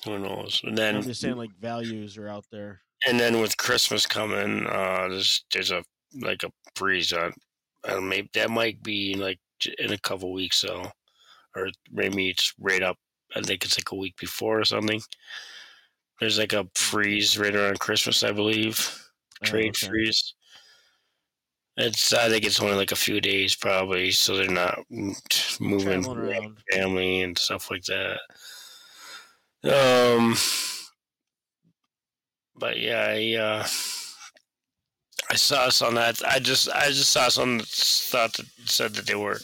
who 0.05 0.17
knows? 0.19 0.61
And 0.63 0.77
then 0.77 0.95
I'm 0.95 1.01
just 1.03 1.21
saying, 1.21 1.35
like 1.37 1.51
values 1.59 2.17
are 2.17 2.29
out 2.29 2.45
there. 2.51 2.81
and 3.07 3.19
then 3.19 3.41
with 3.41 3.57
Christmas 3.57 4.05
coming, 4.05 4.65
uh, 4.67 5.07
there's 5.09 5.45
there's 5.53 5.71
a 5.71 5.83
like 6.21 6.43
a 6.43 6.51
freeze 6.75 7.11
on. 7.13 7.33
Don't 7.83 8.07
maybe 8.09 8.29
that 8.33 8.49
might 8.49 8.81
be 8.83 9.15
like 9.15 9.39
in 9.79 9.91
a 9.93 9.97
couple 9.97 10.31
weeks, 10.33 10.57
so 10.57 10.91
or 11.55 11.69
maybe 11.91 12.29
it's 12.29 12.53
right 12.59 12.83
up. 12.83 12.97
I 13.35 13.41
think 13.41 13.65
it's 13.65 13.77
like 13.77 13.91
a 13.91 13.95
week 13.95 14.15
before 14.17 14.59
or 14.61 14.65
something. 14.65 15.01
There's 16.19 16.37
like 16.39 16.53
a 16.53 16.67
freeze 16.75 17.37
right 17.37 17.55
around 17.55 17.79
Christmas, 17.79 18.23
I 18.23 18.31
believe. 18.31 18.79
Oh, 19.43 19.45
Trade 19.45 19.75
okay. 19.77 19.87
freeze. 19.87 20.34
It's 21.77 22.13
I 22.13 22.29
think 22.29 22.45
it's 22.45 22.61
only 22.61 22.75
like 22.75 22.93
a 22.93 22.97
few 22.97 23.19
days 23.19 23.55
probably, 23.55 24.11
so 24.11 24.37
they're 24.37 24.47
not 24.47 24.79
moving 25.59 26.05
around. 26.05 26.57
family 26.71 27.21
and 27.21 27.37
stuff 27.37 27.69
like 27.69 27.83
that. 27.83 28.19
Um, 29.63 30.35
but 32.55 32.79
yeah, 32.79 33.07
I 33.09 33.35
uh, 33.35 33.67
I 35.29 35.35
saw 35.35 35.69
some 35.69 35.95
that 35.95 36.21
I 36.25 36.39
just 36.39 36.69
I 36.69 36.87
just 36.87 37.09
saw 37.09 37.27
some 37.27 37.57
that 37.57 37.67
thought 37.67 38.33
that 38.33 38.45
said 38.65 38.93
that 38.93 39.07
they 39.07 39.15
were 39.15 39.39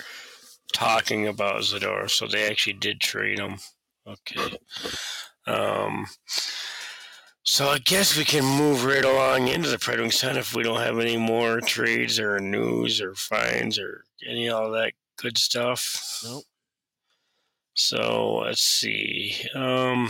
talking 0.72 1.28
about 1.28 1.62
Zador, 1.64 2.10
so 2.10 2.28
they 2.28 2.50
actually 2.50 2.74
did 2.74 3.02
trade 3.02 3.40
him. 3.40 3.58
Okay. 4.08 4.58
Um. 5.48 6.06
So 7.44 7.70
I 7.70 7.80
guess 7.80 8.16
we 8.16 8.24
can 8.24 8.46
move 8.46 8.86
right 8.86 9.04
along 9.04 9.48
into 9.48 9.70
the 9.70 9.84
Red 9.88 10.00
Wings 10.00 10.20
ton 10.20 10.38
if 10.38 10.54
we 10.54 10.62
don't 10.62 10.80
have 10.80 11.00
any 11.00 11.18
more 11.18 11.60
trades 11.60 12.20
or 12.20 12.40
news 12.40 13.02
or 13.02 13.16
fines 13.16 13.80
or 13.80 14.06
any 14.28 14.48
of 14.48 14.62
all 14.62 14.72
that 14.72 14.94
good 15.18 15.40
stuff. 15.40 16.22
Nope. 16.24 16.44
So 17.74 18.42
let's 18.46 18.62
see. 18.62 19.36
Um, 19.56 20.10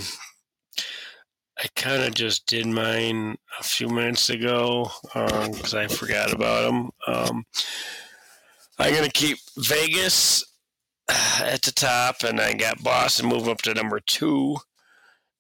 I 1.57 1.67
kind 1.75 2.03
of 2.03 2.15
just 2.15 2.47
did 2.47 2.65
mine 2.65 3.37
a 3.59 3.63
few 3.63 3.87
minutes 3.87 4.29
ago 4.29 4.91
because 5.13 5.73
I 5.73 5.87
forgot 5.87 6.33
about 6.33 6.63
them. 6.63 6.89
Um, 7.07 7.45
I'm 8.77 8.93
gonna 8.93 9.09
keep 9.09 9.37
Vegas 9.57 10.43
at 11.39 11.61
the 11.61 11.71
top, 11.71 12.23
and 12.23 12.41
I 12.41 12.53
got 12.53 12.83
Boston 12.83 13.29
moving 13.29 13.51
up 13.51 13.61
to 13.61 13.73
number 13.73 14.01
two 14.01 14.57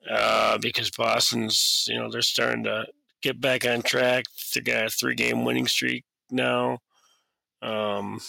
uh, 0.09 0.57
because 0.57 0.89
Boston's, 0.91 1.85
you 1.89 1.99
know, 1.99 2.09
they're 2.09 2.21
starting 2.21 2.63
to 2.63 2.85
get 3.21 3.39
back 3.39 3.65
on 3.65 3.81
track. 3.81 4.25
They 4.53 4.61
got 4.61 4.85
a 4.85 4.89
three-game 4.89 5.45
winning 5.45 5.67
streak 5.67 6.03
now. 6.29 6.79
Um, 7.61 8.19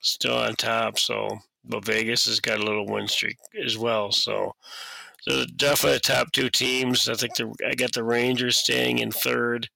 still 0.00 0.36
on 0.36 0.54
top, 0.54 0.98
so 0.98 1.38
but 1.64 1.84
Vegas 1.84 2.26
has 2.26 2.40
got 2.40 2.58
a 2.58 2.64
little 2.64 2.86
win 2.86 3.06
streak 3.08 3.38
as 3.64 3.78
well. 3.78 4.10
So, 4.12 4.54
so 5.20 5.36
they're 5.36 5.46
definitely 5.56 5.94
the 5.94 6.00
top 6.00 6.32
two 6.32 6.50
teams. 6.50 7.08
I 7.08 7.14
think 7.14 7.36
the, 7.36 7.54
I 7.66 7.74
got 7.74 7.92
the 7.92 8.04
Rangers 8.04 8.56
staying 8.56 8.98
in 8.98 9.12
third, 9.12 9.68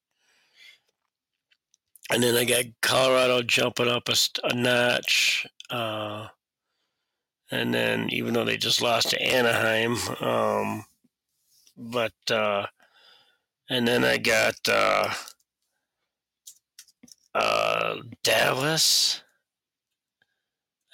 and 2.10 2.22
then 2.22 2.34
I 2.34 2.44
got 2.44 2.64
Colorado 2.82 3.42
jumping 3.42 3.88
up 3.88 4.08
a, 4.08 4.16
a 4.44 4.54
notch. 4.54 5.46
Uh, 5.70 6.28
and 7.50 7.72
then 7.72 8.08
even 8.10 8.34
though 8.34 8.44
they 8.44 8.56
just 8.56 8.82
lost 8.82 9.10
to 9.10 9.22
Anaheim, 9.22 9.96
um, 10.20 10.84
but 11.76 12.14
uh, 12.30 12.66
and 13.68 13.86
then 13.86 14.04
I 14.04 14.18
got 14.18 14.56
uh, 14.68 15.12
uh, 17.34 17.96
Dallas. 18.22 19.22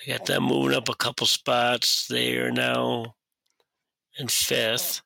I 0.01 0.11
got 0.11 0.27
them 0.27 0.45
moving 0.45 0.77
up 0.77 0.89
a 0.89 0.95
couple 0.95 1.27
spots. 1.27 2.07
They 2.09 2.37
are 2.39 2.51
now 2.51 3.15
in 4.19 4.29
fifth. 4.29 5.03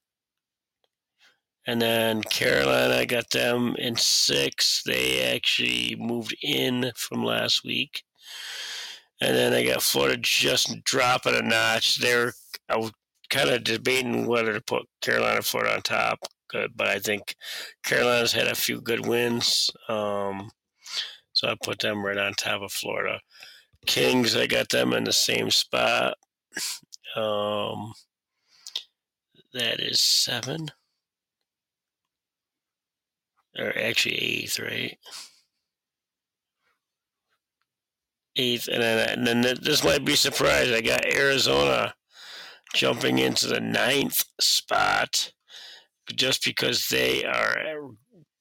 And 1.67 1.83
then 1.83 2.23
Carolina, 2.23 2.95
I 2.95 3.05
got 3.05 3.31
them 3.31 3.75
in 3.77 3.97
sixth. 3.97 4.85
They 4.85 5.35
actually 5.35 5.97
moved 5.97 6.35
in 6.43 6.93
from 6.95 7.25
last 7.25 7.65
week. 7.65 8.05
And 9.21 9.35
then 9.35 9.53
I 9.53 9.65
got 9.65 9.83
Florida 9.83 10.17
just 10.21 10.85
dropping 10.85 11.35
a 11.35 11.43
notch. 11.43 11.97
They're 11.99 12.35
I 12.69 12.77
was 12.77 12.93
kind 13.31 13.51
of 13.51 13.65
debating 13.65 14.27
whether 14.27 14.53
to 14.53 14.61
put 14.61 14.89
Carolina 15.03 15.43
Florida 15.43 15.75
on 15.75 15.83
top, 15.83 16.21
but 16.53 16.89
I 16.89 16.99
think 16.99 17.35
Carolina's 17.85 18.33
had 18.33 18.47
a 18.47 18.55
few 18.55 18.81
good 18.81 19.07
wins. 19.07 19.71
Um, 19.89 20.51
so 21.33 21.49
I 21.49 21.55
put 21.63 21.81
them 21.81 22.05
right 22.05 22.17
on 22.17 22.33
top 22.35 22.63
of 22.63 22.73
Florida. 22.73 23.21
Kings, 23.87 24.35
I 24.37 24.47
got 24.47 24.69
them 24.71 24.93
in 24.93 25.05
the 25.05 25.13
same 25.13 25.51
spot. 25.51 26.15
Um, 27.15 27.93
that 29.53 29.81
is 29.81 30.01
seven, 30.01 30.71
or 33.59 33.77
actually 33.79 34.17
eighth, 34.17 34.59
right? 34.59 34.99
Eighth, 38.37 38.69
and 38.69 38.83
then 38.83 39.09
and 39.11 39.27
then 39.27 39.57
this 39.63 39.83
might 39.83 40.05
be 40.05 40.15
surprise. 40.17 40.71
I 40.71 40.81
got 40.81 41.07
Arizona 41.07 41.95
jumping 42.77 43.19
into 43.19 43.47
the 43.47 43.61
ninth 43.61 44.23
spot 44.39 45.33
just 46.15 46.45
because 46.45 46.89
they 46.89 47.25
are 47.25 47.57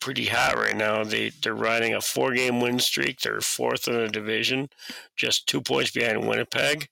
pretty 0.02 0.26
hot 0.26 0.58
right 0.58 0.76
now. 0.76 1.04
They 1.04 1.32
they're 1.42 1.56
riding 1.56 1.94
a 1.96 2.02
four 2.02 2.34
game 2.34 2.60
win 2.60 2.80
streak. 2.80 3.22
They're 3.22 3.40
fourth 3.40 3.88
in 3.88 3.96
the 3.96 4.10
division, 4.10 4.68
just 5.16 5.48
two 5.48 5.62
points 5.62 5.92
behind 5.92 6.28
Winnipeg. 6.28 6.90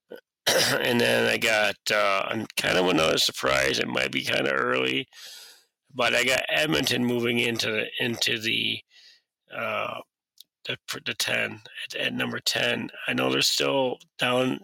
and 0.46 1.00
then 1.00 1.26
I 1.30 1.38
got 1.38 1.76
uh, 1.94 2.44
kind 2.56 2.76
of 2.76 2.88
another 2.88 3.18
surprise. 3.18 3.78
It 3.78 3.88
might 3.88 4.10
be 4.10 4.24
kind 4.24 4.46
of 4.46 4.52
early, 4.52 5.06
but 5.94 6.12
I 6.12 6.24
got 6.24 6.42
Edmonton 6.48 7.04
moving 7.04 7.38
into 7.38 7.70
the 7.70 7.86
into 8.00 8.40
the 8.40 8.80
uh, 9.56 10.00
the, 10.66 10.76
the 11.06 11.14
ten 11.14 11.60
at, 11.86 11.94
at 11.94 12.14
number 12.14 12.40
ten. 12.40 12.90
I 13.06 13.12
know 13.12 13.30
they're 13.30 13.42
still 13.42 13.98
down 14.18 14.58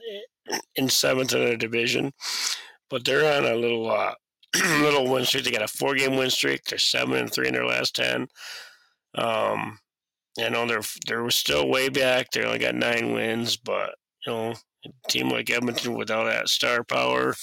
in 0.76 0.88
seventh 0.88 1.34
in 1.34 1.44
the 1.44 1.56
division, 1.56 2.12
but 2.88 3.04
they're 3.04 3.36
on 3.38 3.50
a 3.50 3.54
little 3.54 3.90
uh, 3.90 4.14
little 4.80 5.10
win 5.10 5.24
streak. 5.24 5.44
They 5.44 5.50
got 5.50 5.62
a 5.62 5.68
four 5.68 5.94
game 5.94 6.16
win 6.16 6.30
streak. 6.30 6.64
They're 6.64 6.78
seven 6.78 7.16
and 7.16 7.32
three 7.32 7.48
in 7.48 7.54
their 7.54 7.66
last 7.66 7.94
ten. 7.94 8.28
Um, 9.14 9.78
I 10.38 10.48
know 10.48 10.66
they're 10.66 10.82
they're 11.06 11.30
still 11.30 11.68
way 11.68 11.88
back. 11.88 12.30
They 12.30 12.44
only 12.44 12.58
got 12.58 12.74
nine 12.74 13.12
wins, 13.12 13.56
but 13.56 13.94
you 14.26 14.32
know, 14.32 14.54
a 14.84 15.08
team 15.08 15.28
like 15.28 15.50
Edmonton 15.50 15.94
without 15.94 16.24
that 16.24 16.48
star 16.48 16.84
power, 16.84 17.34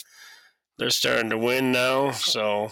they're 0.77 0.89
starting 0.89 1.29
to 1.29 1.37
win 1.37 1.71
now. 1.71 2.11
So 2.11 2.69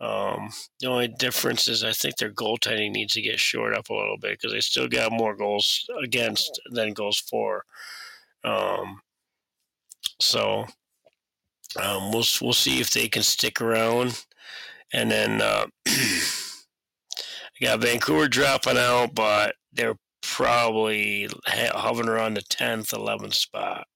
um, 0.00 0.50
the 0.80 0.88
only 0.88 1.08
difference 1.08 1.66
is 1.66 1.82
I 1.82 1.92
think 1.92 2.16
their 2.16 2.30
goaltending 2.30 2.92
needs 2.92 3.14
to 3.14 3.22
get 3.22 3.40
shored 3.40 3.74
up 3.74 3.90
a 3.90 3.94
little 3.94 4.18
bit 4.18 4.38
because 4.38 4.52
they 4.52 4.60
still 4.60 4.88
got 4.88 5.12
more 5.12 5.34
goals 5.34 5.88
against 6.02 6.60
than 6.70 6.92
goals 6.92 7.18
for. 7.18 7.64
Um, 8.44 9.00
so 10.20 10.66
um, 11.76 12.10
we'll 12.12 12.24
we'll 12.40 12.52
see 12.52 12.80
if 12.80 12.90
they 12.90 13.08
can 13.08 13.22
stick 13.22 13.60
around, 13.60 14.24
and 14.92 15.10
then 15.10 15.40
uh, 15.42 15.66
I 15.86 17.60
got 17.60 17.80
Vancouver 17.80 18.28
dropping 18.28 18.78
out, 18.78 19.14
but 19.14 19.54
they're 19.72 19.98
probably 20.22 21.28
hovering 21.46 22.08
around 22.08 22.34
the 22.34 22.42
tenth, 22.42 22.92
eleventh 22.92 23.34
spot. 23.34 23.86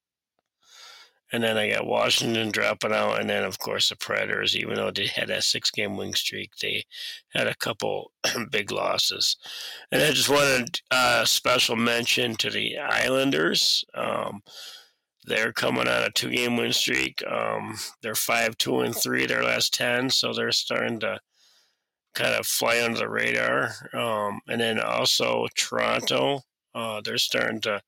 And 1.34 1.42
then 1.42 1.56
I 1.56 1.70
got 1.70 1.86
Washington 1.86 2.50
dropping 2.50 2.92
out, 2.92 3.18
and 3.18 3.30
then 3.30 3.44
of 3.44 3.58
course 3.58 3.88
the 3.88 3.96
Predators. 3.96 4.54
Even 4.54 4.74
though 4.74 4.90
they 4.90 5.06
had 5.06 5.30
a 5.30 5.40
six-game 5.40 5.96
win 5.96 6.12
streak, 6.12 6.50
they 6.60 6.84
had 7.30 7.46
a 7.46 7.54
couple 7.54 8.12
big 8.50 8.70
losses. 8.70 9.38
And 9.90 10.02
I 10.02 10.10
just 10.10 10.28
wanted 10.28 10.80
a 10.92 10.96
uh, 10.96 11.24
special 11.24 11.76
mention 11.76 12.34
to 12.36 12.50
the 12.50 12.76
Islanders. 12.76 13.82
Um, 13.94 14.42
they're 15.25 15.53
coming 15.53 15.89
on 15.89 16.03
a 16.03 16.11
two 16.11 16.31
game 16.31 16.57
win 16.57 16.73
streak. 16.73 17.23
Um, 17.27 17.77
they're 18.03 18.14
five, 18.14 18.59
two, 18.59 18.81
and 18.81 18.95
three 18.95 19.27
their 19.27 19.45
last 19.45 19.73
ten, 19.73 20.11
so 20.11 20.33
they're 20.33 20.53
starting 20.53 21.01
to 21.01 21.20
kind 22.14 22.35
of 22.35 22.47
fly 22.47 22.83
under 22.83 22.99
the 22.99 23.09
radar. 23.09 23.70
Um, 23.95 24.41
and 24.49 24.61
then 24.61 24.81
also 24.81 25.47
Toronto, 25.55 26.41
uh, 26.75 27.01
they're 27.05 27.18
starting 27.18 27.61
to 27.62 27.81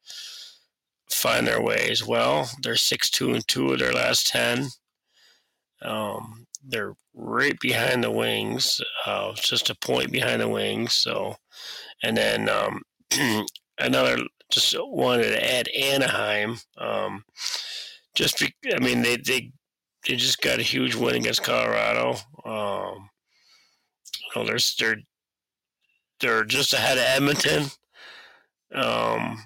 find 1.11 1.47
their 1.47 1.61
way 1.61 1.89
as 1.91 2.07
well. 2.07 2.51
They're 2.63 2.77
six, 2.77 3.11
two, 3.11 3.35
and 3.35 3.47
two 3.47 3.73
of 3.73 3.79
their 3.79 3.93
last 3.93 4.27
ten. 4.29 4.69
Um, 5.83 6.47
they're 6.67 6.95
right 7.15 7.59
behind 7.61 8.05
the 8.05 8.11
Wings, 8.11 8.81
uh, 9.05 9.33
just 9.35 9.71
a 9.71 9.75
point 9.75 10.11
behind 10.11 10.41
the 10.41 10.49
Wings. 10.49 10.95
So, 10.95 11.37
and 12.03 12.17
then 12.17 12.49
um, 12.49 12.83
another 13.79 14.19
just 14.51 14.75
wanted 14.79 15.31
to 15.31 15.55
add 15.55 15.69
Anaheim. 15.69 16.59
Um, 16.79 17.25
just 18.15 18.39
be, 18.39 18.55
I 18.73 18.79
mean, 18.79 19.03
they, 19.03 19.17
they 19.17 19.53
they 20.07 20.17
just 20.17 20.41
got 20.43 20.59
a 20.61 20.63
huge 20.63 20.95
win 20.95 21.17
against 21.17 21.43
Colorado. 21.43 22.17
Um, 22.45 23.09
you 24.35 24.43
know, 24.43 24.47
they're 24.47 24.59
they're 24.79 25.03
they're 26.21 26.45
just 26.45 26.73
ahead 26.73 26.99
of 26.99 27.05
Edmonton. 27.05 27.65
Um, 28.75 29.45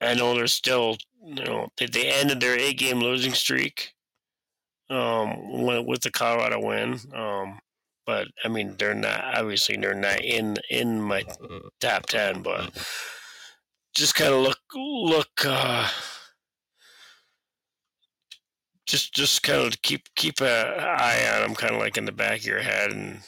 I 0.00 0.14
know 0.14 0.34
they're 0.34 0.46
still, 0.46 0.96
you 1.24 1.44
know, 1.44 1.68
they, 1.76 1.86
they 1.86 2.10
ended 2.10 2.40
their 2.40 2.58
eight 2.58 2.78
game 2.78 3.00
losing 3.00 3.34
streak 3.34 3.92
um, 4.90 5.64
with 5.86 6.02
the 6.02 6.10
Colorado 6.10 6.60
win. 6.60 6.98
Um, 7.14 7.58
but 8.06 8.28
I 8.44 8.48
mean, 8.48 8.76
they're 8.78 8.94
not 8.94 9.22
obviously 9.36 9.76
they're 9.76 9.94
not 9.94 10.24
in 10.24 10.56
in 10.70 11.00
my 11.00 11.24
top 11.80 12.06
ten, 12.06 12.42
but 12.42 12.70
just 13.98 14.14
kind 14.14 14.32
of 14.32 14.40
look 14.40 14.60
look 14.76 15.44
uh, 15.44 15.88
just 18.86 19.12
just 19.12 19.42
kind 19.42 19.60
of 19.60 19.82
keep 19.82 20.02
keep 20.14 20.40
an 20.40 20.46
eye 20.46 21.28
on 21.34 21.42
them 21.42 21.54
kind 21.56 21.74
of 21.74 21.80
like 21.80 21.96
in 21.96 22.04
the 22.04 22.12
back 22.12 22.38
of 22.38 22.46
your 22.46 22.62
head 22.62 22.92
and 22.92 23.18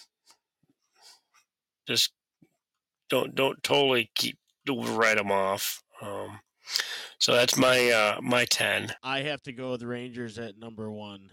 just 1.88 2.12
don't 3.08 3.34
don't 3.34 3.60
totally 3.64 4.12
keep 4.14 4.38
write 4.68 5.16
them 5.16 5.32
off 5.32 5.82
um, 6.02 6.38
so 7.18 7.32
that's 7.34 7.56
my 7.56 7.90
uh, 7.90 8.20
my 8.22 8.44
10 8.44 8.94
i 9.02 9.22
have 9.22 9.42
to 9.42 9.52
go 9.52 9.72
with 9.72 9.80
the 9.80 9.88
rangers 9.88 10.38
at 10.38 10.56
number 10.56 10.90
one. 10.90 11.30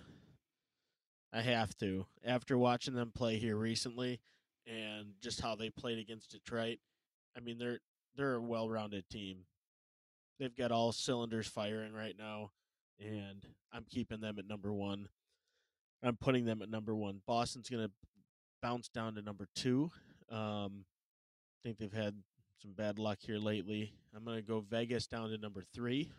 I 1.33 1.41
have 1.41 1.77
to. 1.79 2.07
After 2.25 2.57
watching 2.57 2.95
them 2.95 3.11
play 3.13 3.37
here 3.37 3.57
recently 3.57 4.21
and 4.65 5.09
just 5.21 5.41
how 5.41 5.55
they 5.55 5.69
played 5.69 5.99
against 5.99 6.31
detroit 6.31 6.79
i 7.37 7.39
mean 7.39 7.59
they're 7.59 7.79
they're 8.17 8.35
a 8.35 8.41
well-rounded 8.41 9.09
team. 9.09 9.45
They've 10.39 10.55
got 10.55 10.71
all 10.71 10.91
cylinders 10.91 11.47
firing 11.47 11.93
right 11.93 12.15
now, 12.17 12.51
and 12.99 13.45
I'm 13.71 13.85
keeping 13.89 14.19
them 14.19 14.37
at 14.39 14.47
number 14.47 14.73
one. 14.73 15.07
I'm 16.03 16.17
putting 16.17 16.45
them 16.45 16.61
at 16.61 16.69
number 16.69 16.95
one. 16.95 17.21
Boston's 17.25 17.69
going 17.69 17.85
to 17.85 17.91
bounce 18.61 18.87
down 18.87 19.15
to 19.15 19.21
number 19.21 19.47
two. 19.55 19.89
Um, 20.29 20.85
I 20.85 21.57
think 21.63 21.77
they've 21.79 21.93
had 21.93 22.15
some 22.61 22.73
bad 22.73 22.99
luck 22.99 23.19
here 23.21 23.39
lately. 23.39 23.93
I'm 24.15 24.25
going 24.25 24.37
to 24.37 24.43
go 24.43 24.59
Vegas 24.59 25.07
down 25.07 25.29
to 25.29 25.37
number 25.37 25.63
three. 25.73 26.11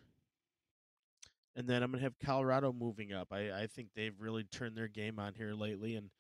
And 1.55 1.69
then 1.69 1.83
I'm 1.83 1.91
going 1.91 2.01
to 2.01 2.05
have 2.05 2.19
Colorado 2.25 2.73
moving 2.73 3.13
up. 3.13 3.29
I, 3.33 3.51
I 3.53 3.67
think 3.67 3.89
they've 3.95 4.15
really 4.21 4.45
turned 4.45 4.77
their 4.77 4.89
game 4.89 5.19
on 5.19 5.35
here 5.35 5.55
lately, 5.55 5.97
and 5.97 6.11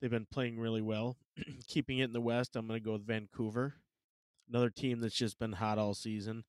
they've 0.00 0.10
been 0.10 0.26
playing 0.30 0.58
really 0.58 0.82
well. 0.82 1.16
Keeping 1.68 1.98
it 1.98 2.04
in 2.04 2.12
the 2.12 2.20
West, 2.20 2.56
I'm 2.56 2.66
going 2.66 2.80
to 2.80 2.84
go 2.84 2.92
with 2.92 3.06
Vancouver 3.06 3.74
another 4.48 4.70
team 4.70 5.00
that's 5.00 5.14
just 5.14 5.38
been 5.38 5.52
hot 5.52 5.78
all 5.78 5.94
season. 5.94 6.44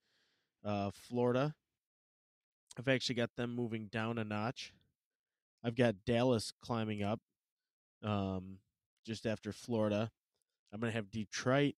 Uh, 0.64 0.92
Florida. 0.94 1.56
I've 2.78 2.88
actually 2.88 3.16
got 3.16 3.36
them 3.36 3.56
moving 3.56 3.88
down 3.88 4.18
a 4.18 4.24
notch. 4.24 4.74
I've 5.64 5.76
got 5.76 6.06
Dallas 6.06 6.54
climbing 6.62 7.04
up 7.04 7.20
um, 8.04 8.60
just 9.06 9.26
after 9.26 9.52
Florida. 9.52 10.12
I'm 10.72 10.80
going 10.80 10.92
to 10.92 10.96
have 10.96 11.12
Detroit 11.12 11.76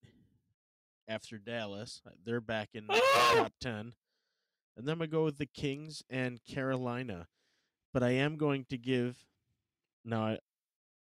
after 1.08 1.38
Dallas. 1.38 2.02
Uh, 2.06 2.12
they're 2.24 2.42
back 2.42 2.70
in 2.74 2.88
the 2.88 3.02
top 3.34 3.54
10. 3.62 3.94
And 4.78 4.88
then 4.88 4.94
I'm 4.94 5.00
going 5.00 5.10
to 5.10 5.16
go 5.16 5.24
with 5.24 5.38
the 5.38 5.46
Kings 5.48 6.04
and 6.10 6.44
Carolina. 6.46 7.28
But 7.94 8.04
I 8.04 8.12
am 8.12 8.38
going 8.38 8.66
to 8.70 8.78
give. 8.78 9.26
Now, 10.06 10.38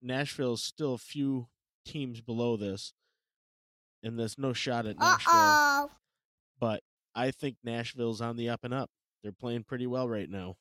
Nashville 0.02 0.54
is 0.54 0.62
still 0.62 0.94
a 0.94 0.98
few 0.98 1.48
teams 1.84 2.20
below 2.20 2.56
this 2.56 2.92
and 4.04 4.18
there's 4.18 4.38
no 4.38 4.52
shot 4.52 4.86
at 4.86 4.98
Nashville. 4.98 5.34
Uh-oh. 5.34 5.90
But 6.60 6.82
I 7.14 7.30
think 7.30 7.56
Nashville's 7.64 8.20
on 8.20 8.36
the 8.36 8.48
up 8.48 8.60
and 8.62 8.74
up. 8.74 8.90
They're 9.22 9.32
playing 9.32 9.64
pretty 9.64 9.86
well 9.86 10.08
right 10.08 10.28
now. 10.28 10.56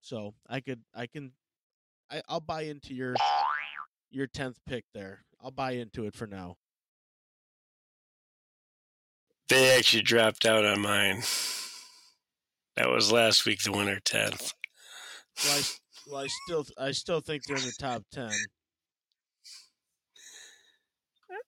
So 0.00 0.34
I 0.48 0.60
could 0.60 0.82
I 0.94 1.06
can 1.06 1.32
I, 2.10 2.22
I'll 2.28 2.40
buy 2.40 2.62
into 2.62 2.94
your 2.94 3.14
your 4.10 4.26
tenth 4.26 4.58
pick 4.66 4.84
there. 4.94 5.24
I'll 5.42 5.50
buy 5.50 5.72
into 5.72 6.06
it 6.06 6.14
for 6.14 6.26
now. 6.26 6.56
They 9.48 9.76
actually 9.76 10.02
dropped 10.02 10.46
out 10.46 10.64
on 10.64 10.80
mine. 10.80 11.22
That 12.76 12.90
was 12.90 13.12
last 13.12 13.46
week, 13.46 13.62
the 13.62 13.72
winner 13.72 14.00
tenth. 14.00 14.52
Well, 15.44 15.58
I, 15.58 15.62
well, 16.10 16.20
I 16.22 16.28
still 16.46 16.66
I 16.78 16.90
still 16.92 17.20
think 17.20 17.44
they're 17.44 17.56
in 17.56 17.62
the 17.62 17.74
top 17.78 18.02
ten. 18.12 18.32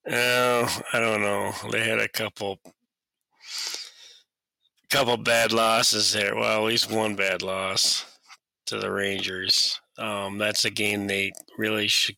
Oh, 0.09 0.83
I 0.93 1.01
don't 1.01 1.21
know. 1.23 1.53
They 1.71 1.85
had 1.89 1.99
a 1.99 2.09
couple 2.09 2.61
couple 4.91 5.17
bad 5.17 5.53
losses 5.53 6.13
there. 6.13 6.35
Well, 6.37 6.63
at 6.63 6.67
least 6.67 6.91
one 6.91 7.17
bad 7.17 7.43
loss 7.43 8.05
to 8.67 8.79
the 8.79 8.91
Rangers. 8.91 9.81
Um, 9.99 10.39
that's 10.39 10.65
a 10.65 10.71
game 10.71 11.07
they 11.07 11.33
really 11.59 11.89
should 11.89 12.17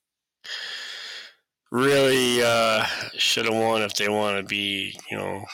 really 1.71 2.43
uh, 2.43 2.85
should 3.17 3.47
have 3.47 3.55
won 3.55 3.83
if 3.83 3.95
they 3.95 4.09
want 4.09 4.39
to 4.39 4.43
be, 4.45 4.99
you 5.11 5.17
know, 5.17 5.45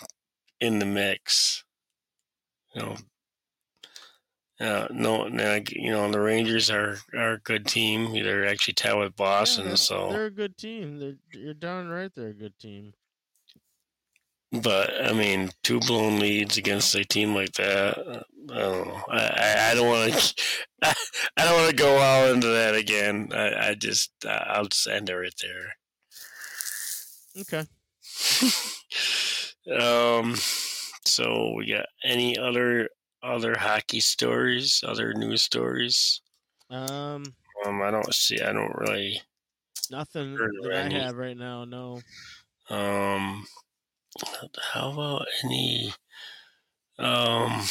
in 0.61 0.78
the 0.78 0.87
mix. 0.87 1.64
you 2.74 2.82
know, 2.82 2.97
uh, 4.61 4.86
no, 4.90 5.26
you 5.26 5.90
know, 5.90 6.11
the 6.11 6.20
Rangers 6.20 6.70
are, 6.70 6.98
are 7.14 7.32
a 7.34 7.40
good 7.40 7.66
team. 7.66 8.12
They're 8.12 8.46
actually 8.46 8.74
tied 8.74 8.94
with 8.98 9.16
Boston, 9.16 9.64
Yeah, 9.64 9.68
they're, 9.70 9.76
so. 9.76 10.09
they're 10.11 10.26
a 10.26 10.30
good 10.30 10.57
team. 10.57 10.98
They're, 10.98 11.16
you're 11.32 11.55
darn 11.55 11.88
right. 11.88 12.11
They're 12.14 12.28
a 12.28 12.34
good 12.34 12.59
team. 12.59 12.92
But 14.52 15.05
I 15.05 15.12
mean, 15.12 15.50
two 15.64 15.80
blown 15.80 16.20
leads 16.20 16.57
against 16.57 16.94
a 16.94 17.05
team 17.05 17.34
like 17.34 17.52
that. 17.55 17.98
uh, 17.98 18.22
I 18.52 18.59
don't 18.59 18.86
know. 18.88 19.02
I, 19.11 19.18
I, 19.18 19.70
I 19.70 19.74
don't 19.74 19.88
want 19.88 20.12
to. 20.12 20.34
I 21.36 21.44
don't 21.44 21.57
want 21.57 21.70
to 21.70 21.76
go 21.76 21.96
all 21.96 22.28
into 22.32 22.46
that 22.46 22.76
again. 22.76 23.30
I, 23.32 23.70
I 23.70 23.74
just 23.74 24.12
I'll 24.24 24.66
just 24.66 24.86
end 24.86 25.11
it 25.11 25.14
right 25.14 25.34
there. 25.42 25.74
Okay. 27.40 27.66
um. 29.76 30.36
So 31.05 31.55
we 31.57 31.66
got 31.72 31.86
any 32.05 32.38
other 32.38 32.88
other 33.24 33.56
hockey 33.58 34.00
stories, 34.00 34.84
other 34.86 35.14
news 35.14 35.42
stories? 35.42 36.20
Um, 36.70 37.24
Um, 37.66 37.82
I 37.82 37.90
don't 37.90 38.14
see. 38.14 38.40
I 38.40 38.52
don't 38.52 38.74
really. 38.76 39.20
nothing 39.90 40.34
that 40.36 40.72
I 40.92 40.92
have 40.98 41.16
right 41.16 41.36
now. 41.36 41.64
No. 41.64 42.00
Um, 42.70 43.46
how 44.72 44.92
about 44.92 45.26
any? 45.44 45.92
Um, 46.98 47.62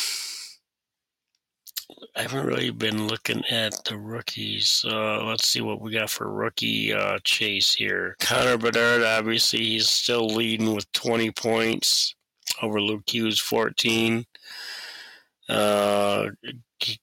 I 2.15 2.21
haven't 2.23 2.45
really 2.45 2.69
been 2.71 3.07
looking 3.07 3.43
at 3.49 3.83
the 3.85 3.97
rookies. 3.97 4.83
Uh, 4.87 5.23
let's 5.25 5.47
see 5.47 5.61
what 5.61 5.81
we 5.81 5.91
got 5.91 6.09
for 6.09 6.31
rookie 6.31 6.93
uh, 6.93 7.17
chase 7.23 7.73
here. 7.73 8.15
Connor 8.19 8.57
Bedard, 8.57 9.03
obviously, 9.03 9.59
he's 9.59 9.89
still 9.89 10.27
leading 10.27 10.73
with 10.75 10.91
20 10.93 11.31
points 11.31 12.15
over 12.61 12.79
Luke 12.81 13.09
Hughes, 13.09 13.39
14. 13.39 14.25
Uh, 15.49 16.29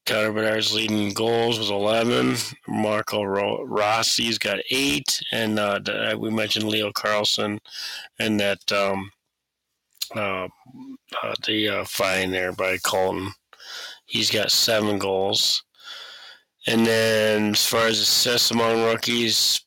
Connor 0.07 0.61
leading 0.73 1.13
goals 1.13 1.59
with 1.59 1.71
11. 1.71 2.37
Marco 2.69 3.23
Ro- 3.23 3.65
Rossi's 3.65 4.39
got 4.39 4.59
eight. 4.71 5.21
And 5.33 5.59
uh, 5.59 5.81
we 6.19 6.31
mentioned 6.31 6.69
Leo 6.69 6.91
Carlsson 6.93 7.59
and 8.19 8.39
that 8.41 8.73
um, 8.73 9.11
uh, 10.15 10.49
uh, 11.23 11.35
the 11.47 11.69
uh, 11.69 11.85
fine 11.85 12.31
there 12.31 12.53
by 12.53 12.79
Colton. 12.79 13.33
He's 14.07 14.31
got 14.31 14.51
seven 14.51 14.99
goals. 14.99 15.63
And 16.67 16.87
then 16.87 17.51
as 17.53 17.65
far 17.65 17.87
as 17.87 18.01
assists 18.01 18.51
among 18.51 18.85
rookies, 18.85 19.65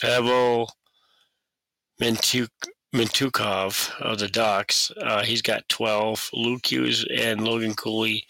Pebble, 0.00 0.70
Mintuk, 2.00 2.48
Mintyukov 2.94 3.90
of 4.00 4.20
the 4.20 4.28
Ducks, 4.28 4.92
uh, 5.02 5.24
he's 5.24 5.42
got 5.42 5.68
12. 5.68 6.30
Luke 6.32 6.70
Hughes 6.70 7.04
and 7.12 7.42
Logan 7.42 7.74
Cooley 7.74 8.24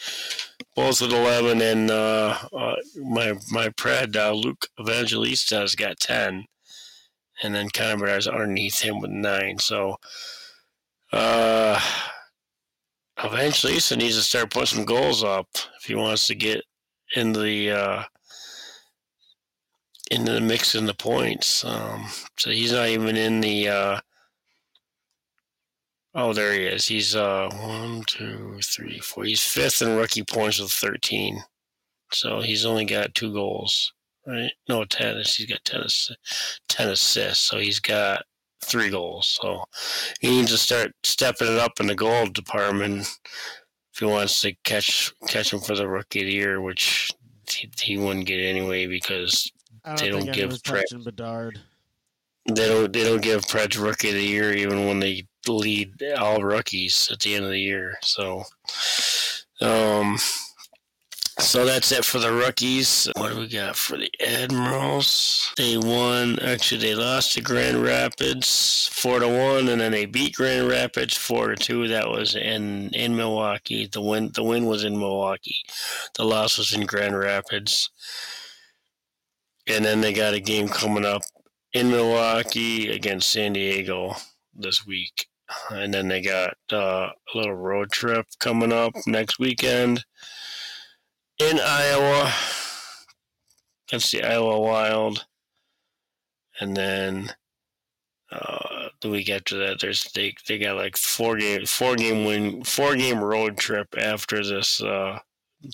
both 0.75 1.03
with 1.03 1.13
11. 1.13 1.61
And 1.61 1.91
uh, 1.91 2.39
uh, 2.51 2.77
my 2.97 3.35
my 3.51 3.69
pred, 3.69 4.17
uh, 4.17 4.33
Luke 4.33 4.67
Evangelista, 4.81 5.57
has 5.57 5.75
got 5.75 6.01
10. 6.01 6.47
And 7.43 7.55
then 7.55 7.69
Connor 7.69 7.99
Bedard's 7.99 8.27
underneath 8.27 8.81
him 8.81 9.01
with 9.01 9.11
9. 9.11 9.59
So 9.59 9.97
uh, 11.13 11.79
Evangelista 13.23 13.97
needs 13.97 14.17
to 14.17 14.23
start 14.23 14.51
putting 14.51 14.77
some 14.77 14.85
goals 14.87 15.23
up 15.23 15.49
if 15.79 15.85
he 15.85 15.95
wants 15.95 16.27
to 16.29 16.35
get 16.35 16.63
in 17.15 17.35
the 17.35 17.71
uh, 17.71 18.03
into 20.11 20.33
the 20.33 20.41
mix 20.41 20.75
in 20.75 20.87
the 20.87 20.95
points. 20.95 21.67
Um, 21.67 22.07
so 22.39 22.51
he's 22.51 22.73
not 22.73 22.89
even 22.89 23.15
in 23.19 23.43
the. 23.43 24.01
Oh, 26.15 26.33
there 26.33 26.53
he 26.53 26.61
is. 26.67 26.87
He's 26.87 27.17
uh, 27.17 27.49
one, 27.61 28.05
two, 28.07 28.59
three, 28.63 29.01
four. 29.01 29.25
He's 29.25 29.43
fifth 29.43 29.83
in 29.83 29.97
rookie 29.97 30.23
points 30.25 30.61
with 30.61 30.71
thirteen. 30.71 31.43
So 32.13 32.41
he's 32.41 32.65
only 32.65 32.85
got 32.85 33.15
two 33.15 33.33
goals, 33.33 33.93
right? 34.27 34.53
No, 34.69 34.85
ten. 34.85 35.17
He's 35.17 35.47
got 35.47 35.65
ten, 35.65 35.81
assi- 35.81 36.15
10 36.69 36.89
assists. 36.91 37.49
So 37.49 37.59
he's 37.59 37.81
got 37.81 38.23
three 38.63 38.91
goals. 38.91 39.37
So 39.41 39.65
he 40.21 40.29
needs 40.31 40.51
to 40.53 40.59
start 40.59 40.93
stepping 41.03 41.49
it 41.49 41.59
up 41.59 41.81
in 41.81 41.87
the 41.89 41.95
goal 41.97 42.27
department 42.27 43.01
if 43.93 43.99
he 43.99 44.05
wants 44.05 44.41
to 44.43 44.55
catch 44.65 45.13
catch 45.27 45.53
him 45.53 45.61
for 45.61 45.75
the 45.75 45.89
rookie 45.89 46.21
of 46.21 46.27
the 46.27 46.33
year, 46.33 46.61
which 46.61 47.11
he, 47.51 47.69
he 47.81 47.99
wouldn't 47.99 48.27
get 48.27 48.39
anyway 48.41 48.87
because 48.87 49.51
They 49.99 50.09
don't 50.11 50.27
don't 50.27 50.33
give 50.33 50.63
credit. 50.63 51.05
Bedard. 51.05 51.61
they 52.49 52.69
don't 52.69 52.93
they 52.93 53.03
don't 53.05 53.23
give 53.23 53.43
Preds 53.47 53.83
rookie 53.83 54.09
of 54.11 54.15
the 54.15 54.23
year 54.25 54.53
even 54.53 54.87
when 54.87 55.01
they 55.01 55.27
lead 55.53 56.03
all 56.19 56.43
rookies 56.43 57.09
at 57.13 57.21
the 57.21 57.35
end 57.35 57.45
of 57.45 57.51
the 57.51 57.61
year. 57.61 57.97
So, 58.03 58.45
um, 59.61 60.19
so 61.39 61.65
that's 61.65 61.91
it 61.91 62.05
for 62.05 62.21
the 62.21 62.33
rookies. 62.33 63.09
What 63.17 63.33
do 63.33 63.41
we 63.41 63.49
got 63.49 63.75
for 63.75 63.97
the 63.97 64.11
Admirals? 64.25 65.53
They 65.57 65.77
won. 65.77 66.39
Actually, 66.39 66.81
they 66.81 66.95
lost 66.95 67.33
to 67.33 67.41
Grand 67.41 67.83
Rapids 67.83 68.89
four 68.93 69.19
to 69.19 69.27
one, 69.27 69.69
and 69.69 69.81
then 69.81 69.91
they 69.91 70.07
beat 70.07 70.37
Grand 70.37 70.69
Rapids 70.69 71.17
four 71.17 71.49
to 71.49 71.57
two. 71.57 71.89
That 71.89 72.09
was 72.09 72.37
in 72.37 72.91
in 72.91 73.17
Milwaukee. 73.17 73.89
The 73.91 74.01
win 74.01 74.31
the 74.33 74.45
win 74.45 74.67
was 74.67 74.85
in 74.85 74.99
Milwaukee. 74.99 75.57
The 76.15 76.25
loss 76.25 76.57
was 76.57 76.73
in 76.73 76.87
Grand 76.87 77.19
Rapids. 77.19 77.91
And 79.67 79.85
then 79.85 80.03
they 80.03 80.13
got 80.13 80.35
a 80.35 80.41
game 80.41 80.69
coming 80.69 81.07
up 81.07 81.23
in 81.73 81.91
Milwaukee 81.91 82.91
against 82.91 83.31
San 83.31 83.55
Diego 83.55 84.15
this 84.55 84.87
week. 84.87 85.27
And 85.71 85.93
then 85.93 86.09
they 86.09 86.23
got 86.23 86.57
uh, 86.73 87.11
a 87.13 87.37
little 87.37 87.55
road 87.55 87.91
trip 87.91 88.27
coming 88.41 88.73
up 88.73 88.95
next 89.07 89.39
weekend 89.39 90.05
in 91.39 91.61
Iowa 91.61 92.33
against 93.89 94.13
the 94.13 94.23
Iowa 94.23 94.61
Wild. 94.61 95.27
And 96.61 96.77
then 96.77 97.31
uh, 98.31 98.89
the 99.01 99.11
week 99.11 99.29
after 99.29 99.59
that, 99.59 99.81
there's 99.81 100.11
they, 100.13 100.35
they 100.49 100.59
got 100.59 100.77
like 100.77 100.97
four 100.97 101.37
game 101.37 101.67
four 101.67 101.97
game 101.97 102.25
win 102.25 102.65
four 102.65 102.97
game 102.97 103.23
road 103.23 103.57
trip 103.59 103.89
after 103.99 104.45
this 104.45 104.81
uh, 104.83 105.19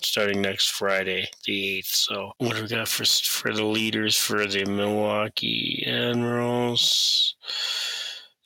starting 0.02 0.40
next 0.40 0.70
Friday, 0.70 1.28
the 1.46 1.78
eighth. 1.78 1.94
So 1.94 2.32
what 2.38 2.56
do 2.56 2.62
we 2.62 2.68
got 2.68 2.88
for 2.88 3.04
for 3.04 3.52
the 3.52 3.64
leaders 3.64 4.16
for 4.16 4.46
the 4.46 4.64
Milwaukee 4.64 5.84
Admirals? 5.86 7.36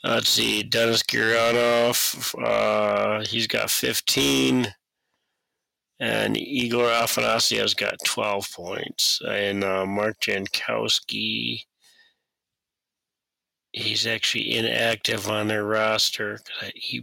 Uh, 0.04 0.16
let's 0.16 0.28
see, 0.28 0.62
Denis 0.62 1.02
Gurianov, 1.02 2.34
uh, 2.44 3.24
he's 3.24 3.46
got 3.46 3.70
15. 3.70 4.66
And 5.98 6.36
Igor 6.36 6.88
Afanasyev's 6.88 7.72
got 7.72 7.94
12 8.04 8.52
points. 8.52 9.22
And 9.26 9.64
uh, 9.64 9.86
Mark 9.86 10.20
Jankowski, 10.20 11.62
he's 13.72 14.06
actually 14.06 14.58
inactive 14.58 15.30
on 15.30 15.48
their 15.48 15.64
roster. 15.64 16.38
He 16.74 17.02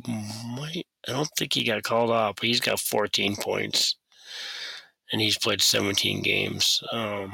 might, 0.56 0.86
I 1.08 1.14
don't 1.14 1.30
think 1.40 1.54
he 1.54 1.64
got 1.64 1.82
called 1.82 2.12
off, 2.12 2.36
but 2.36 2.46
he's 2.46 2.60
got 2.60 2.80
14 2.80 3.36
points. 3.36 3.96
And 5.12 5.20
he's 5.20 5.40
played 5.40 5.62
17 5.62 6.22
games. 6.22 6.84
Um, 6.92 7.34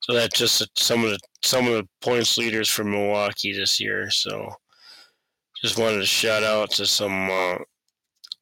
so 0.00 0.12
that's 0.12 0.38
just 0.38 0.78
some 0.78 1.04
of 1.04 1.10
the 1.10 1.18
some 1.42 1.66
of 1.66 1.72
the 1.72 1.88
points 2.02 2.36
leaders 2.36 2.68
for 2.68 2.84
Milwaukee 2.84 3.52
this 3.52 3.80
year. 3.80 4.10
So 4.10 4.54
just 5.64 5.78
wanted 5.78 5.96
to 5.96 6.04
shout 6.04 6.42
out 6.42 6.70
to 6.70 6.84
some 6.84 7.30
uh, 7.30 7.56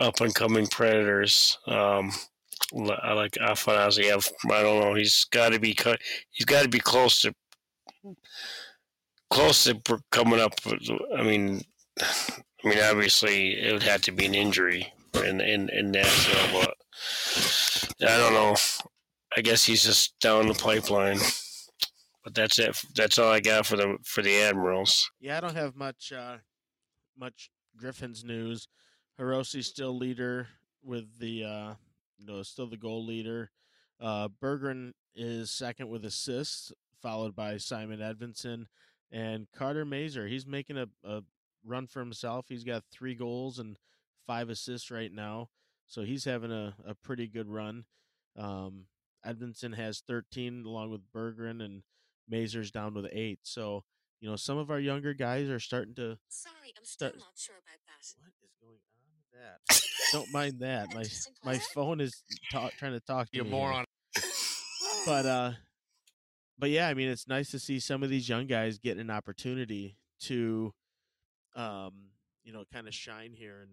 up 0.00 0.20
and 0.20 0.34
coming 0.34 0.66
predators. 0.66 1.56
Um, 1.68 2.10
I 2.74 3.12
like 3.12 3.34
Afanasyev. 3.34 4.28
I 4.50 4.62
don't 4.62 4.80
know. 4.80 4.94
He's 4.94 5.26
got 5.26 5.52
to 5.52 5.60
be. 5.60 5.76
He's 6.30 6.46
got 6.46 6.64
to 6.64 6.68
be 6.68 6.80
close 6.80 7.20
to 7.20 7.32
close 9.30 9.62
to 9.64 9.80
coming 10.10 10.40
up. 10.40 10.54
I 11.16 11.22
mean, 11.22 11.62
I 12.00 12.68
mean, 12.68 12.80
obviously 12.80 13.52
it 13.52 13.72
would 13.72 13.84
have 13.84 14.02
to 14.02 14.12
be 14.12 14.26
an 14.26 14.34
injury 14.34 14.92
in 15.24 15.40
in 15.40 15.68
in 15.68 15.92
Nashville, 15.92 16.60
but 16.60 16.74
I 18.00 18.16
don't 18.16 18.34
know. 18.34 18.56
I 19.36 19.42
guess 19.42 19.62
he's 19.62 19.84
just 19.84 20.18
down 20.18 20.48
the 20.48 20.54
pipeline. 20.54 21.18
But 22.24 22.34
that's 22.34 22.58
it. 22.58 22.76
That's 22.96 23.18
all 23.18 23.30
I 23.30 23.38
got 23.38 23.66
for 23.66 23.76
the 23.76 23.96
for 24.04 24.22
the 24.22 24.40
Admirals. 24.40 25.08
Yeah, 25.20 25.36
I 25.36 25.40
don't 25.40 25.54
have 25.54 25.76
much 25.76 26.12
uh 26.12 26.38
much 27.18 27.50
Griffins 27.76 28.24
news. 28.24 28.68
Hirosi's 29.18 29.66
still 29.66 29.96
leader 29.96 30.48
with 30.82 31.18
the 31.18 31.44
uh 31.44 31.74
you 32.18 32.26
know, 32.26 32.42
still 32.42 32.66
the 32.66 32.76
goal 32.76 33.04
leader. 33.04 33.50
Uh 34.00 34.28
Bergeron 34.28 34.92
is 35.14 35.50
second 35.50 35.88
with 35.88 36.04
assists, 36.04 36.72
followed 37.00 37.34
by 37.34 37.56
Simon 37.56 38.00
Edvinsson 38.00 38.66
and 39.10 39.46
Carter 39.54 39.84
Mazur. 39.84 40.26
He's 40.26 40.46
making 40.46 40.78
a, 40.78 40.88
a 41.04 41.22
run 41.64 41.86
for 41.86 42.00
himself. 42.00 42.46
He's 42.48 42.64
got 42.64 42.84
three 42.90 43.14
goals 43.14 43.58
and 43.58 43.76
five 44.26 44.48
assists 44.48 44.90
right 44.90 45.12
now. 45.12 45.50
So 45.86 46.02
he's 46.02 46.24
having 46.24 46.52
a, 46.52 46.74
a 46.86 46.94
pretty 46.94 47.26
good 47.26 47.48
run. 47.48 47.84
Um 48.36 48.86
Edvinsson 49.26 49.76
has 49.76 50.00
13 50.00 50.64
along 50.66 50.90
with 50.90 51.12
Bergeron 51.12 51.64
and 51.64 51.82
Mazur's 52.28 52.70
down 52.70 52.94
with 52.94 53.06
eight. 53.12 53.40
So, 53.42 53.84
you 54.22 54.30
know, 54.30 54.36
some 54.36 54.56
of 54.56 54.70
our 54.70 54.78
younger 54.80 55.12
guys 55.14 55.48
are 55.50 55.58
starting 55.58 55.94
to 55.96 56.16
Sorry, 56.28 56.72
I'm 56.78 56.84
still 56.84 57.08
Start- 57.08 57.18
not 57.18 57.32
sure 57.36 57.56
about 57.56 57.80
that. 57.86 58.14
what 58.22 58.32
is 58.42 58.50
going 58.62 58.78
on? 58.96 59.12
with 59.18 59.40
that. 59.68 59.82
Don't 60.12 60.32
mind 60.32 60.60
that. 60.60 60.94
My 60.94 61.04
my 61.54 61.58
phone 61.74 62.00
is 62.00 62.22
ta- 62.52 62.70
trying 62.78 62.92
to 62.92 63.00
talk 63.00 63.30
to 63.30 63.36
You 63.36 63.42
me. 63.44 63.50
here. 63.50 63.58
moron. 63.58 63.84
But 65.04 65.26
uh, 65.38 65.52
but 66.58 66.70
yeah, 66.70 66.86
I 66.88 66.94
mean, 66.94 67.08
it's 67.08 67.26
nice 67.26 67.50
to 67.50 67.58
see 67.58 67.80
some 67.80 68.02
of 68.04 68.10
these 68.10 68.28
young 68.28 68.46
guys 68.46 68.78
get 68.78 68.96
an 68.98 69.10
opportunity 69.10 69.96
to, 70.20 70.72
um, 71.56 71.92
you 72.44 72.52
know, 72.52 72.62
kind 72.72 72.86
of 72.86 72.94
shine 72.94 73.32
here, 73.32 73.66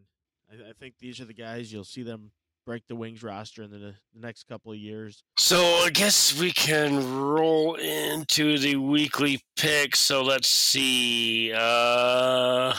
and 0.50 0.64
I, 0.66 0.70
I 0.70 0.74
think 0.74 0.96
these 1.00 1.20
are 1.20 1.26
the 1.26 1.34
guys 1.34 1.72
you'll 1.72 1.84
see 1.84 2.02
them 2.04 2.32
break 2.70 2.86
the 2.88 2.96
Wings 2.96 3.24
roster 3.24 3.64
in 3.64 3.72
the, 3.72 3.80
the 3.80 3.96
next 4.14 4.44
couple 4.44 4.72
of 4.72 4.78
years. 4.78 5.24
So 5.40 5.58
I 5.58 5.90
guess 5.92 6.40
we 6.40 6.52
can 6.52 7.20
roll 7.20 7.74
into 7.74 8.60
the 8.60 8.76
weekly 8.76 9.42
picks. 9.56 9.98
So 9.98 10.22
let's 10.22 10.50
see. 10.50 11.52
Uh, 11.52 12.76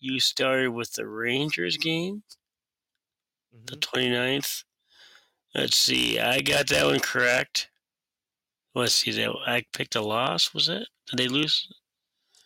you 0.00 0.18
started 0.18 0.70
with 0.70 0.92
the 0.94 1.06
Rangers 1.06 1.76
game, 1.76 2.24
the 3.52 3.76
Mhm. 3.76 3.80
29th. 3.80 4.64
Let's 5.54 5.76
see. 5.76 6.18
I 6.18 6.40
got 6.40 6.66
that 6.70 6.86
one 6.86 6.98
correct. 6.98 7.70
Let's 8.74 8.94
see. 8.96 9.12
That 9.12 9.30
I 9.46 9.62
picked 9.72 9.94
a 9.94 10.02
loss. 10.02 10.52
Was 10.52 10.68
it? 10.68 10.88
Did 11.06 11.16
they 11.16 11.28
lose? 11.28 11.68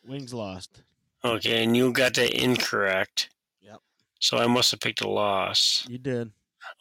Wings 0.07 0.34
lost. 0.34 0.82
Okay, 1.24 1.64
and 1.64 1.74
you 1.74 1.90
got 1.90 2.12
that 2.16 2.34
incorrect. 2.34 3.30
Yep. 3.62 3.80
So 4.20 4.36
I 4.36 4.47
must 4.47 4.72
have 4.72 4.80
picked 4.80 5.01
a 5.01 5.09
loss. 5.09 5.86
You 5.88 5.97
did. 5.97 6.32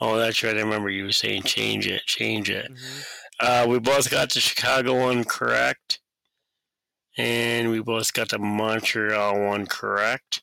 Oh, 0.01 0.17
that's 0.17 0.41
right. 0.43 0.57
I 0.57 0.61
remember 0.61 0.89
you 0.89 1.05
were 1.05 1.11
saying 1.11 1.43
change 1.43 1.85
it, 1.87 2.01
change 2.05 2.49
it. 2.49 2.71
Mhm. 2.71 3.05
Uh, 3.39 3.65
we 3.69 3.79
both 3.79 4.09
got 4.09 4.31
the 4.33 4.39
Chicago 4.39 4.99
one 4.99 5.23
correct, 5.23 5.99
and 7.17 7.69
we 7.69 7.79
both 7.81 8.11
got 8.13 8.29
the 8.29 8.39
Montreal 8.39 9.39
one 9.39 9.67
correct. 9.67 10.41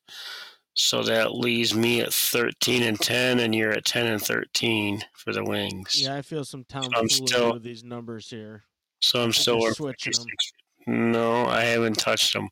So 0.74 1.02
that 1.02 1.34
leaves 1.34 1.74
me 1.74 2.00
at 2.02 2.12
thirteen 2.14 2.84
and 2.84 3.00
ten, 3.00 3.40
and 3.40 3.52
you're 3.54 3.72
at 3.72 3.84
ten 3.84 4.06
and 4.06 4.22
thirteen 4.22 5.04
for 5.14 5.32
the 5.32 5.42
Wings. 5.44 6.00
Yeah, 6.00 6.14
I 6.14 6.22
feel 6.22 6.44
some 6.44 6.64
I'm 6.72 7.08
still- 7.08 7.54
with 7.54 7.64
these 7.64 7.82
numbers 7.82 8.30
here. 8.30 8.64
So 9.00 9.22
I'm 9.22 9.32
still 9.32 9.60
switching 9.74 10.12
'em. 10.12 10.24
56. 10.24 10.52
No, 10.86 11.46
I 11.46 11.62
haven't 11.64 11.98
touched 11.98 12.32
them. 12.32 12.48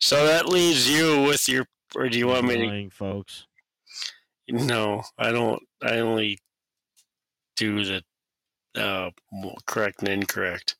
So 0.00 0.26
that 0.26 0.48
leaves 0.48 0.88
you 0.90 1.22
with 1.22 1.48
your. 1.48 1.66
Or 1.94 2.08
do 2.08 2.18
you 2.18 2.28
want 2.28 2.46
me 2.46 2.56
to? 2.84 2.90
Folks. 2.90 3.46
No, 4.48 5.02
I 5.18 5.30
don't. 5.32 5.62
I 5.82 5.98
only 5.98 6.38
do 7.56 7.84
the 7.84 8.02
uh, 8.74 9.10
correct 9.66 10.00
and 10.00 10.08
incorrect. 10.08 10.76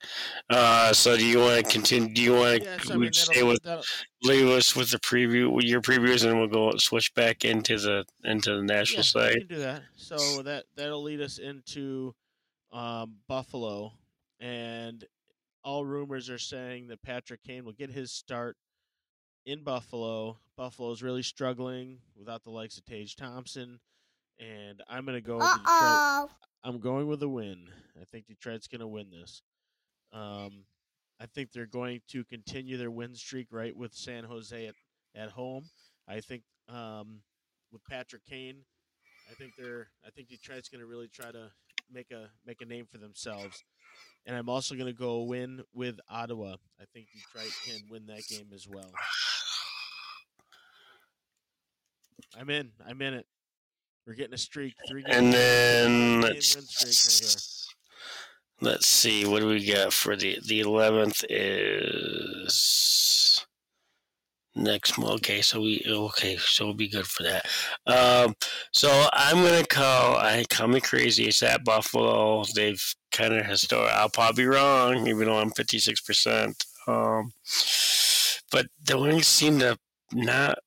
Uh, 0.48 0.92
so 0.92 1.16
do 1.16 1.26
you 1.26 1.38
want 1.38 1.64
to 1.64 1.70
continue? 1.70 2.14
Do 2.14 2.22
you 2.22 2.32
want 2.32 2.62
to 2.62 2.68
Yes, 2.68 2.90
I 2.90 2.96
mean, 2.96 3.12
stay 3.12 3.42
with 3.42 3.62
that'll, 3.62 3.84
leave 4.22 4.48
us 4.48 4.74
with 4.74 4.90
the 4.90 4.98
preview, 4.98 5.60
your 5.62 5.82
previews, 5.82 6.24
and 6.24 6.38
we'll 6.38 6.48
go 6.48 6.76
switch 6.78 7.14
back 7.14 7.44
into 7.44 7.78
the 7.78 8.04
into 8.24 8.56
the 8.56 8.62
national 8.62 9.00
yeah, 9.00 9.02
side. 9.02 9.34
we 9.34 9.40
can 9.40 9.48
do 9.48 9.58
that. 9.58 9.82
So 9.96 10.42
that 10.42 10.64
that'll 10.76 11.02
lead 11.02 11.20
us 11.20 11.38
into 11.38 12.14
um, 12.72 13.16
Buffalo, 13.28 13.92
and 14.40 15.04
all 15.64 15.84
rumors 15.84 16.30
are 16.30 16.38
saying 16.38 16.88
that 16.88 17.02
Patrick 17.02 17.42
Kane 17.42 17.64
will 17.64 17.72
get 17.72 17.90
his 17.90 18.10
start 18.10 18.56
in 19.44 19.62
Buffalo. 19.62 20.38
Buffalo's 20.56 21.02
really 21.02 21.22
struggling 21.22 21.98
without 22.16 22.42
the 22.42 22.50
likes 22.50 22.78
of 22.78 22.84
Tage 22.84 23.16
Thompson, 23.16 23.80
and 24.38 24.82
I'm 24.88 25.04
gonna 25.04 25.20
go. 25.20 25.36
with 25.38 25.46
Detroit. 25.46 26.30
I'm 26.64 26.78
going 26.78 27.08
with 27.08 27.22
a 27.22 27.28
win. 27.28 27.68
I 28.00 28.04
think 28.04 28.26
Detroit's 28.26 28.68
going 28.68 28.80
to 28.80 28.86
win 28.86 29.10
this. 29.10 29.42
Um, 30.12 30.64
I 31.20 31.26
think 31.26 31.52
they're 31.52 31.66
going 31.66 32.02
to 32.08 32.24
continue 32.24 32.76
their 32.76 32.90
win 32.90 33.14
streak 33.14 33.48
right 33.50 33.76
with 33.76 33.92
San 33.94 34.24
Jose 34.24 34.66
at, 34.66 34.74
at 35.14 35.30
home. 35.30 35.64
I 36.08 36.20
think 36.20 36.42
um, 36.68 37.20
with 37.72 37.82
Patrick 37.88 38.24
Kane, 38.24 38.58
I 39.30 39.34
think 39.34 39.52
they're 39.56 39.88
I 40.06 40.10
think 40.10 40.28
Detroit's 40.28 40.68
going 40.68 40.80
to 40.80 40.86
really 40.86 41.08
try 41.08 41.30
to 41.32 41.50
make 41.92 42.10
a 42.10 42.28
make 42.46 42.60
a 42.60 42.64
name 42.66 42.86
for 42.90 42.98
themselves. 42.98 43.64
And 44.24 44.36
I'm 44.36 44.48
also 44.48 44.74
going 44.76 44.86
to 44.86 44.92
go 44.98 45.22
win 45.22 45.62
with 45.74 45.98
Ottawa. 46.08 46.54
I 46.80 46.84
think 46.94 47.06
Detroit 47.12 47.52
can 47.64 47.80
win 47.90 48.06
that 48.06 48.22
game 48.28 48.50
as 48.54 48.68
well. 48.68 48.90
I'm 52.38 52.48
in. 52.50 52.70
I'm 52.86 53.02
in 53.02 53.14
it. 53.14 53.26
We're 54.06 54.14
getting 54.14 54.34
a 54.34 54.38
streak. 54.38 54.74
Three 54.88 55.02
games. 55.02 55.16
And 55.16 55.32
then 55.32 56.20
let's 56.20 56.56
right 56.56 57.52
let's 58.62 58.86
see 58.86 59.26
what 59.26 59.40
do 59.40 59.48
we 59.48 59.66
got 59.66 59.92
for 59.92 60.16
the 60.16 60.38
the 60.46 60.60
eleventh 60.60 61.24
is 61.28 63.44
next 64.54 64.98
month. 64.98 65.12
Okay, 65.14 65.42
so 65.42 65.60
we 65.60 65.82
okay, 65.86 66.36
so 66.36 66.66
we'll 66.66 66.74
be 66.74 66.88
good 66.88 67.06
for 67.06 67.24
that. 67.24 67.46
Um, 67.86 68.34
so 68.72 69.08
I'm 69.12 69.42
gonna 69.42 69.64
call. 69.64 70.16
I 70.16 70.44
call 70.48 70.68
me 70.68 70.80
crazy. 70.80 71.24
It's 71.24 71.42
at 71.42 71.64
Buffalo. 71.64 72.44
They've 72.54 72.82
kind 73.10 73.34
of 73.34 73.46
historic. 73.46 73.92
I'll 73.92 74.08
probably 74.08 74.44
be 74.44 74.48
wrong, 74.48 75.06
even 75.06 75.26
though 75.26 75.38
I'm 75.38 75.50
56 75.50 76.00
percent. 76.00 76.64
Um, 76.86 77.32
but 78.50 78.66
the 78.84 78.98
Wings 78.98 79.26
seem 79.26 79.58
to 79.60 79.78
not. 80.12 80.58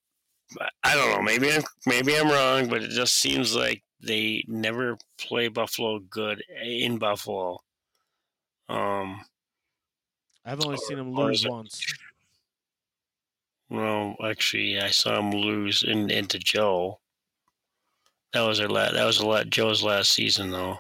I 0.84 0.95
don't 0.95 1.10
know. 1.12 1.22
Maybe 1.22 1.51
I'm 1.51 1.64
maybe 1.86 2.16
I'm 2.16 2.30
wrong, 2.30 2.68
but 2.70 2.84
it 2.84 2.91
just 2.91 3.16
seems 3.16 3.56
like 3.56 3.84
they 4.01 4.43
never 4.47 4.97
play 5.18 5.47
Buffalo 5.47 5.99
good 5.99 6.43
in 6.64 6.97
Buffalo. 6.97 7.60
Um, 8.70 9.22
I've 10.45 10.64
only 10.64 10.78
seen 10.78 10.97
them 10.97 11.12
lose 11.12 11.45
once. 11.47 11.82
well, 13.70 14.16
actually, 14.24 14.80
I 14.80 14.89
saw 14.89 15.16
them 15.16 15.32
lose 15.32 15.84
in 15.84 16.10
into 16.10 16.39
Joe. 16.39 16.99
That 18.34 18.41
was 18.41 18.58
their 18.58 18.68
la- 18.70 18.91
That 18.91 19.06
was 19.06 19.20
a 19.20 19.26
lot 19.26 19.49
Joe's 19.49 19.84
last 19.84 20.12
season, 20.12 20.51
though. 20.51 20.80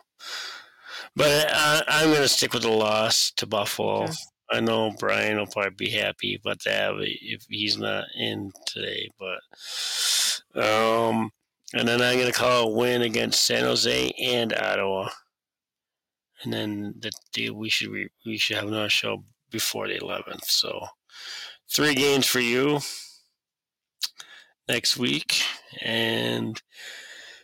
But 1.15 1.47
I, 1.49 1.81
I'm 1.87 2.09
going 2.09 2.21
to 2.21 2.27
stick 2.27 2.53
with 2.53 2.63
the 2.63 2.69
loss 2.69 3.31
to 3.37 3.45
Buffalo. 3.47 4.03
Okay. 4.03 4.13
I 4.51 4.59
know 4.59 4.93
Brian 4.99 5.37
will 5.37 5.47
probably 5.47 5.71
be 5.75 5.91
happy 5.91 6.35
about 6.35 6.63
that 6.65 6.93
if 6.99 7.45
he's 7.49 7.77
not 7.77 8.05
in 8.15 8.51
today. 8.65 9.09
But 9.19 9.39
um, 10.61 11.31
and 11.73 11.87
then 11.87 12.01
I'm 12.01 12.19
to 12.19 12.31
call 12.31 12.69
a 12.69 12.75
win 12.75 13.01
against 13.01 13.43
San 13.45 13.63
Jose 13.63 14.11
and 14.21 14.53
Ottawa. 14.53 15.09
And 16.43 16.53
then 16.53 16.93
the, 16.99 17.11
the 17.33 17.49
we 17.49 17.69
should 17.69 17.89
re, 17.89 18.09
we 18.25 18.37
should 18.37 18.57
have 18.57 18.67
another 18.67 18.89
show 18.89 19.23
before 19.49 19.87
the 19.87 19.99
11th. 19.99 20.45
So 20.45 20.87
three 21.73 21.95
games 21.95 22.27
for 22.27 22.39
you 22.39 22.79
next 24.67 24.97
week, 24.97 25.41
and 25.81 26.61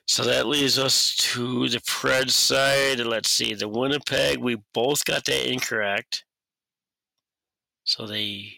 so 0.07 0.23
that 0.23 0.47
leaves 0.47 0.77
us 0.77 1.15
to 1.15 1.69
the 1.69 1.79
Pred 1.79 2.29
side. 2.29 2.99
Let's 2.99 3.31
see, 3.31 3.53
the 3.53 3.67
Winnipeg. 3.67 4.37
We 4.37 4.57
both 4.73 5.05
got 5.05 5.25
that 5.25 5.51
incorrect. 5.51 6.25
So 7.91 8.07
they, 8.07 8.53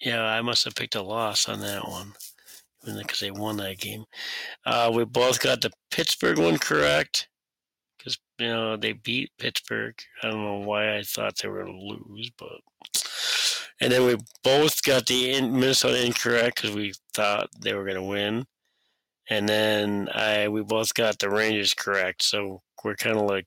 yeah, 0.00 0.24
I 0.24 0.40
must 0.40 0.64
have 0.64 0.74
picked 0.74 0.94
a 0.94 1.02
loss 1.02 1.46
on 1.46 1.60
that 1.60 1.86
one 1.86 2.14
because 2.86 3.20
they 3.20 3.30
won 3.30 3.58
that 3.58 3.76
game. 3.76 4.06
Uh, 4.64 4.90
we 4.94 5.04
both 5.04 5.40
got 5.40 5.60
the 5.60 5.70
Pittsburgh 5.90 6.38
one 6.38 6.56
correct 6.56 7.28
because 7.98 8.16
you 8.38 8.46
know 8.46 8.78
they 8.78 8.94
beat 8.94 9.30
Pittsburgh. 9.38 9.94
I 10.22 10.28
don't 10.30 10.42
know 10.42 10.66
why 10.66 10.96
I 10.96 11.02
thought 11.02 11.36
they 11.36 11.48
were 11.48 11.64
going 11.64 11.78
to 11.78 11.84
lose, 11.84 12.30
but 12.38 12.62
and 13.78 13.92
then 13.92 14.06
we 14.06 14.16
both 14.42 14.82
got 14.82 15.04
the 15.04 15.32
in 15.32 15.52
Minnesota 15.52 16.02
incorrect 16.06 16.62
because 16.62 16.74
we 16.74 16.94
thought 17.12 17.50
they 17.60 17.74
were 17.74 17.84
going 17.84 17.96
to 17.96 18.02
win, 18.02 18.46
and 19.28 19.46
then 19.46 20.08
I 20.14 20.48
we 20.48 20.62
both 20.62 20.94
got 20.94 21.18
the 21.18 21.28
Rangers 21.28 21.74
correct. 21.74 22.22
So 22.22 22.62
we're 22.82 22.96
kind 22.96 23.18
of 23.18 23.26
like 23.26 23.44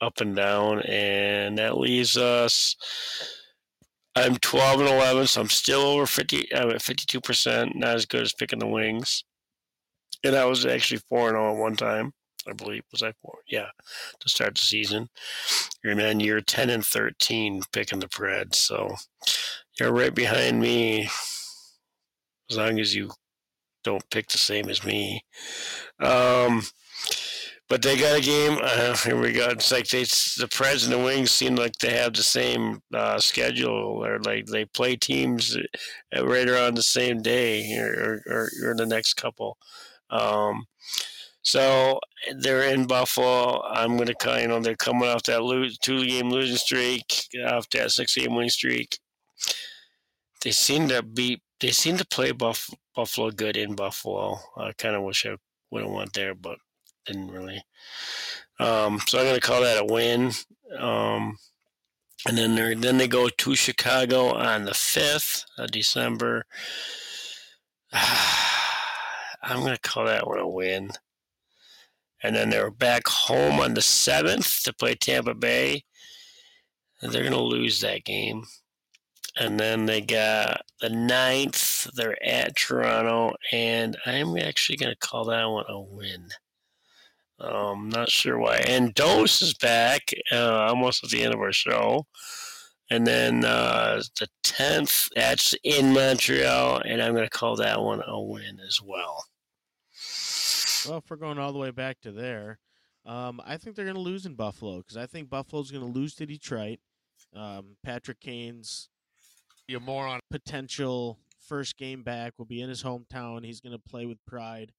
up 0.00 0.20
and 0.20 0.36
down, 0.36 0.82
and 0.82 1.58
that 1.58 1.76
leaves 1.76 2.16
us. 2.16 2.76
I'm 4.16 4.36
12 4.36 4.80
and 4.80 4.88
11, 4.88 5.26
so 5.26 5.40
I'm 5.40 5.48
still 5.48 5.80
over 5.80 6.06
50. 6.06 6.54
I'm 6.54 6.70
at 6.70 6.82
52 6.82 7.20
percent. 7.20 7.74
Not 7.74 7.96
as 7.96 8.06
good 8.06 8.22
as 8.22 8.32
picking 8.32 8.60
the 8.60 8.66
Wings, 8.66 9.24
and 10.22 10.36
I 10.36 10.44
was 10.44 10.64
actually 10.64 11.00
four 11.08 11.28
and 11.28 11.36
0 11.36 11.52
at 11.52 11.58
one 11.58 11.76
time. 11.76 12.12
I 12.48 12.52
believe 12.52 12.82
was 12.92 13.02
I 13.02 13.12
four? 13.22 13.38
Yeah, 13.48 13.68
to 14.20 14.28
start 14.28 14.54
the 14.54 14.60
season. 14.60 15.08
And 15.82 15.98
then 15.98 16.20
you're 16.20 16.40
10 16.40 16.70
and 16.70 16.84
13 16.84 17.62
picking 17.72 18.00
the 18.00 18.06
Preds, 18.06 18.56
so 18.56 18.94
you're 19.78 19.92
right 19.92 20.14
behind 20.14 20.60
me. 20.60 21.08
As 22.50 22.58
long 22.58 22.78
as 22.78 22.94
you 22.94 23.10
don't 23.84 24.08
pick 24.10 24.28
the 24.28 24.38
same 24.38 24.68
as 24.68 24.84
me. 24.84 25.22
Um, 26.00 26.62
but 27.68 27.82
they 27.82 27.96
got 27.96 28.18
a 28.18 28.20
game. 28.20 28.58
Uh, 28.62 28.96
here 28.96 29.18
we 29.18 29.32
go. 29.32 29.48
It's 29.48 29.72
like 29.72 29.88
they, 29.88 30.02
the 30.02 30.48
Preds 30.50 30.84
and 30.84 30.92
the 30.92 30.98
Wings 30.98 31.30
seem 31.30 31.56
like 31.56 31.72
they 31.78 31.92
have 31.92 32.12
the 32.12 32.22
same 32.22 32.80
uh, 32.92 33.18
schedule, 33.18 34.04
or 34.04 34.18
like 34.20 34.46
they 34.46 34.64
play 34.66 34.96
teams 34.96 35.56
uh, 36.16 36.26
right 36.26 36.48
around 36.48 36.76
the 36.76 36.82
same 36.82 37.22
day, 37.22 37.76
or, 37.78 38.22
or, 38.26 38.50
or 38.64 38.74
the 38.74 38.86
next 38.86 39.14
couple. 39.14 39.56
Um, 40.10 40.66
so 41.42 42.00
they're 42.38 42.72
in 42.72 42.86
Buffalo. 42.86 43.62
I'm 43.62 43.96
going 43.96 44.08
to 44.08 44.14
kind 44.14 44.48
know 44.48 44.60
they're 44.60 44.76
coming 44.76 45.08
off 45.08 45.24
that 45.24 45.42
lose, 45.42 45.78
two 45.78 46.06
game 46.06 46.30
losing 46.30 46.56
streak, 46.56 47.04
off 47.46 47.68
that 47.70 47.90
six 47.90 48.14
game 48.14 48.34
winning 48.34 48.50
streak. 48.50 48.98
They 50.42 50.52
seem 50.52 50.88
to 50.88 51.02
be 51.02 51.42
they 51.60 51.70
seem 51.70 51.96
to 51.98 52.06
play 52.06 52.32
Buff, 52.32 52.68
Buffalo 52.94 53.30
good 53.30 53.56
in 53.56 53.74
Buffalo. 53.74 54.38
I 54.56 54.72
kind 54.76 54.96
of 54.96 55.02
wish 55.02 55.26
I 55.26 55.36
wouldn't 55.70 55.92
went 55.92 56.12
there, 56.14 56.34
but 56.34 56.58
didn't 57.06 57.30
really. 57.30 57.64
Um, 58.58 59.00
so 59.06 59.18
I'm 59.18 59.24
going 59.24 59.34
to 59.34 59.40
call 59.40 59.62
that 59.62 59.82
a 59.82 59.84
win. 59.84 60.32
Um, 60.78 61.38
and 62.26 62.38
then 62.38 62.54
they 62.54 62.74
then 62.74 62.98
they 62.98 63.08
go 63.08 63.28
to 63.28 63.54
Chicago 63.54 64.32
on 64.34 64.64
the 64.64 64.72
5th 64.72 65.44
of 65.58 65.70
December. 65.70 66.46
I'm 67.92 69.60
going 69.60 69.74
to 69.74 69.80
call 69.80 70.06
that 70.06 70.26
one 70.26 70.38
a 70.38 70.48
win. 70.48 70.90
And 72.22 72.34
then 72.34 72.48
they're 72.48 72.70
back 72.70 73.06
home 73.06 73.60
on 73.60 73.74
the 73.74 73.82
7th 73.82 74.62
to 74.62 74.72
play 74.72 74.94
Tampa 74.94 75.34
Bay. 75.34 75.84
And 77.02 77.12
they're 77.12 77.22
going 77.22 77.34
to 77.34 77.40
lose 77.40 77.80
that 77.82 78.04
game. 78.04 78.44
And 79.36 79.60
then 79.60 79.84
they 79.84 80.00
got 80.00 80.62
the 80.80 80.88
9th. 80.88 81.92
They're 81.92 82.16
at 82.26 82.56
Toronto. 82.56 83.34
And 83.52 83.98
I'm 84.06 84.38
actually 84.38 84.78
going 84.78 84.92
to 84.92 85.06
call 85.06 85.26
that 85.26 85.44
one 85.44 85.66
a 85.68 85.78
win. 85.78 86.28
Um, 87.40 87.88
not 87.88 88.10
sure 88.10 88.38
why. 88.38 88.58
And 88.66 88.94
Dose 88.94 89.42
is 89.42 89.54
back 89.54 90.02
uh, 90.32 90.66
almost 90.68 91.02
at 91.04 91.10
the 91.10 91.22
end 91.22 91.34
of 91.34 91.40
our 91.40 91.52
show. 91.52 92.06
And 92.90 93.06
then 93.06 93.44
uh, 93.44 94.02
the 94.18 94.28
10th, 94.44 95.08
that's 95.16 95.54
in 95.64 95.92
Montreal. 95.92 96.82
And 96.84 97.02
I'm 97.02 97.12
going 97.14 97.24
to 97.24 97.30
call 97.30 97.56
that 97.56 97.80
one 97.80 98.02
a 98.06 98.20
win 98.20 98.60
as 98.66 98.80
well. 98.82 99.24
Well, 100.86 100.98
if 100.98 101.10
we're 101.10 101.16
going 101.16 101.38
all 101.38 101.52
the 101.52 101.58
way 101.58 101.70
back 101.70 102.00
to 102.02 102.12
there, 102.12 102.58
um, 103.06 103.40
I 103.44 103.56
think 103.56 103.74
they're 103.74 103.86
going 103.86 103.94
to 103.96 104.00
lose 104.00 104.26
in 104.26 104.34
Buffalo 104.34 104.78
because 104.78 104.96
I 104.96 105.06
think 105.06 105.30
Buffalo's 105.30 105.70
going 105.70 105.84
to 105.84 105.98
lose 105.98 106.14
to 106.16 106.26
Detroit. 106.26 106.78
Um, 107.34 107.76
Patrick 107.82 108.20
Kane's 108.20 108.90
You 109.66 109.80
moron. 109.80 110.20
potential 110.30 111.18
first 111.48 111.76
game 111.76 112.02
back 112.02 112.34
will 112.38 112.44
be 112.46 112.60
in 112.60 112.68
his 112.68 112.82
hometown. 112.82 113.44
He's 113.44 113.60
going 113.60 113.72
to 113.76 113.78
play 113.90 114.06
with 114.06 114.18
pride. 114.26 114.72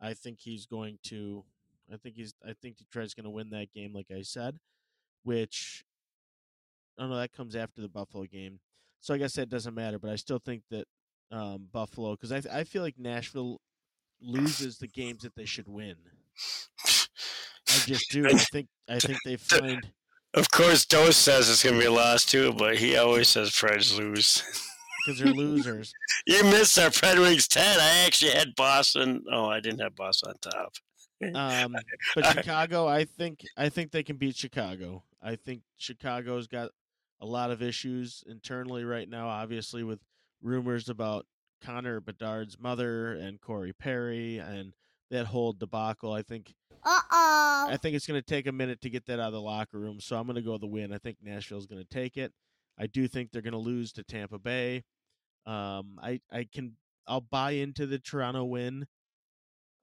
I 0.00 0.12
think 0.14 0.40
he's 0.40 0.66
going 0.66 0.98
to. 1.04 1.44
I 1.92 1.96
think 1.96 2.16
he's. 2.16 2.34
I 2.46 2.54
think 2.60 2.76
Detroit's 2.76 3.14
going 3.14 3.24
to 3.24 3.30
win 3.30 3.50
that 3.50 3.72
game, 3.72 3.92
like 3.92 4.10
I 4.10 4.22
said. 4.22 4.58
Which, 5.22 5.84
I 6.98 7.02
don't 7.02 7.10
know. 7.10 7.16
That 7.16 7.32
comes 7.32 7.56
after 7.56 7.80
the 7.80 7.88
Buffalo 7.88 8.24
game, 8.24 8.60
so 9.00 9.14
I 9.14 9.18
guess 9.18 9.34
that 9.34 9.48
doesn't 9.48 9.74
matter. 9.74 9.98
But 9.98 10.10
I 10.10 10.16
still 10.16 10.38
think 10.38 10.62
that 10.70 10.86
um, 11.30 11.68
Buffalo, 11.72 12.12
because 12.12 12.32
I 12.32 12.42
I 12.52 12.64
feel 12.64 12.82
like 12.82 12.98
Nashville 12.98 13.60
loses 14.20 14.78
the 14.78 14.88
games 14.88 15.22
that 15.22 15.34
they 15.34 15.44
should 15.44 15.68
win. 15.68 15.96
I 17.68 17.78
just 17.86 18.10
do. 18.10 18.26
I 18.26 18.32
think. 18.32 18.68
I 18.88 18.98
think 18.98 19.18
they 19.24 19.36
find. 19.36 19.90
Of 20.34 20.50
course, 20.50 20.84
Dose 20.84 21.16
says 21.16 21.48
it's 21.48 21.62
going 21.62 21.76
to 21.76 21.80
be 21.80 21.86
a 21.86 21.92
loss 21.92 22.24
too, 22.24 22.52
but 22.54 22.76
he 22.76 22.96
always 22.96 23.28
says 23.28 23.50
Preds 23.50 23.96
lose. 23.96 24.42
because 25.04 25.20
they're 25.20 25.32
losers. 25.32 25.92
you 26.26 26.42
missed 26.44 26.78
our 26.78 26.90
Pred 26.90 27.20
Wings 27.20 27.46
10. 27.48 27.78
I 27.78 28.04
actually 28.06 28.32
had 28.32 28.54
Boston. 28.56 29.24
Oh, 29.30 29.46
I 29.46 29.60
didn't 29.60 29.80
have 29.80 29.94
Boston 29.94 30.30
on 30.30 30.50
top. 30.50 30.72
Um, 31.34 31.74
but 32.14 32.26
Chicago, 32.32 32.86
I 32.86 33.04
think 33.04 33.44
I 33.56 33.68
think 33.68 33.92
they 33.92 34.02
can 34.02 34.16
beat 34.16 34.36
Chicago. 34.36 35.04
I 35.22 35.36
think 35.36 35.62
Chicago's 35.76 36.46
got 36.46 36.70
a 37.20 37.26
lot 37.26 37.50
of 37.50 37.62
issues 37.62 38.22
internally 38.26 38.84
right 38.84 39.08
now. 39.08 39.28
Obviously, 39.28 39.82
with 39.82 40.00
rumors 40.42 40.88
about 40.88 41.26
Connor 41.62 42.00
Bedard's 42.00 42.58
mother 42.58 43.12
and 43.12 43.40
Corey 43.40 43.72
Perry 43.72 44.38
and 44.38 44.74
that 45.10 45.26
whole 45.26 45.52
debacle. 45.52 46.12
I 46.12 46.22
think 46.22 46.52
Uh 46.84 47.00
oh. 47.10 47.68
I 47.70 47.78
think 47.80 47.96
it's 47.96 48.06
going 48.06 48.20
to 48.20 48.26
take 48.26 48.46
a 48.46 48.52
minute 48.52 48.80
to 48.82 48.90
get 48.90 49.06
that 49.06 49.20
out 49.20 49.28
of 49.28 49.32
the 49.32 49.40
locker 49.40 49.78
room. 49.78 50.00
So 50.00 50.16
I'm 50.16 50.26
going 50.26 50.36
to 50.36 50.42
go 50.42 50.58
the 50.58 50.66
win. 50.66 50.92
I 50.92 50.98
think 50.98 51.18
Nashville's 51.22 51.66
going 51.66 51.82
to 51.82 51.88
take 51.88 52.16
it. 52.16 52.32
I 52.78 52.86
do 52.86 53.08
think 53.08 53.30
they're 53.30 53.42
going 53.42 53.52
to 53.52 53.58
lose 53.58 53.92
to 53.92 54.02
Tampa 54.02 54.38
Bay. 54.38 54.84
Um, 55.46 55.98
I 56.02 56.20
I 56.30 56.46
can 56.52 56.76
I'll 57.06 57.20
buy 57.20 57.52
into 57.52 57.86
the 57.86 57.98
Toronto 57.98 58.44
win. 58.44 58.86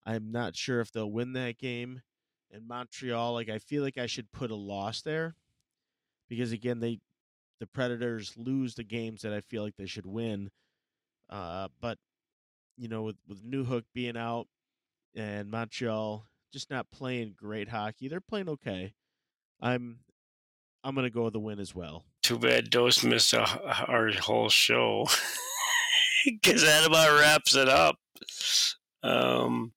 I'm 0.06 0.32
not 0.32 0.56
sure 0.56 0.82
if 0.82 0.91
they'll 0.91 1.12
win 1.12 1.34
that 1.34 1.58
game. 1.58 2.02
In 2.54 2.68
Montreal, 2.68 3.34
like 3.34 3.49
I 3.49 3.60
feel 3.60 3.82
like 3.82 3.97
I 3.97 4.08
should 4.08 4.32
put 4.34 4.52
a 4.52 4.56
loss 4.56 5.02
there 5.02 5.36
because 6.28 6.52
again 6.52 6.82
they 6.82 6.99
the 7.62 7.68
Predators 7.68 8.34
lose 8.36 8.76
the 8.76 8.84
games 8.84 9.22
that 9.22 9.32
I 9.32 9.39
feel 9.39 9.64
like 9.64 9.78
they 9.78 9.86
should 9.86 10.06
win. 10.06 10.52
Uh, 11.30 11.70
but 11.80 11.97
you 12.78 12.89
know 12.89 13.04
with 13.04 13.16
with 13.26 13.41
Newhook 13.41 13.84
being 13.93 14.18
out 14.18 14.47
and 15.16 15.49
Montreal 15.49 16.26
just 16.52 16.70
not 16.70 16.91
playing 16.91 17.36
great 17.38 17.70
hockey, 17.70 18.10
they're 18.10 18.20
playing 18.20 18.49
okay. 18.49 18.93
I'm 19.62 19.99
I'm 20.84 20.95
gonna 20.95 21.10
go 21.10 21.24
with 21.26 21.34
the 21.34 21.39
win 21.39 21.60
as 21.60 21.74
well. 21.74 22.04
Too 22.24 22.39
bad 22.39 22.70
Dose 22.70 23.04
missed 23.04 23.34
our, 23.34 23.47
our 23.88 24.12
whole 24.12 24.49
show 24.49 25.08
because 26.26 26.64
that 26.64 26.86
about 26.86 27.18
wraps 27.20 27.56
it 27.56 27.70
up. 27.70 27.97
Um, 29.04 29.74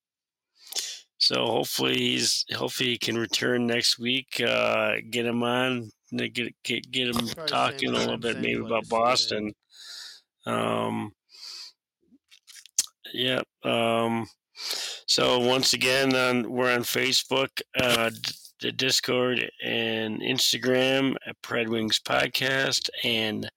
so 1.25 1.47
hopefully 1.47 1.97
he's 1.97 2.45
hopefully 2.55 2.91
he 2.91 2.99
can 2.99 3.17
return 3.17 3.67
next 3.67 3.99
week. 3.99 4.43
Uh, 4.47 4.97
get 5.09 5.25
him 5.25 5.43
on, 5.43 5.91
get 6.13 6.55
get 6.63 6.91
get 6.91 7.09
him 7.09 7.15
Probably 7.15 7.47
talking 7.47 7.89
a 7.89 7.93
little 7.93 8.19
bit 8.19 8.37
maybe 8.37 8.61
about 8.61 8.85
yeah. 8.85 8.91
Boston. 8.91 9.55
Um, 10.45 11.13
yep. 13.15 13.47
Um, 13.65 14.27
so 15.07 15.39
once 15.39 15.73
again, 15.73 16.15
on, 16.15 16.51
we're 16.51 16.71
on 16.71 16.83
Facebook, 16.83 17.63
uh, 17.81 18.11
the 18.61 18.71
Discord, 18.71 19.51
and 19.65 20.21
Instagram 20.21 21.15
at 21.27 21.41
Pred 21.41 21.71
Wings 21.71 22.01
Podcast, 22.07 22.91
and 23.03 23.51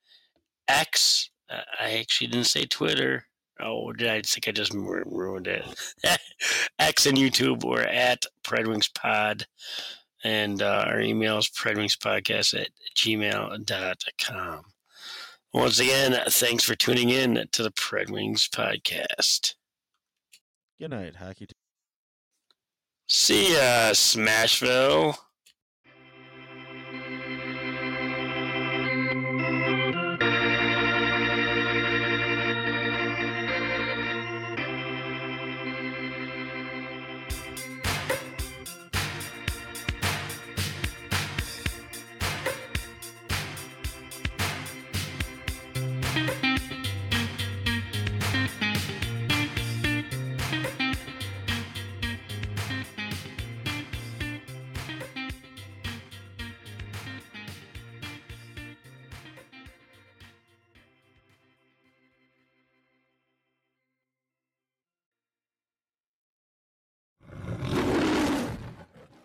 X. 0.70 1.30
Uh, 1.50 1.64
actually 1.82 2.28
didn't 2.28 2.48
say 2.48 2.64
Twitter. 2.64 3.26
Oh, 3.60 3.92
did 3.92 4.08
I 4.08 4.22
think 4.22 4.48
I 4.48 4.52
just 4.52 4.74
ruined 4.74 5.48
it? 5.48 5.66
X 6.80 7.06
and 7.06 7.18
YouTube, 7.18 7.64
we're 7.64 7.82
at 7.82 8.26
Pred 8.44 8.68
Wings 8.68 8.88
Pod, 8.88 9.46
and 10.24 10.62
uh, 10.62 10.86
our 10.88 11.02
email 11.02 11.38
is 11.40 11.50
predwingspodcast 11.50 12.62
at 12.62 12.70
gmail.com. 12.96 14.62
Once 15.54 15.80
again, 15.80 16.20
thanks 16.30 16.64
for 16.64 16.76
tuning 16.76 17.10
in 17.10 17.48
to 17.52 17.64
the 17.64 17.72
Pred 17.72 18.12
Wings 18.12 18.48
Podcast. 18.48 19.56
Good 20.80 20.92
night, 20.92 21.16
hockey. 21.16 21.48
See 23.08 23.54
ya, 23.54 23.92
Smashville. 23.92 25.16